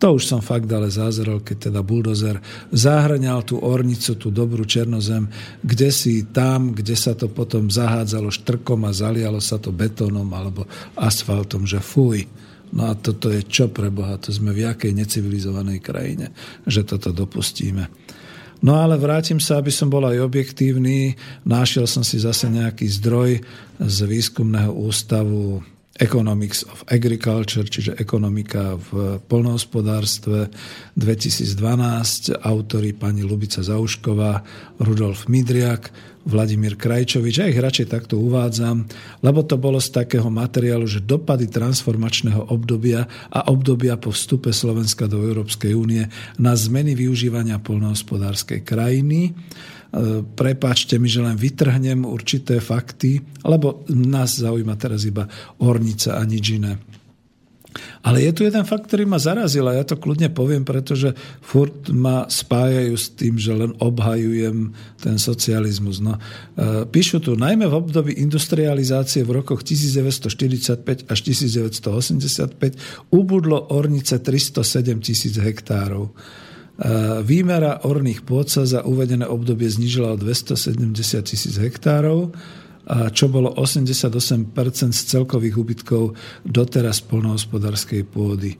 [0.00, 2.40] to už som fakt ale zázrel, keď teda buldozer
[2.72, 5.28] zahrňal tú ornicu, tú dobrú černozem,
[5.60, 10.68] kde si tam, kde sa to potom zahádzalo štrkom a zalialo sa to betónom alebo
[10.96, 12.28] asfaltom, že fuj.
[12.76, 14.20] No a toto je čo pre Boha?
[14.20, 16.34] To sme v jakej necivilizovanej krajine,
[16.66, 17.88] že toto dopustíme.
[18.64, 21.12] No ale vrátim sa, aby som bol aj objektívny.
[21.44, 23.44] Našiel som si zase nejaký zdroj
[23.80, 25.64] z výskumného ústavu
[25.96, 30.52] Economics of Agriculture, čiže ekonomika v polnohospodárstve
[30.92, 34.44] 2012, autory pani Lubica Zaušková,
[34.84, 35.88] Rudolf Midriak,
[36.26, 37.38] Vladimír Krajčovič.
[37.38, 38.84] Ja ich radšej takto uvádzam,
[39.22, 45.06] lebo to bolo z takého materiálu, že dopady transformačného obdobia a obdobia po vstupe Slovenska
[45.06, 46.04] do Európskej únie
[46.36, 49.32] na zmeny využívania polnohospodárskej krajiny.
[50.36, 55.24] Prepáčte mi, že len vytrhnem určité fakty, lebo nás zaujíma teraz iba
[55.62, 56.76] ornica a nič iné.
[58.02, 61.12] Ale je tu jeden fakt, ktorý ma zarazil a ja to kľudne poviem, pretože
[61.44, 66.00] furt ma spájajú s tým, že len obhajujem ten socializmus.
[66.00, 66.20] No, e,
[66.88, 75.36] píšu tu, najmä v období industrializácie v rokoch 1945 až 1985 ubudlo ornice 307 tisíc
[75.36, 76.16] hektárov.
[76.76, 80.92] E, Výmera orných pôd sa za uvedené obdobie znižila o 270
[81.24, 82.32] tisíc hektárov
[82.86, 84.54] čo bolo 88%
[84.94, 86.14] z celkových úbytkov
[86.46, 88.54] doteraz polnohospodárskej pôdy.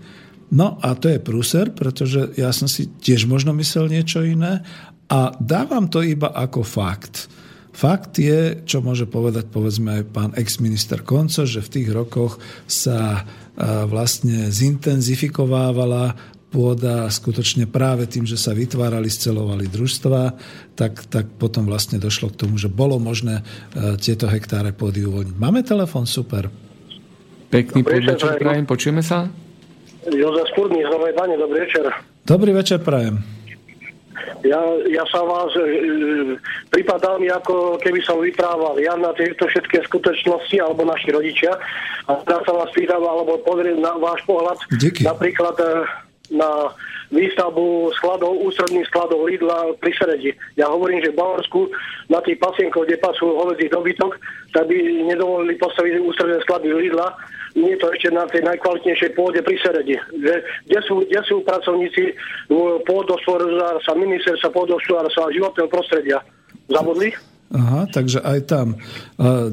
[0.51, 4.63] No a to je prúser, pretože ja som si tiež možno myslel niečo iné
[5.11, 7.31] a dávam to iba ako fakt.
[7.77, 13.27] Fakt je, čo môže povedať povedzme aj pán ex-minister Konco, že v tých rokoch sa
[13.89, 20.33] vlastne zintenzifikovávala pôda skutočne práve tým, že sa vytvárali, scelovali družstva,
[20.73, 23.45] tak, tak potom vlastne došlo k tomu, že bolo možné
[23.77, 25.37] e, tieto hektáre pôdy uvoľniť.
[25.37, 26.49] Máme telefon, super.
[27.53, 29.29] Pekný podvečer, prajem, počujeme sa?
[30.09, 31.93] Jozef Spurný z Novej Bane, dobrý večer.
[32.25, 33.21] Dobrý večer, prajem.
[34.41, 34.59] Ja,
[34.89, 35.61] ja sa vás e,
[36.73, 41.53] pripadám, ako keby som vyprával ja na tieto všetky skutočnosti, alebo naši rodičia.
[42.09, 44.57] A teraz sa vás pýtam, alebo pozrieť na váš pohľad.
[44.81, 45.05] Díky.
[45.05, 45.69] Napríklad e,
[46.31, 46.75] na
[47.11, 50.31] výstavbu skladov, ústredných skladov Lidla pri Seredi.
[50.59, 51.71] Ja hovorím, že v Bavorsku
[52.11, 54.19] na tých pasienkoch, kde pasú hovedzí dobytok,
[54.51, 54.77] tak by
[55.07, 57.15] nedovolili postaviť ústredné sklady Lidla.
[57.55, 59.97] Nie je to ešte na tej najkvalitnejšej pôde pri Seredi.
[60.19, 60.35] Že,
[60.67, 62.03] kde, sú, kde sú pracovníci
[62.85, 66.19] pôdospodárstva, ministerstva pôdospodárstva a životného prostredia?
[66.67, 67.15] Zabudli?
[67.47, 68.67] Aha, takže aj tam.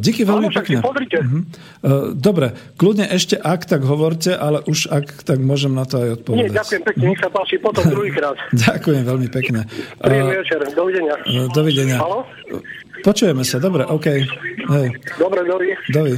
[0.01, 0.81] Díky veľmi Áno, pekne.
[0.81, 1.19] Pozrite.
[1.21, 6.09] Uh, Dobre, kľudne ešte ak, tak hovorte, ale už ak, tak môžem na to aj
[6.23, 6.41] odpovedať.
[6.41, 8.33] Nie, ďakujem pekne, nech sa páči, potom druhýkrát.
[8.49, 9.69] Ďakujem veľmi pekne.
[10.01, 11.15] Príjemný večer, dovidenia.
[11.21, 11.97] Uh, dovidenia.
[12.01, 12.25] Halo?
[13.03, 14.07] Počujeme sa, dobre, OK.
[14.63, 14.87] Hej.
[15.19, 15.75] Dobre, dovi.
[15.91, 16.13] Dovi.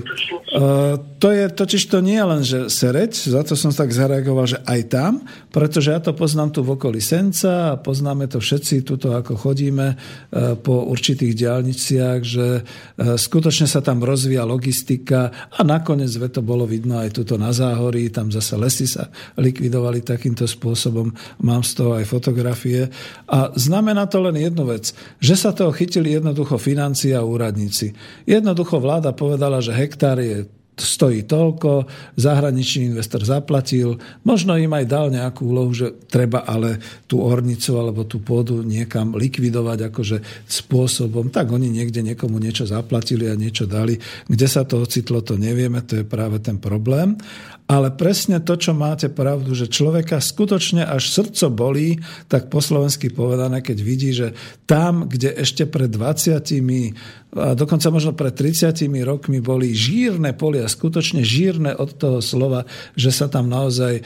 [0.54, 4.62] Uh, to je totiž to nie len, že sereď, za to som tak zareagoval, že
[4.62, 5.14] aj tam,
[5.50, 9.98] pretože ja to poznám tu v okolí Senca a poznáme to všetci tuto, ako chodíme
[9.98, 16.46] uh, po určitých diálniciach, že uh, skutočne sa tam rozvíja logistika a nakoniec ve to
[16.46, 19.10] bolo vidno aj tuto na Záhorí, tam zase lesy sa
[19.42, 21.10] likvidovali takýmto spôsobom,
[21.42, 22.94] mám z toho aj fotografie
[23.26, 27.96] a znamená to len jednu vec, že sa toho chytili jednoducho financie a úradníci.
[28.28, 30.44] Jednoducho vláda povedala, že hektár je
[30.76, 31.88] stojí toľko,
[32.20, 33.96] zahraničný investor zaplatil,
[34.28, 39.16] možno im aj dal nejakú úlohu, že treba ale tú ornicu alebo tú pôdu niekam
[39.16, 43.96] likvidovať akože spôsobom, tak oni niekde niekomu niečo zaplatili a niečo dali.
[44.28, 47.16] Kde sa to ocitlo, to nevieme, to je práve ten problém.
[47.66, 51.98] Ale presne to, čo máte pravdu, že človeka skutočne až srdco bolí,
[52.30, 54.38] tak po slovensky povedané, keď vidí, že
[54.70, 56.46] tam, kde ešte pred 20
[57.36, 62.64] a dokonca možno pred 30 rokmi boli žírne polia, skutočne žírne od toho slova,
[62.96, 64.02] že sa tam naozaj e,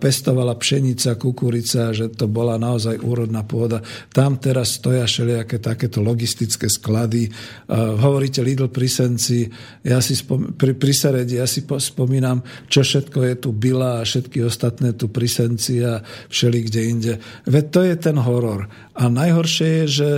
[0.00, 3.84] pestovala pšenica, kukurica, že to bola naozaj úrodná pôda.
[4.08, 7.28] Tam teraz stoja všelijaké takéto logistické sklady.
[7.28, 7.30] E,
[7.76, 9.52] hovoríte Lidl pri Senci,
[9.84, 12.40] ja si spom- pri, pri Seredi, ja si spomínam,
[12.72, 17.12] čo všetko je tu Bila a všetky ostatné tu pri Senci a všeli kde inde.
[17.48, 18.68] Veď to je ten horor.
[18.92, 20.08] A najhoršie je, že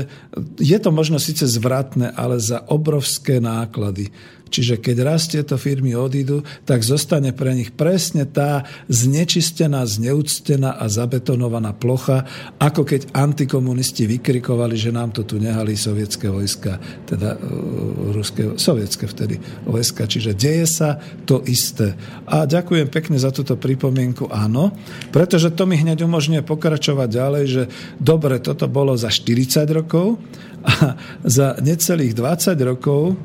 [0.58, 4.10] je to možno síce zvratné, ale za obrovské náklady.
[4.54, 10.86] Čiže keď raz tieto firmy odídu, tak zostane pre nich presne tá znečistená, zneúctená a
[10.86, 12.22] zabetonovaná plocha,
[12.62, 16.78] ako keď antikomunisti vykrikovali, že nám to tu nehali sovietské vojska,
[17.10, 20.06] teda uh, ruské, sovietské vtedy vojska.
[20.06, 21.98] Čiže deje sa to isté.
[22.30, 24.70] A ďakujem pekne za túto pripomienku, áno,
[25.10, 27.62] pretože to mi hneď umožňuje pokračovať ďalej, že
[27.98, 30.22] dobre, toto bolo za 40 rokov
[30.64, 30.94] a
[31.26, 33.18] za necelých 20 rokov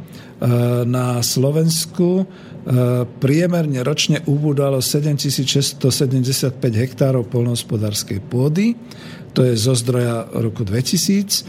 [0.88, 2.26] na Slovensku eh,
[3.20, 8.80] priemerne ročne ubúdalo 7675 hektárov polnohospodárskej pôdy.
[9.36, 11.44] To je zo zdroja roku 2000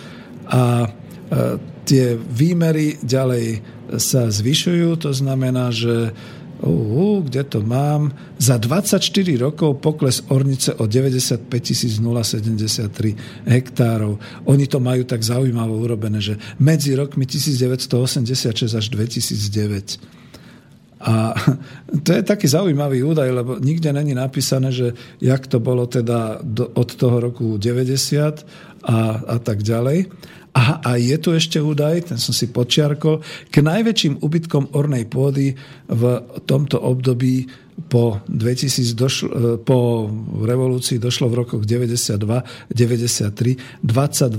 [0.51, 3.63] a eh, tie výmery ďalej
[3.99, 6.15] sa zvyšujú, to znamená, že
[6.63, 9.01] uh, kde to mám, za 24
[9.37, 11.49] rokov pokles ornice o 95
[12.23, 14.19] 073 hektárov.
[14.45, 20.21] Oni to majú tak zaujímavo urobené, že medzi rokmi 1986 až 2009.
[21.01, 21.33] A
[22.05, 26.69] to je taký zaujímavý údaj, lebo nikde není napísané, že jak to bolo teda do,
[26.77, 28.47] od toho roku 90
[28.85, 28.97] a,
[29.27, 30.13] a tak ďalej.
[30.51, 33.23] A, a je tu ešte údaj, ten som si počiarkol,
[33.55, 35.55] k najväčším ubytkom ornej pôdy
[35.87, 36.03] v
[36.43, 37.47] tomto období
[37.89, 40.11] po, 2000 došlo, e, po
[40.45, 44.37] revolúcii došlo v rokoch 92-93 22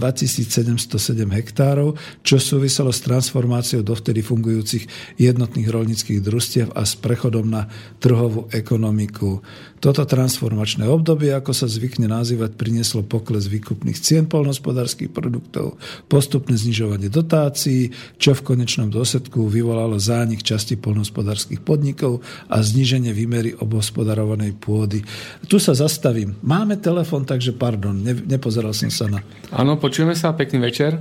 [0.51, 7.65] 707 hektárov, čo súviselo s transformáciou dovtedy fungujúcich jednotných rolnických družstiev a s prechodom na
[7.97, 9.41] trhovú ekonomiku.
[9.81, 17.09] Toto transformačné obdobie, ako sa zvykne nazývať, prinieslo pokles výkupných cien polnospodárských produktov, postupné znižovanie
[17.09, 17.89] dotácií,
[18.21, 25.01] čo v konečnom dôsledku vyvolalo zánik časti polnospodárských podnikov a zníženie výmery obospodarovanej pôdy.
[25.49, 26.37] Tu sa zastavím.
[26.45, 29.25] Máme telefon, takže pardon, ne, nepozeral som sa na...
[29.49, 30.93] Áno, počujeme sa, pekný večer.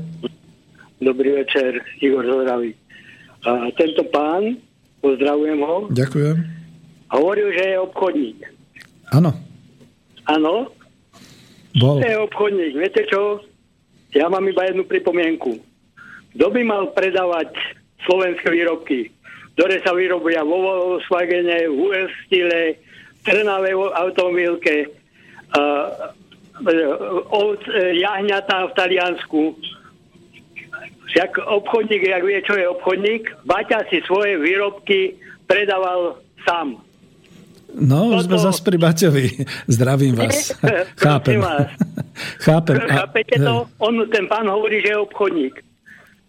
[1.05, 2.73] Dobrý večer, Igor Zdraví.
[3.45, 4.57] A tento pán,
[5.05, 6.37] pozdravujem ho, Ďakujem.
[7.13, 8.60] hovoril, že je obchodník.
[9.11, 9.35] Áno,
[10.31, 10.71] Áno,
[11.75, 11.99] bol.
[11.99, 12.79] je obchodník.
[12.79, 13.43] Viete čo?
[14.15, 15.59] Ja mám iba jednu pripomienku.
[16.35, 17.51] Kto by mal predávať
[18.07, 19.11] slovenské výrobky,
[19.59, 24.87] ktoré sa vyrobia vo Volkswagene, v US style, v Trnave automobilke,
[25.59, 26.15] uh,
[27.35, 29.43] od uh, jahňatá v Taliansku.
[31.11, 35.19] Však obchodník, jak vie, čo je obchodník, Baťa si svoje výrobky
[35.51, 36.79] predával sám.
[37.75, 39.27] No, už sme Toto- zase pri Baťovi.
[39.67, 40.51] Zdravím vás.
[41.05, 41.39] Chápem.
[41.39, 41.71] Vás.
[42.47, 42.77] Chápem.
[42.81, 43.71] A- Chápete to?
[43.79, 45.55] On, ten pán hovorí, že je obchodník.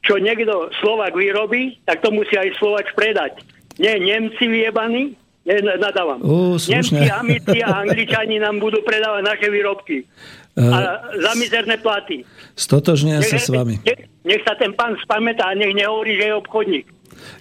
[0.02, 3.42] Čo niekto Slovak vyrobí, tak to musí aj Slovač predať.
[3.78, 6.22] Nie Nemci vyjebaní, nie, nadávam.
[6.58, 7.02] Slušne.
[7.02, 10.06] Nemci, Amici a Angličani nám budú predávať naše výrobky.
[10.52, 10.78] Eh, A
[11.16, 12.22] za mizerné platy.
[12.54, 13.82] Stotožňujem sa s vami.
[13.82, 16.86] Nech, nech sa ten pán spamätá a nech nehovorí, že je obchodník.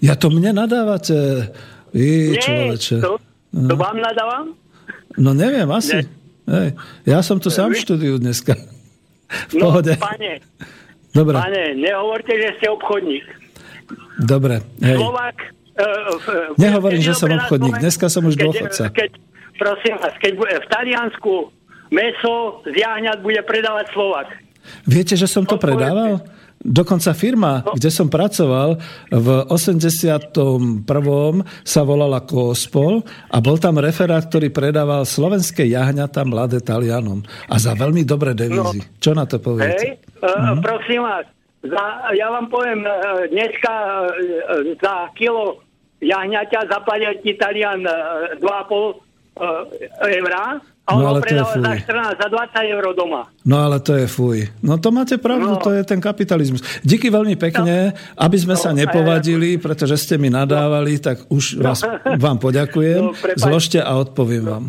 [0.00, 1.48] Ja to mne nadávate.
[1.90, 3.18] Vy, Nie, to,
[3.50, 4.44] to vám nadávam?
[5.16, 6.00] No neviem, asi.
[6.00, 6.02] Ne.
[6.46, 6.68] Hej.
[7.04, 8.54] Ja som tu sám v štúdiu dneska.
[9.50, 9.94] V No, pohode.
[9.94, 10.42] pane,
[11.10, 13.26] Dobre, pane, nehovorte, že ste obchodník.
[14.18, 14.62] dobre.
[14.78, 14.98] Hej.
[14.98, 15.36] Slovák...
[15.80, 17.78] Uh, Nehovorím, že som obchodník.
[17.78, 18.84] Dneska som už keď, dôchodca.
[18.92, 19.10] Keď,
[19.56, 21.32] prosím vás, keď bude v Taliansku
[21.88, 24.28] meso z jahňat bude predávať Slovak.
[24.84, 26.20] Viete, že som to predával?
[26.60, 28.76] Dokonca firma, kde som pracoval
[29.08, 30.44] v 81.
[31.64, 33.00] sa volala Koospol
[33.32, 37.24] a bol tam referát, ktorý predával slovenské jahňata mladé Talianom.
[37.48, 38.84] A za veľmi dobré devízy.
[39.00, 39.84] Čo na to Hej, poviete?
[40.20, 41.24] uh, prosím vás,
[41.64, 44.08] za, ja vám poviem, uh, dneska uh,
[44.76, 45.64] za kilo
[46.04, 49.64] jahňaťa zaplatia ti Talian uh, 2,5 uh,
[50.12, 50.60] eurá
[50.90, 51.78] a No, ale to je predáva za fuj.
[51.80, 53.22] 14, za 20 eur doma.
[53.42, 54.38] No ale to je fuj.
[54.60, 55.56] No to máte pravdu, No.
[55.56, 56.60] to je ten kapitalizmus.
[56.82, 61.80] Díky veľmi pekne, aby sme sa No, nepovadili, pretože ste mi nadávali, tak už vás,
[62.18, 63.00] vám poďakujem.
[63.00, 63.38] No, prepáč.
[63.38, 64.64] Zložte a odpoviem vám.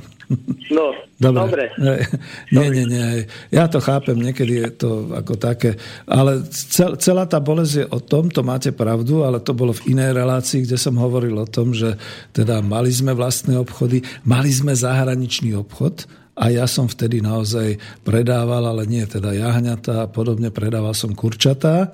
[0.72, 1.44] No, Dobre.
[1.44, 1.64] dobre.
[2.56, 3.28] Nie, nie, nie.
[3.52, 5.76] Ja to chápem, niekedy je to ako také.
[6.08, 9.92] Ale cel, celá tá bolesť je o tom, to máte pravdu, ale to bolo v
[9.94, 12.00] inej relácii, kde som hovoril o tom, že
[12.32, 16.08] teda mali sme vlastné obchody, mali sme zahraničný obchod
[16.40, 17.76] a ja som vtedy naozaj
[18.08, 21.92] predával, ale nie teda jahňatá a podobne, predával som kurčatá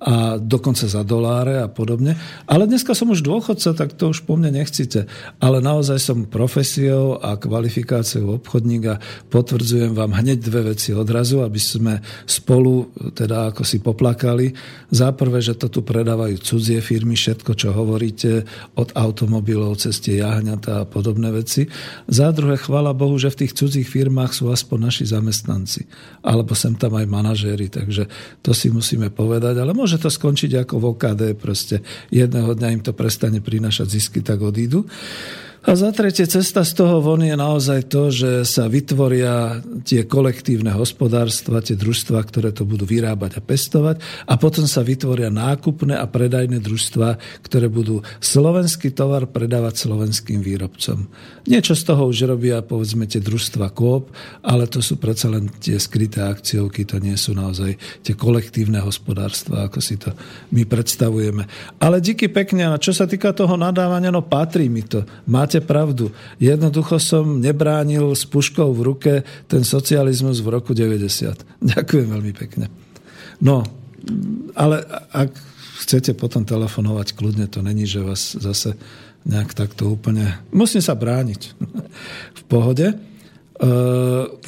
[0.00, 2.16] a dokonca za doláre a podobne.
[2.48, 5.04] Ale dneska som už dôchodca, tak to už po mne nechcíte.
[5.36, 11.60] Ale naozaj som profesiou a kvalifikáciou obchodník a potvrdzujem vám hneď dve veci odrazu, aby
[11.60, 14.56] sme spolu teda ako si poplakali.
[14.88, 18.48] Za prvé, že to tu predávajú cudzie firmy, všetko, čo hovoríte,
[18.80, 21.68] od automobilov cez tie jahňatá a podobné veci.
[22.08, 25.84] Za druhé, chvála Bohu, že v tých cudzích firmách sú aspoň naši zamestnanci.
[26.24, 28.08] Alebo sem tam aj manažéri, takže
[28.40, 29.60] to si musíme povedať.
[29.60, 31.82] Ale môže to skončiť ako v OKD, proste
[32.14, 34.86] jedného dňa im to prestane prinášať zisky, tak odídu.
[35.60, 40.72] A za tretie, cesta z toho von je naozaj to, že sa vytvoria tie kolektívne
[40.72, 46.08] hospodárstva, tie družstva, ktoré to budú vyrábať a pestovať a potom sa vytvoria nákupné a
[46.08, 51.12] predajné družstva, ktoré budú slovenský tovar predávať slovenským výrobcom.
[51.44, 55.76] Niečo z toho už robia, povedzme, tie družstva Coop, ale to sú predsa len tie
[55.76, 60.16] skryté akciovky, to nie sú naozaj tie kolektívne hospodárstva, ako si to
[60.56, 61.44] my predstavujeme.
[61.84, 65.04] Ale díky pekne, a čo sa týka toho nadávania, no patrí mi to.
[65.50, 66.14] Máte pravdu.
[66.38, 69.12] Jednoducho som nebránil s puškou v ruke
[69.50, 71.10] ten socializmus v roku 90.
[71.74, 72.70] Ďakujem veľmi pekne.
[73.42, 73.66] No,
[74.54, 75.34] ale ak
[75.82, 78.78] chcete potom telefonovať kľudne, to není, že vás zase
[79.26, 80.38] nejak takto úplne...
[80.54, 81.42] Musím sa brániť.
[82.38, 82.94] v pohode.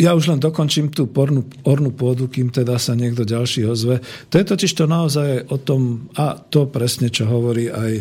[0.00, 4.00] Ja už len dokončím tú pornú, ornú pôdu, kým teda sa niekto ďalší ozve.
[4.32, 7.92] To je totiž to naozaj o tom, a to presne, čo hovorí aj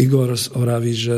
[0.00, 1.16] Igor z Oravy, že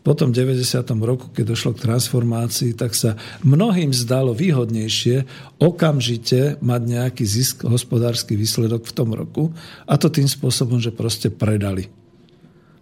[0.00, 0.64] po tom 90.
[1.04, 5.28] roku, keď došlo k transformácii, tak sa mnohým zdalo výhodnejšie
[5.60, 9.52] okamžite mať nejaký zisk, hospodársky výsledok v tom roku
[9.84, 11.92] a to tým spôsobom, že proste predali.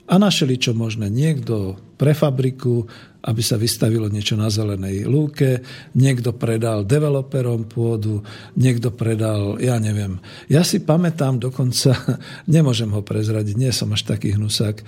[0.06, 1.10] A našli čo možné.
[1.10, 2.86] Niekto pre fabriku
[3.26, 5.60] aby sa vystavilo niečo na zelenej lúke,
[5.98, 8.22] niekto predal developerom pôdu,
[8.54, 10.22] niekto predal, ja neviem.
[10.46, 11.98] Ja si pamätám dokonca,
[12.46, 14.80] nemôžem ho prezradiť, nie som až taký hnusák,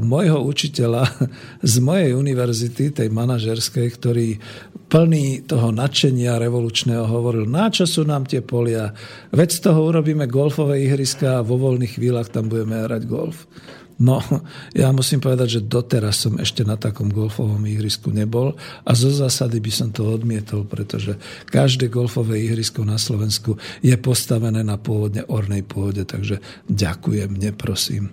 [0.00, 1.04] môjho učiteľa
[1.72, 4.28] z mojej univerzity, tej manažerskej, ktorý
[4.86, 8.94] plný toho nadšenia revolučného hovoril, na čo sú nám tie polia,
[9.34, 13.50] veď z toho urobíme golfové ihriska a vo voľných chvíľach tam budeme hrať golf.
[13.96, 14.20] No,
[14.76, 18.52] ja musím povedať, že doteraz som ešte na takom golfovom ihrisku nebol
[18.84, 21.16] a zo zásady by som to odmietol, pretože
[21.48, 28.12] každé golfové ihrisko na Slovensku je postavené na pôvodne ornej pôde, takže ďakujem, neprosím.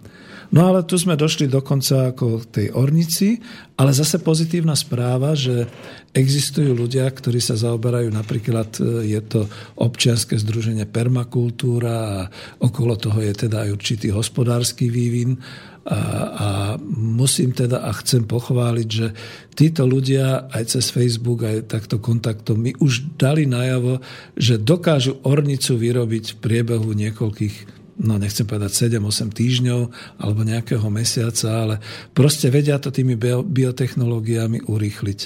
[0.54, 3.42] No ale tu sme došli dokonca ako tej ornici,
[3.74, 5.66] ale zase pozitívna správa, že
[6.14, 9.50] existujú ľudia, ktorí sa zaoberajú, napríklad e, je to
[9.82, 12.20] občianske združenie Permakultúra a
[12.62, 15.42] okolo toho je teda aj určitý hospodársky vývin
[15.84, 16.00] a,
[16.32, 16.50] a
[16.96, 19.08] musím teda a chcem pochváliť, že
[19.52, 24.00] títo ľudia aj cez Facebook, aj takto kontaktom mi už dali najavo,
[24.40, 29.82] že dokážu ornicu vyrobiť v priebehu niekoľkých no nechcem povedať 7-8 týždňov
[30.18, 31.76] alebo nejakého mesiaca, ale
[32.16, 33.14] proste vedia to tými
[33.46, 35.20] biotechnológiami urýchliť.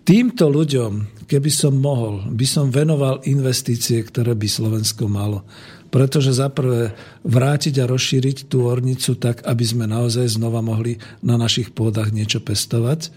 [0.00, 5.44] Týmto ľuďom, keby som mohol, by som venoval investície, ktoré by Slovensko malo.
[5.90, 6.94] Pretože zaprvé
[7.26, 12.38] vrátiť a rozšíriť tú ornicu tak, aby sme naozaj znova mohli na našich pôdach niečo
[12.38, 13.10] pestovať.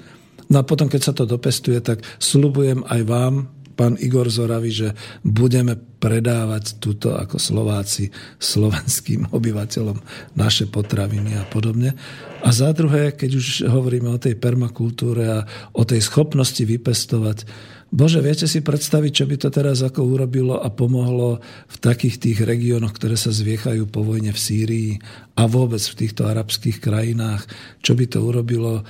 [0.50, 3.34] No a potom, keď sa to dopestuje, tak slubujem aj vám,
[3.74, 4.90] pán Igor Zoravi, že
[5.26, 9.98] budeme predávať túto ako Slováci slovenským obyvateľom
[10.38, 11.98] naše potraviny a podobne.
[12.44, 17.48] A za druhé, keď už hovoríme o tej permakultúre a o tej schopnosti vypestovať,
[17.94, 21.38] Bože, viete si predstaviť, čo by to teraz ako urobilo a pomohlo
[21.70, 24.92] v takých tých regiónoch, ktoré sa zviechajú po vojne v Sýrii
[25.38, 27.46] a vôbec v týchto arabských krajinách,
[27.86, 28.82] čo by to urobilo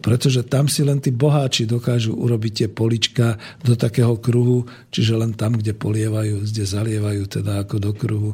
[0.00, 5.36] pretože tam si len tí boháči dokážu urobiť tie polička do takého kruhu, čiže len
[5.36, 8.32] tam, kde polievajú, kde zalievajú teda ako do kruhu.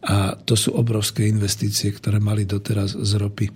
[0.00, 3.52] A to sú obrovské investície, ktoré mali doteraz z ropy.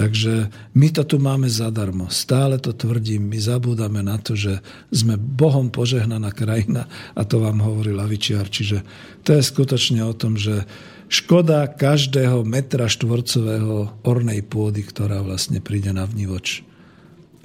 [0.00, 0.48] Takže
[0.80, 2.08] my to tu máme zadarmo.
[2.08, 3.28] Stále to tvrdím.
[3.28, 8.48] My zabúdame na to, že sme Bohom požehnaná krajina a to vám hovorí Lavičiar.
[8.48, 8.80] Čiže
[9.28, 10.64] to je skutočne o tom, že
[11.12, 16.64] škoda každého metra štvorcového ornej pôdy, ktorá vlastne príde na vnívoč.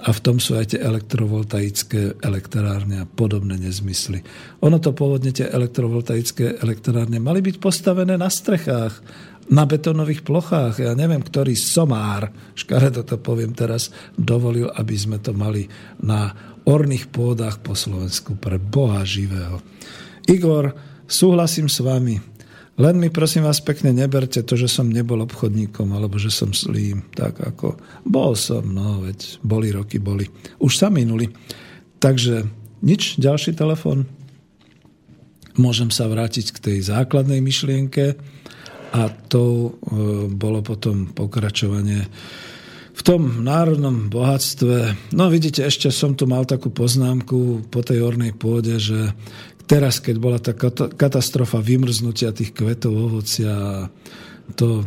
[0.00, 4.24] A v tom sú aj tie elektrovoltaické elektrárne a podobné nezmysly.
[4.64, 8.96] Ono to pôvodne tie elektrovoltaické elektrárne mali byť postavené na strechách,
[9.46, 10.82] na betónových plochách.
[10.82, 15.70] Ja neviem, ktorý somár, škaredo to poviem teraz, dovolil, aby sme to mali
[16.02, 16.34] na
[16.66, 19.62] orných pôdach po Slovensku pre Boha živého.
[20.26, 20.74] Igor,
[21.06, 22.18] súhlasím s vami.
[22.76, 27.08] Len mi prosím vás pekne neberte to, že som nebol obchodníkom alebo že som slím.
[27.16, 30.28] Tak ako bol som, no veď boli roky, boli.
[30.60, 31.30] Už sa minuli.
[31.96, 32.44] Takže
[32.84, 34.04] nič, ďalší telefon.
[35.56, 38.20] Môžem sa vrátiť k tej základnej myšlienke
[38.92, 39.70] a to e,
[40.30, 42.06] bolo potom pokračovanie
[42.96, 45.12] v tom národnom bohatstve.
[45.12, 49.12] No vidíte, ešte som tu mal takú poznámku po tej ornej pôde, že
[49.68, 50.56] teraz, keď bola tá
[50.96, 53.86] katastrofa vymrznutia tých kvetov, ovocia,
[54.56, 54.86] to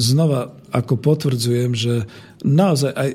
[0.00, 1.94] znova ako potvrdzujem, že
[2.40, 3.10] naozaj aj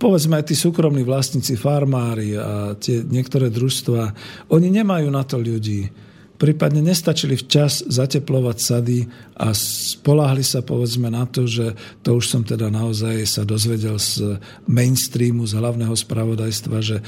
[0.00, 4.02] povedzme aj tí súkromní vlastníci, farmári a tie niektoré družstva,
[4.48, 5.92] oni nemajú na to ľudí
[6.40, 8.98] prípadne nestačili včas zateplovať sady
[9.40, 11.72] a spolahli sa povedzme na to, že
[12.04, 14.36] to už som teda naozaj sa dozvedel z
[14.68, 17.04] mainstreamu, z hlavného spravodajstva, že e,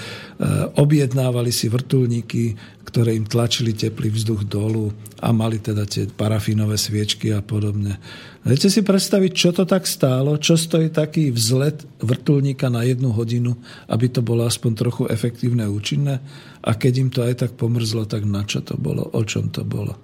[0.80, 2.56] objednávali si vrtulníky,
[2.88, 8.00] ktoré im tlačili teplý vzduch dolu a mali teda tie parafínové sviečky a podobne.
[8.48, 10.40] Viete si predstaviť, čo to tak stálo?
[10.40, 13.60] Čo stojí taký vzlet vrtulníka na jednu hodinu,
[13.92, 16.24] aby to bolo aspoň trochu efektívne účinné?
[16.64, 19.04] A keď im to aj tak pomrzlo, tak na čo to bolo?
[19.12, 20.00] O čom to bolo?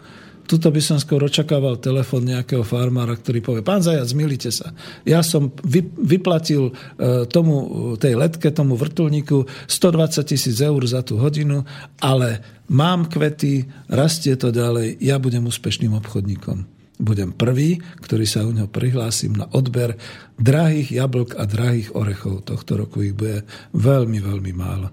[0.48, 4.72] Tuto by som skôr očakával telefon nejakého farmára, ktorý povie, pán Zajac, milite sa.
[5.04, 5.52] Ja som
[6.00, 7.68] vyplatil e, tomu,
[8.00, 11.68] tej letke, tomu vrtulníku 120 tisíc eur za tú hodinu,
[12.00, 12.40] ale
[12.72, 18.66] mám kvety, rastie to ďalej, ja budem úspešným obchodníkom budem prvý, ktorý sa u neho
[18.66, 19.94] prihlásim na odber
[20.34, 22.42] drahých jablk a drahých orechov.
[22.42, 24.90] Tohto roku ich bude veľmi, veľmi málo.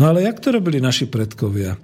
[0.00, 1.76] No ale jak to robili naši predkovia?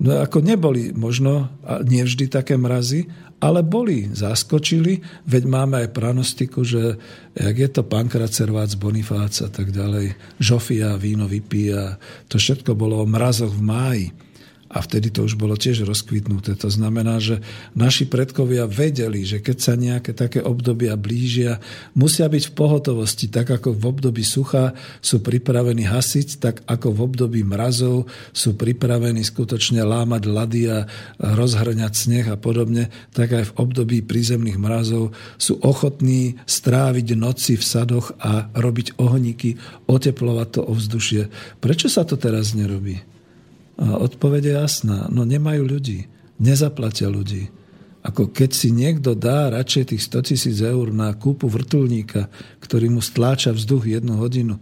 [0.00, 1.52] No ako neboli možno,
[1.84, 3.04] nie vždy také mrazy,
[3.40, 7.00] ale boli, zaskočili, veď máme aj pranostiku, že
[7.32, 11.96] jak je to Pankracervác, Bonifác a tak ďalej, Žofia, víno vypíja,
[12.28, 14.06] to všetko bolo o mrazoch v máji.
[14.70, 16.54] A vtedy to už bolo tiež rozkvitnuté.
[16.62, 17.42] To znamená, že
[17.74, 21.58] naši predkovia vedeli, že keď sa nejaké také obdobia blížia,
[21.98, 27.00] musia byť v pohotovosti, tak ako v období sucha sú pripravení hasiť, tak ako v
[27.02, 30.86] období mrazov sú pripravení skutočne lámať lady a
[31.18, 37.64] rozhrňať sneh a podobne, tak aj v období prízemných mrazov sú ochotní stráviť noci v
[37.66, 39.58] sadoch a robiť ohníky,
[39.90, 41.22] oteplovať to ovzdušie.
[41.58, 43.19] Prečo sa to teraz nerobí?
[43.80, 44.98] Odpoveď je jasná.
[45.08, 46.04] No nemajú ľudí.
[46.36, 47.48] Nezaplatia ľudí.
[48.00, 53.04] Ako keď si niekto dá radšej tých 100 tisíc eur na kúpu vrtulníka, ktorý mu
[53.04, 54.56] stláča vzduch jednu hodinu,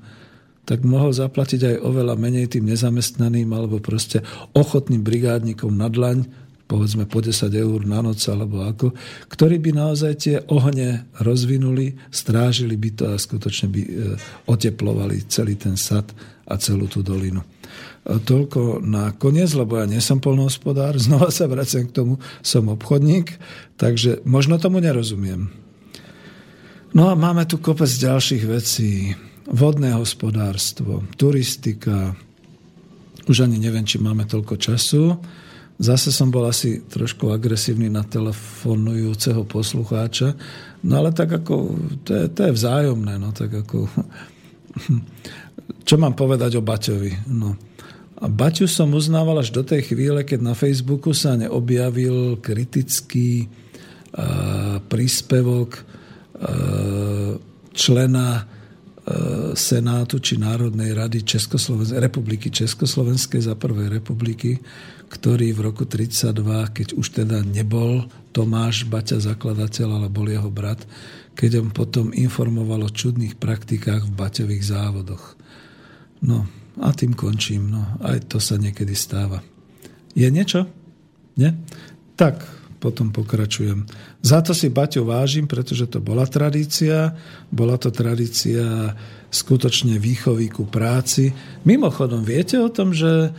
[0.67, 4.21] tak mohol zaplatiť aj oveľa menej tým nezamestnaným alebo proste
[4.53, 6.29] ochotným brigádnikom na dlaň,
[6.69, 8.93] povedzme po 10 eur na noc alebo ako,
[9.33, 13.91] ktorí by naozaj tie ohne rozvinuli, strážili by to a skutočne by e,
[14.45, 16.05] oteplovali celý ten sad
[16.45, 17.41] a celú tú dolinu.
[18.09, 23.37] Toľko na koniec, lebo ja nie som polnohospodár, znova sa vraciam k tomu, som obchodník,
[23.77, 25.53] takže možno tomu nerozumiem.
[26.97, 29.13] No a máme tu kopec ďalších vecí.
[29.49, 32.17] Vodné hospodárstvo, turistika,
[33.29, 35.17] už ani neviem, či máme toľko času.
[35.79, 40.35] Zase som bol asi trošku agresívny na telefonujúceho poslucháča,
[40.83, 43.89] no ale tak ako, to je, to je vzájomné, no tak ako...
[45.89, 47.33] Čo mám povedať o Baťovi?
[47.33, 47.57] No,
[48.19, 54.83] a Baťu som uznával až do tej chvíle, keď na Facebooku sa neobjavil kritický uh,
[54.91, 57.39] príspevok uh,
[57.71, 64.59] člena uh, Senátu či Národnej rady Českosloven- republiky Československej za prvej republiky,
[65.07, 68.03] ktorý v roku 32, keď už teda nebol
[68.35, 70.83] Tomáš Baťa zakladateľ, ale bol jeho brat,
[71.39, 75.39] keď on potom informoval o čudných praktikách v Baťových závodoch.
[76.19, 76.51] No,
[76.81, 77.71] a tým končím.
[77.71, 79.43] No, aj to sa niekedy stáva.
[80.15, 80.67] Je niečo?
[81.39, 81.55] Nie?
[82.19, 82.43] Tak,
[82.79, 83.87] potom pokračujem.
[84.23, 87.15] Za to si Baťo vážim, pretože to bola tradícia.
[87.51, 88.95] Bola to tradícia
[89.31, 91.31] skutočne výchovy ku práci.
[91.67, 93.31] Mimochodom, viete o tom, že e,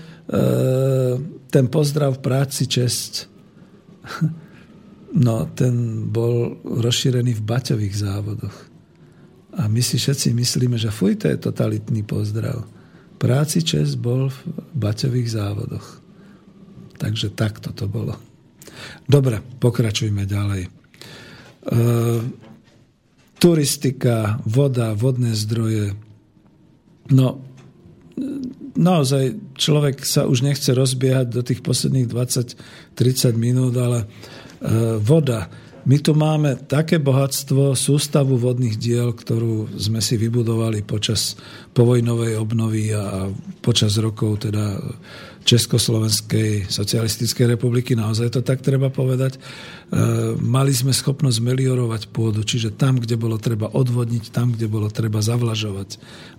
[1.50, 3.28] ten pozdrav práci česť
[5.26, 8.58] no, ten bol rozšírený v Baťových závodoch.
[9.60, 12.79] A my si všetci myslíme, že fuj, to je totalitný pozdrav
[13.20, 14.40] práci čes bol v
[14.80, 15.88] baťových závodoch.
[16.96, 18.16] Takže takto to bolo.
[19.06, 20.68] Dobre, pokračujme ďalej.
[20.68, 20.70] E,
[23.40, 25.96] turistika, voda, vodné zdroje.
[27.12, 27.44] No,
[28.80, 34.08] naozaj človek sa už nechce rozbiehať do tých posledných 20-30 minút, ale e,
[35.00, 35.52] voda,
[35.90, 41.34] my tu máme také bohatstvo, sústavu vodných diel, ktorú sme si vybudovali počas
[41.74, 43.26] povojnovej obnovy a
[43.66, 44.78] počas rokov teda
[45.50, 49.34] Československej socialistickej republiky, naozaj to tak treba povedať.
[49.34, 49.40] E,
[50.38, 55.26] mali sme schopnosť meliorovať pôdu, čiže tam, kde bolo treba odvodniť, tam, kde bolo treba
[55.26, 55.90] zavlažovať.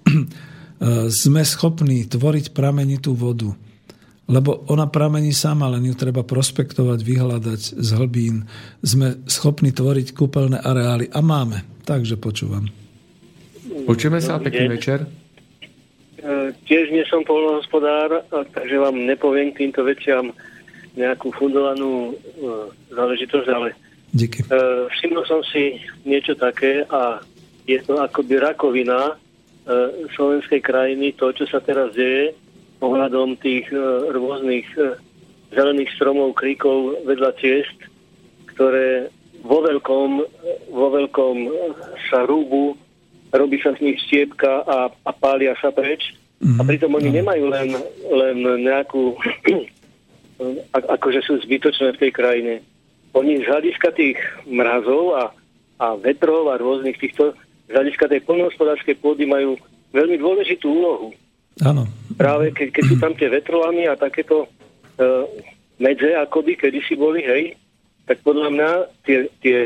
[0.81, 3.53] E, sme schopní tvoriť pramenitú vodu
[4.31, 8.47] lebo ona pramení sama, len ju treba prospektovať, vyhľadať z hlbín.
[8.79, 11.67] Sme schopní tvoriť kúpeľné areály a máme.
[11.83, 12.71] Takže počúvam.
[13.91, 15.03] Počujeme sa, pekný večer.
[15.03, 20.31] E, tiež nie som polnohospodár, takže vám nepoviem k týmto veciam
[20.95, 22.23] nejakú fundovanú e,
[22.95, 23.75] záležitosť, ale
[24.11, 24.43] Díky.
[24.43, 24.47] E,
[24.91, 27.19] všimol som si niečo také a
[27.67, 29.15] je to akoby rakovina
[30.19, 32.35] slovenskej krajiny, to, čo sa teraz deje,
[32.81, 33.79] ohľadom tých e,
[34.13, 34.97] rôznych e,
[35.53, 37.77] zelených stromov, kríkov vedľa ciest,
[38.57, 40.11] ktoré vo veľkom,
[40.73, 41.37] vo veľkom
[42.13, 42.77] sa rúbu,
[43.33, 46.13] robí sa z nich stiepka a, a pália sa preč.
[46.41, 46.59] Mm-hmm.
[46.61, 47.69] A pritom oni nemajú len,
[48.09, 49.17] len nejakú,
[50.97, 52.55] akože sú zbytočné v tej krajine.
[53.13, 54.17] Oni z hľadiska tých
[54.47, 55.25] mrazov a,
[55.83, 57.37] a vetrov a rôznych týchto,
[57.69, 59.59] z hľadiska tej polnohospodárskej pôdy majú
[59.91, 61.11] veľmi dôležitú úlohu.
[61.61, 61.85] Áno.
[62.15, 65.25] Práve keď, keď sú tam tie vetrolamy a takéto uh,
[65.83, 67.59] medze, akoby kedysi boli, hej,
[68.07, 68.71] tak podľa mňa
[69.05, 69.59] tie, tie,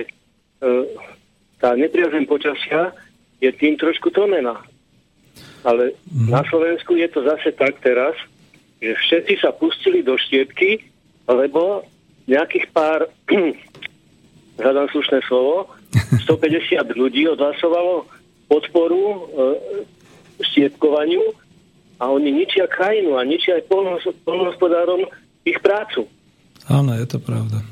[0.65, 0.85] uh,
[1.61, 2.97] tá nepriazem počasia
[3.39, 4.59] je tým trošku tlmená.
[5.65, 6.28] Ale mm.
[6.28, 8.16] na Slovensku je to zase tak teraz,
[8.81, 10.81] že všetci sa pustili do štiepky,
[11.24, 11.89] lebo
[12.28, 13.09] nejakých pár,
[14.61, 15.73] hľadám slušné slovo,
[16.27, 18.09] 150 ľudí odhlasovalo
[18.51, 19.19] podporu e,
[20.43, 21.23] štiepkovaniu
[22.05, 23.72] a oni ničia krajinu a ničia aj
[24.28, 25.09] polnohospodárom
[25.48, 26.05] ich prácu.
[26.68, 27.64] Áno, je to pravda.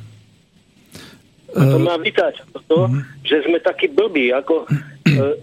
[1.52, 3.04] A to má vytať to, uh-huh.
[3.28, 5.36] že sme takí blbí, ako uh,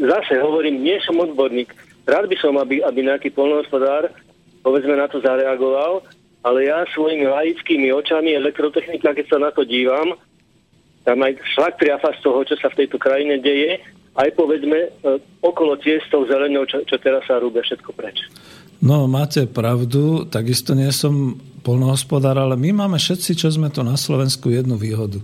[0.00, 1.76] zase hovorím, nie som odborník.
[2.08, 4.08] Rád by som, aby, aby nejaký polnohospodár
[4.64, 6.00] povedzme na to zareagoval,
[6.40, 10.16] ale ja svojimi laickými očami elektrotechnika, keď sa na to dívam,
[11.04, 13.78] tam aj šlak triafa z toho, čo sa v tejto krajine deje,
[14.16, 14.88] aj povedzme e,
[15.44, 18.16] okolo ciestov zelenou, čo, čo teraz sa rúbe všetko preč.
[18.80, 23.98] No, máte pravdu, takisto nie som polnohospodár, ale my máme všetci, čo sme to na
[23.98, 25.18] Slovensku, jednu výhodu.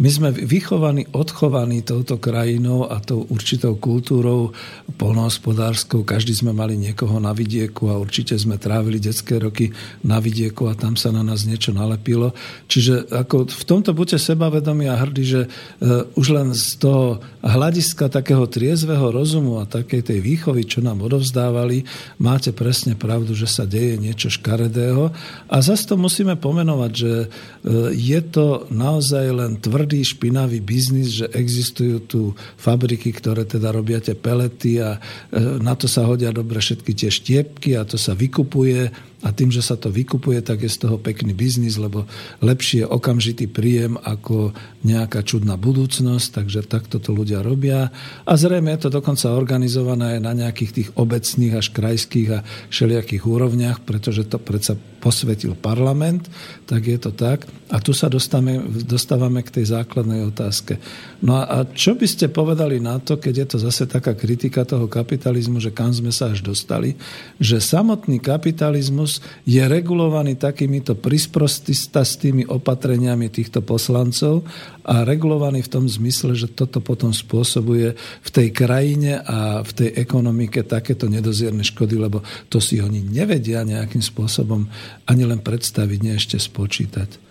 [0.00, 4.56] My sme vychovaní, odchovaní touto krajinou a tou určitou kultúrou
[4.96, 6.08] polnohospodárskou.
[6.08, 9.68] Každý sme mali niekoho na vidieku a určite sme trávili detské roky
[10.00, 12.32] na vidieku a tam sa na nás niečo nalepilo.
[12.64, 18.08] Čiže ako v tomto buďte sebavedomí a hrdí, že uh, už len z toho hľadiska
[18.08, 21.84] takého triezveho rozumu a takej tej výchovy, čo nám odovzdávali,
[22.16, 25.12] máte presne pravdu, že sa deje niečo škaredého.
[25.52, 31.18] A zase to musíme pomenovať, že uh, je to naozaj len tvrdý tvrdý, špinavý biznis,
[31.18, 32.20] že existujú tu
[32.60, 37.10] fabriky, ktoré teda robia tie pelety a e, na to sa hodia dobre všetky tie
[37.10, 40.96] štiepky a to sa vykupuje a tým, že sa to vykupuje, tak je z toho
[40.96, 42.08] pekný biznis, lebo
[42.40, 47.92] lepšie je okamžitý príjem ako nejaká čudná budúcnosť, takže takto to ľudia robia.
[48.24, 53.24] A zrejme je to dokonca organizované aj na nejakých tých obecných až krajských a všelijakých
[53.28, 56.28] úrovniach, pretože to predsa posvetil parlament,
[56.68, 57.48] tak je to tak.
[57.72, 60.76] A tu sa dostávame, dostávame k tej základnej otázke.
[61.24, 64.88] No a čo by ste povedali na to, keď je to zase taká kritika toho
[64.88, 67.00] kapitalizmu, že kam sme sa až dostali,
[67.40, 69.09] že samotný kapitalizmus
[69.42, 74.46] je regulovaný takýmito prisprostistými opatreniami týchto poslancov
[74.86, 79.88] a regulovaný v tom zmysle, že toto potom spôsobuje v tej krajine a v tej
[79.98, 84.70] ekonomike takéto nedozierne škody, lebo to si oni nevedia nejakým spôsobom
[85.10, 87.30] ani len predstaviť, nie ešte spočítať.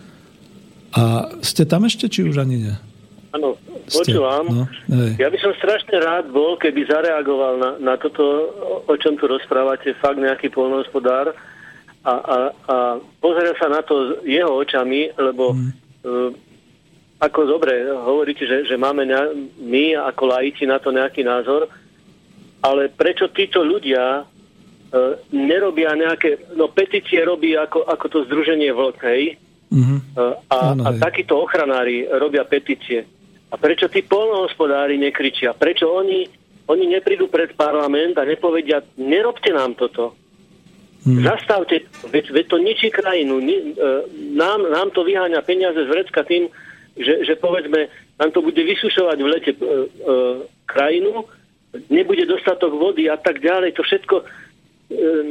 [0.90, 2.74] A ste tam ešte, či už ani nie?
[3.30, 3.54] Áno,
[3.86, 4.44] počúvam.
[4.50, 4.64] No,
[5.14, 8.22] ja by som strašne rád bol, keby zareagoval na, na toto,
[8.90, 11.30] o čom tu rozprávate, fakt nejaký polnohospodár
[12.00, 12.36] a, a,
[12.68, 12.76] a
[13.20, 15.70] pozrie sa na to jeho očami, lebo mm.
[16.08, 16.30] uh,
[17.20, 21.68] ako dobre hovoríte, že, že máme ne, my ako laici na to nejaký názor,
[22.64, 29.00] ale prečo títo ľudia uh, nerobia nejaké, no petície robí ako, ako to združenie Vlk,
[29.04, 29.36] hej?
[29.68, 29.98] Mm-hmm.
[30.16, 33.04] Uh, a, ano, a takíto ochranári robia petície.
[33.50, 35.52] A prečo tí polnohospodári nekričia?
[35.52, 36.24] Prečo oni,
[36.70, 40.16] oni neprídu pred parlament a nepovedia, nerobte nám toto.
[41.00, 41.24] Hmm.
[41.24, 43.40] Zastavte, veď, veď to ničí krajinu.
[43.40, 43.64] Ni, e,
[44.36, 46.52] nám, nám to vyháňa peniaze z vrecka tým,
[47.00, 47.88] že, že povedzme,
[48.20, 49.66] nám to bude vysušovať v lete e, e,
[50.68, 51.24] krajinu,
[51.88, 53.80] nebude dostatok vody a tak ďalej.
[53.80, 54.24] To všetko e,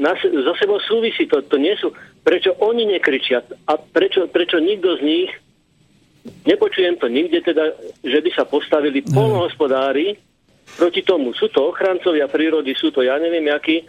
[0.01, 1.29] na, so sebou súvisí.
[1.29, 1.93] To, to nie sú,
[2.25, 5.31] prečo oni nekričia a prečo, prečo nikto z nich
[6.45, 7.73] Nepočujem to nikde teda,
[8.03, 10.19] že by sa postavili polnohospodári
[10.75, 11.31] proti tomu.
[11.33, 13.87] Sú to ochrancovia prírody, sú to ja neviem akí.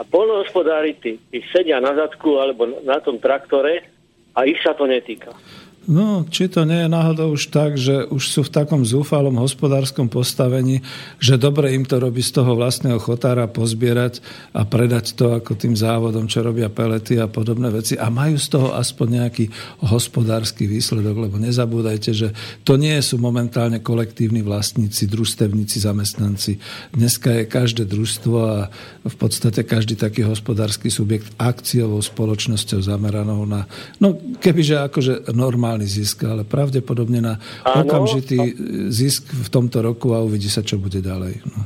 [0.00, 3.84] A polnohospodári tí, tí sedia na zadku alebo na tom traktore
[4.32, 5.36] a ich sa to netýka.
[5.82, 10.06] No, či to nie je náhodou už tak, že už sú v takom zúfalom hospodárskom
[10.06, 10.78] postavení,
[11.18, 14.22] že dobre im to robí z toho vlastného chotára pozbierať
[14.54, 18.46] a predať to ako tým závodom, čo robia pelety a podobné veci a majú z
[18.54, 19.44] toho aspoň nejaký
[19.82, 22.28] hospodársky výsledok, lebo nezabúdajte, že
[22.62, 26.62] to nie sú momentálne kolektívni vlastníci, družstevníci, zamestnanci.
[26.94, 28.70] Dneska je každé družstvo a
[29.02, 33.66] v podstate každý taký hospodársky subjekt akciovou spoločnosťou zameranou na,
[33.98, 37.34] no kebyže akože normálne minimálny zisk, ale pravdepodobne na
[37.64, 38.92] Áno, okamžitý no.
[38.92, 41.40] zisk v tomto roku a uvidí sa, čo bude ďalej.
[41.48, 41.60] No.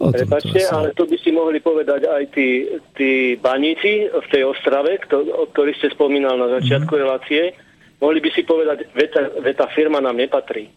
[0.00, 2.64] Prepačte, ale to by si mohli povedať aj tí,
[2.96, 7.00] tí baníci v tej Ostrave, kto, o ktorých ste spomínal na začiatku mm.
[7.04, 7.52] relácie.
[8.00, 10.72] Mohli by si povedať, že tá firma nám nepatrí.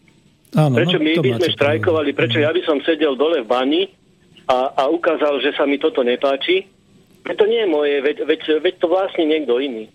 [0.52, 3.82] Áno, prečo no, my by sme štrajkovali, prečo ja by som sedel dole v bani
[4.44, 6.68] a, a ukázal, že sa mi toto nepáči.
[7.24, 9.88] To nie je moje, veď, veď, veď to vlastne niekto iný.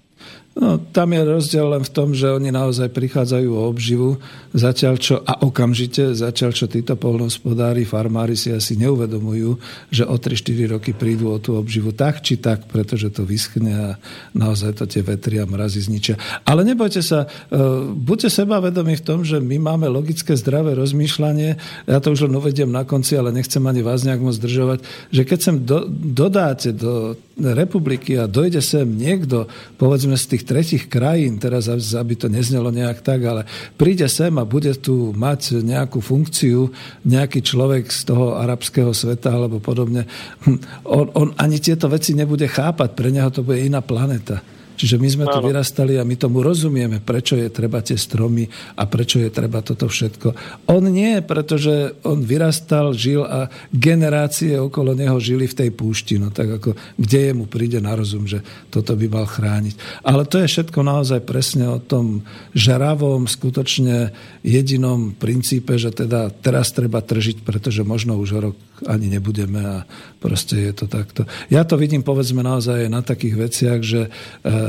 [0.59, 4.19] No, tam je rozdiel len v tom, že oni naozaj prichádzajú o obživu,
[4.51, 9.55] zatiaľ čo, a okamžite, zatiaľ čo títo polnohospodári, farmári si asi neuvedomujú,
[9.87, 13.89] že o 3-4 roky prídu o tú obživu tak či tak, pretože to vyschne a
[14.35, 16.19] naozaj to tie vetry a mrazy zničia.
[16.43, 21.55] Ale nebojte sa, e, buďte sebavedomí v tom, že my máme logické zdravé rozmýšľanie,
[21.87, 25.23] ja to už len uvediem na konci, ale nechcem ani vás nejak moc zdržovať, že
[25.23, 29.47] keď sem do, dodáte do republiky a dojde sem niekto,
[29.79, 33.45] povedzme z tých tretich krajín, teraz aby to neznelo nejak tak, ale
[33.77, 36.73] príde sem a bude tu mať nejakú funkciu,
[37.05, 40.09] nejaký človek z toho arabského sveta alebo podobne,
[40.49, 44.41] hm, on, on ani tieto veci nebude chápať, pre neho to bude iná planeta.
[44.79, 45.51] Čiže my sme tu Áno.
[45.51, 48.47] vyrastali a my tomu rozumieme, prečo je treba tie stromy
[48.79, 50.31] a prečo je treba toto všetko.
[50.71, 56.15] On nie, pretože on vyrastal, žil a generácie okolo neho žili v tej púšti.
[56.15, 58.39] No tak ako, kde jemu príde na rozum, že
[58.71, 60.07] toto by mal chrániť.
[60.07, 62.23] Ale to je všetko naozaj presne o tom
[62.55, 64.15] žravom, skutočne
[64.47, 68.55] jedinom princípe, že teda teraz treba tržiť, pretože možno už rok
[68.87, 69.77] ani nebudeme a
[70.23, 71.27] proste je to takto.
[71.51, 74.68] Ja to vidím povedzme naozaj na takých veciach, že eh,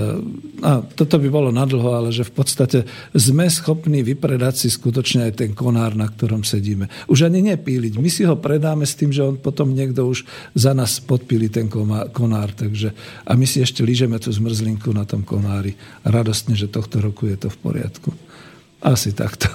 [0.61, 2.79] a toto by bolo nadlho, ale že v podstate
[3.17, 6.89] sme schopní vypredať si skutočne aj ten konár, na ktorom sedíme.
[7.09, 7.97] Už ani nepíliť.
[7.97, 11.69] My si ho predáme s tým, že on potom niekto už za nás podpíli ten
[12.13, 12.53] konár.
[12.53, 12.93] Takže,
[13.25, 15.77] a my si ešte lížeme tú zmrzlinku na tom konári.
[16.05, 18.11] Radostne, že tohto roku je to v poriadku.
[18.81, 19.49] Asi takto.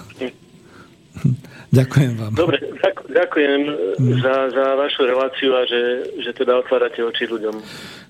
[1.76, 2.32] Ďakujem vám.
[2.34, 3.62] Dobre, ďak- ďakujem
[3.96, 4.20] Mm.
[4.20, 5.82] za, za vašu reláciu a že,
[6.20, 7.56] že teda otvárate oči ľuďom.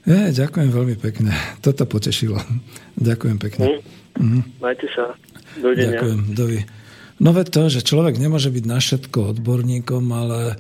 [0.05, 1.33] Je, ďakujem veľmi pekne.
[1.59, 2.37] Toto potešilo.
[2.97, 3.81] Ďakujem pekne.
[4.17, 4.41] Hm?
[4.61, 5.13] Majte sa.
[5.57, 5.97] Dovidenia.
[5.97, 6.59] Ďakujem, Dovi.
[7.15, 10.55] No veď to, že človek nemôže byť na všetko odborníkom, ale e,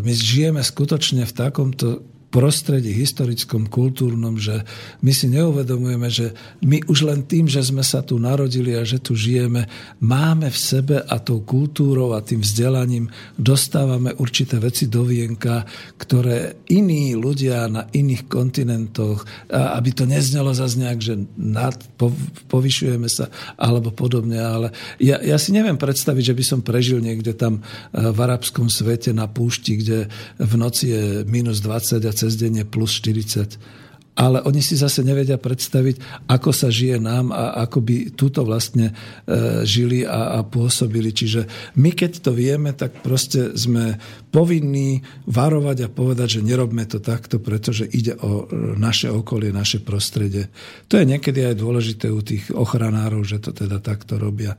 [0.00, 2.00] my žijeme skutočne v takomto
[2.30, 4.62] prostredí historickom, kultúrnom, že
[5.02, 6.30] my si neuvedomujeme, že
[6.62, 9.66] my už len tým, že sme sa tu narodili a že tu žijeme,
[9.98, 15.66] máme v sebe a tou kultúrou a tým vzdelaním dostávame určité veci do vienka,
[15.98, 22.14] ktoré iní ľudia na iných kontinentoch, aby to neznelo zase nejak, že nad, po,
[22.46, 23.26] povyšujeme sa
[23.58, 24.68] alebo podobne, ale
[25.02, 27.62] ja, ja si neviem predstaviť, že by som prežil niekde tam e,
[27.98, 30.06] v arabskom svete na púšti, kde
[30.38, 33.80] v noci je minus 20 a cez deň je plus 40
[34.20, 38.92] ale oni si zase nevedia predstaviť, ako sa žije nám a ako by túto vlastne
[38.92, 41.08] e, žili a, a pôsobili.
[41.14, 43.96] Čiže my keď to vieme, tak proste sme
[44.28, 49.80] povinní varovať a povedať, že nerobme to takto, pretože ide o e, naše okolie, naše
[49.80, 50.52] prostredie.
[50.92, 54.58] To je niekedy aj dôležité u tých ochranárov, že to teda takto robia.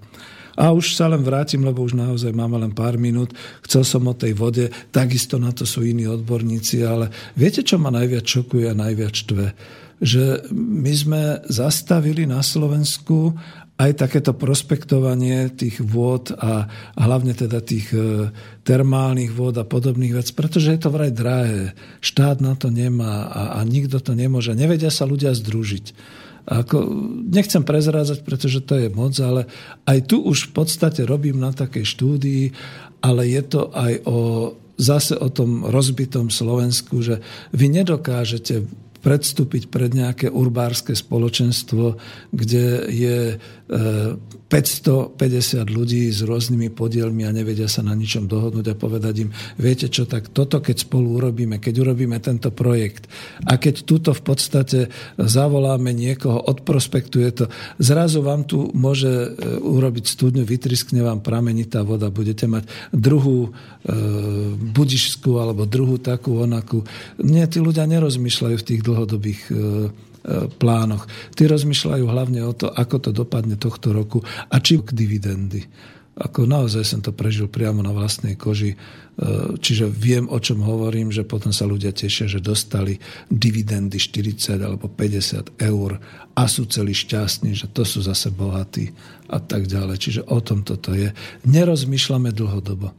[0.59, 3.31] A už sa len vrátim, lebo už naozaj máme len pár minút.
[3.63, 7.93] Chcel som o tej vode, takisto na to sú iní odborníci, ale viete, čo ma
[7.93, 9.45] najviac šokuje a najviac štve?
[10.01, 13.37] Že my sme zastavili na Slovensku
[13.81, 18.29] aj takéto prospektovanie tých vôd a, hlavne teda tých e,
[18.61, 21.73] termálnych vôd a podobných vec, pretože je to vraj drahé.
[21.97, 24.53] Štát na to nemá a, a nikto to nemôže.
[24.53, 25.97] Nevedia sa ľudia združiť.
[26.49, 26.89] Ako,
[27.29, 29.45] nechcem prezrádzať, pretože to je moc, ale
[29.85, 32.45] aj tu už v podstate robím na takej štúdii,
[33.01, 34.17] ale je to aj o,
[34.77, 37.21] zase o tom rozbitom Slovensku, že
[37.53, 38.65] vy nedokážete
[39.01, 41.97] predstúpiť pred nejaké urbárske spoločenstvo,
[42.29, 43.35] kde je e,
[44.51, 49.87] 550 ľudí s rôznymi podielmi a nevedia sa na ničom dohodnúť a povedať im, viete
[49.87, 53.07] čo, tak toto keď spolu urobíme, keď urobíme tento projekt
[53.47, 54.79] a keď tuto v podstate
[55.15, 57.45] zavoláme niekoho, odprospektuje to,
[57.79, 63.49] zrazu vám tu môže e, urobiť studňu, vytriskne vám pramenitá voda, budete mať druhú e,
[64.75, 66.83] budišskú alebo druhú takú onakú.
[67.23, 70.10] Nie, tí ľudia nerozmýšľajú v tých dlhodobých e,
[70.57, 71.09] plánoch.
[71.33, 75.65] Tí rozmýšľajú hlavne o to, ako to dopadne tohto roku a či k dividendy.
[76.11, 78.75] Ako naozaj som to prežil priamo na vlastnej koži,
[79.57, 82.99] čiže viem, o čom hovorím, že potom sa ľudia tešia, že dostali
[83.31, 85.97] dividendy 40 alebo 50 eur
[86.35, 88.91] a sú celí šťastní, že to sú zase bohatí
[89.31, 89.97] a tak ďalej.
[89.97, 91.15] Čiže o tom toto je.
[91.47, 92.91] Nerozmýšľame dlhodobo.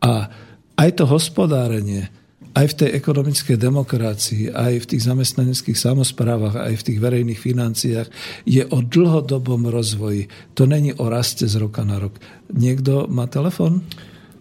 [0.00, 0.30] A
[0.78, 2.08] aj to hospodárenie,
[2.54, 8.08] aj v tej ekonomickej demokracii, aj v tých zamestnaneckých samozprávach, aj v tých verejných financiách
[8.46, 10.30] je o dlhodobom rozvoji.
[10.54, 12.14] To není o raste z roka na rok.
[12.54, 13.82] Niekto má telefon?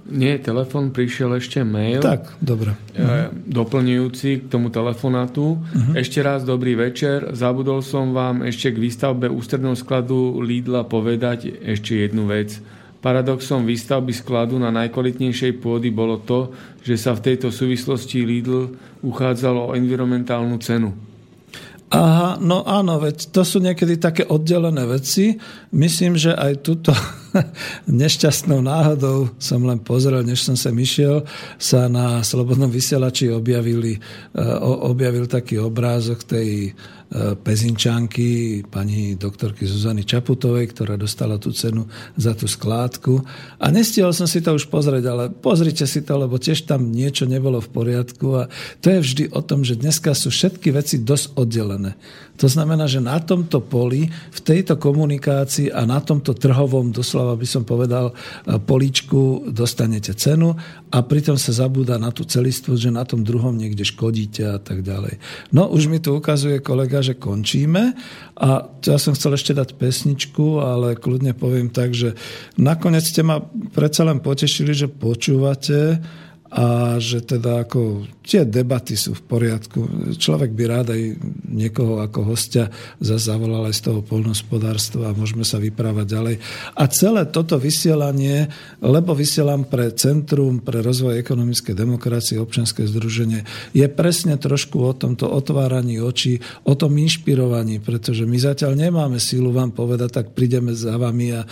[0.03, 2.03] Nie, telefon prišiel ešte mail.
[2.03, 2.75] Tak, dobre.
[2.91, 5.63] E, doplňujúci k tomu telefonátu.
[5.63, 5.93] Uh-huh.
[5.95, 7.31] Ešte raz dobrý večer.
[7.31, 12.59] Zabudol som vám ešte k výstavbe ústredného skladu Lidla povedať ešte jednu vec.
[13.03, 16.55] Paradoxom výstavby skladu na najkvalitnejšej pôdy bolo to,
[16.87, 18.71] že sa v tejto súvislosti Lidl
[19.03, 20.95] uchádzalo o environmentálnu cenu.
[21.93, 25.37] Aha, no áno, veď to sú niekedy také oddelené veci.
[25.69, 26.89] Myslím, že aj túto
[27.85, 31.21] nešťastnou náhodou som len pozrel, než som sem išiel,
[31.61, 34.01] sa na Slobodnom vysielači objavili,
[34.89, 36.73] objavil taký obrázok tej
[37.45, 41.85] pezinčanky pani doktorky Zuzany Čaputovej, ktorá dostala tú cenu
[42.17, 43.21] za tú skládku.
[43.61, 47.29] A nestihol som si to už pozrieť, ale pozrite si to, lebo tiež tam niečo
[47.29, 48.43] nebolo v poriadku a
[48.81, 51.93] to je vždy o tom, že dneska sú všetky veci dosť oddelené.
[52.33, 57.45] To znamená, že na tomto poli, v tejto komunikácii a na tomto trhovom doslova by
[57.45, 58.13] som povedal, e,
[58.57, 60.57] políčku dostanete cenu
[60.89, 64.81] a pritom sa zabúda na tú celistvo, že na tom druhom niekde škodíte a tak
[64.81, 65.21] ďalej.
[65.53, 67.93] No už mi tu ukazuje kolega, že končíme
[68.33, 68.49] a
[68.81, 72.17] ja som chcel ešte dať pesničku, ale kľudne poviem tak, že
[72.57, 73.45] nakoniec ste ma
[73.77, 76.01] predsa len potešili, že počúvate
[76.53, 79.79] a že teda ako tie debaty sú v poriadku.
[80.15, 81.01] Človek by rád aj
[81.51, 82.71] niekoho ako hostia
[83.03, 86.35] zase zavolal aj z toho polnospodárstva a môžeme sa vyprávať ďalej.
[86.79, 88.47] A celé toto vysielanie,
[88.79, 93.43] lebo vysielam pre Centrum pre rozvoj ekonomickej demokracie, občianske združenie,
[93.75, 99.51] je presne trošku o tomto otváraní očí, o tom inšpirovaní, pretože my zatiaľ nemáme sílu
[99.51, 101.43] vám povedať, tak prídeme za vami a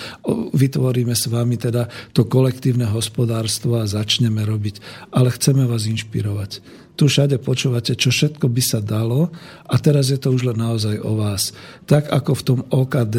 [0.56, 4.80] vytvoríme s vami teda to kolektívne hospodárstvo a začneme robiť.
[5.12, 6.61] Ale chceme vás inšpirovať
[6.96, 9.32] tu všade počúvate, čo všetko by sa dalo
[9.66, 11.56] a teraz je to už len naozaj o vás.
[11.90, 13.18] Tak ako v tom OKD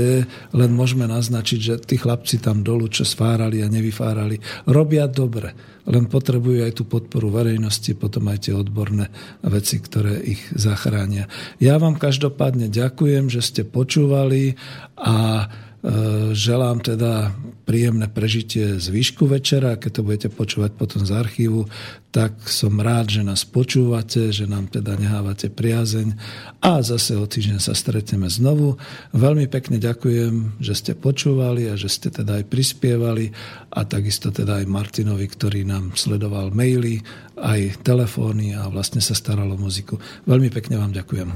[0.54, 4.38] len môžeme naznačiť, že tí chlapci tam dolu, čo sfárali a nevyfárali,
[4.70, 5.56] robia dobre,
[5.88, 9.10] len potrebujú aj tú podporu verejnosti, potom aj tie odborné
[9.42, 11.26] veci, ktoré ich zachránia.
[11.58, 14.54] Ja vám každopádne ďakujem, že ste počúvali
[14.94, 15.46] a
[15.82, 17.34] E, želám teda
[17.66, 19.74] príjemné prežitie z výšku večera.
[19.74, 21.66] Keď to budete počúvať potom z archívu,
[22.12, 26.12] tak som rád, že nás počúvate, že nám teda nehávate priazeň
[26.60, 28.76] a zase o týždeň sa stretneme znovu.
[29.16, 33.32] Veľmi pekne ďakujem, že ste počúvali a že ste teda aj prispievali
[33.72, 37.00] a takisto teda aj Martinovi, ktorý nám sledoval maily,
[37.40, 39.96] aj telefóny a vlastne sa staral o muziku.
[40.28, 41.32] Veľmi pekne vám ďakujem.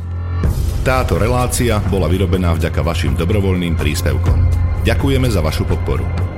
[0.85, 4.39] Táto relácia bola vyrobená vďaka vašim dobrovoľným príspevkom.
[4.85, 6.36] Ďakujeme za vašu podporu.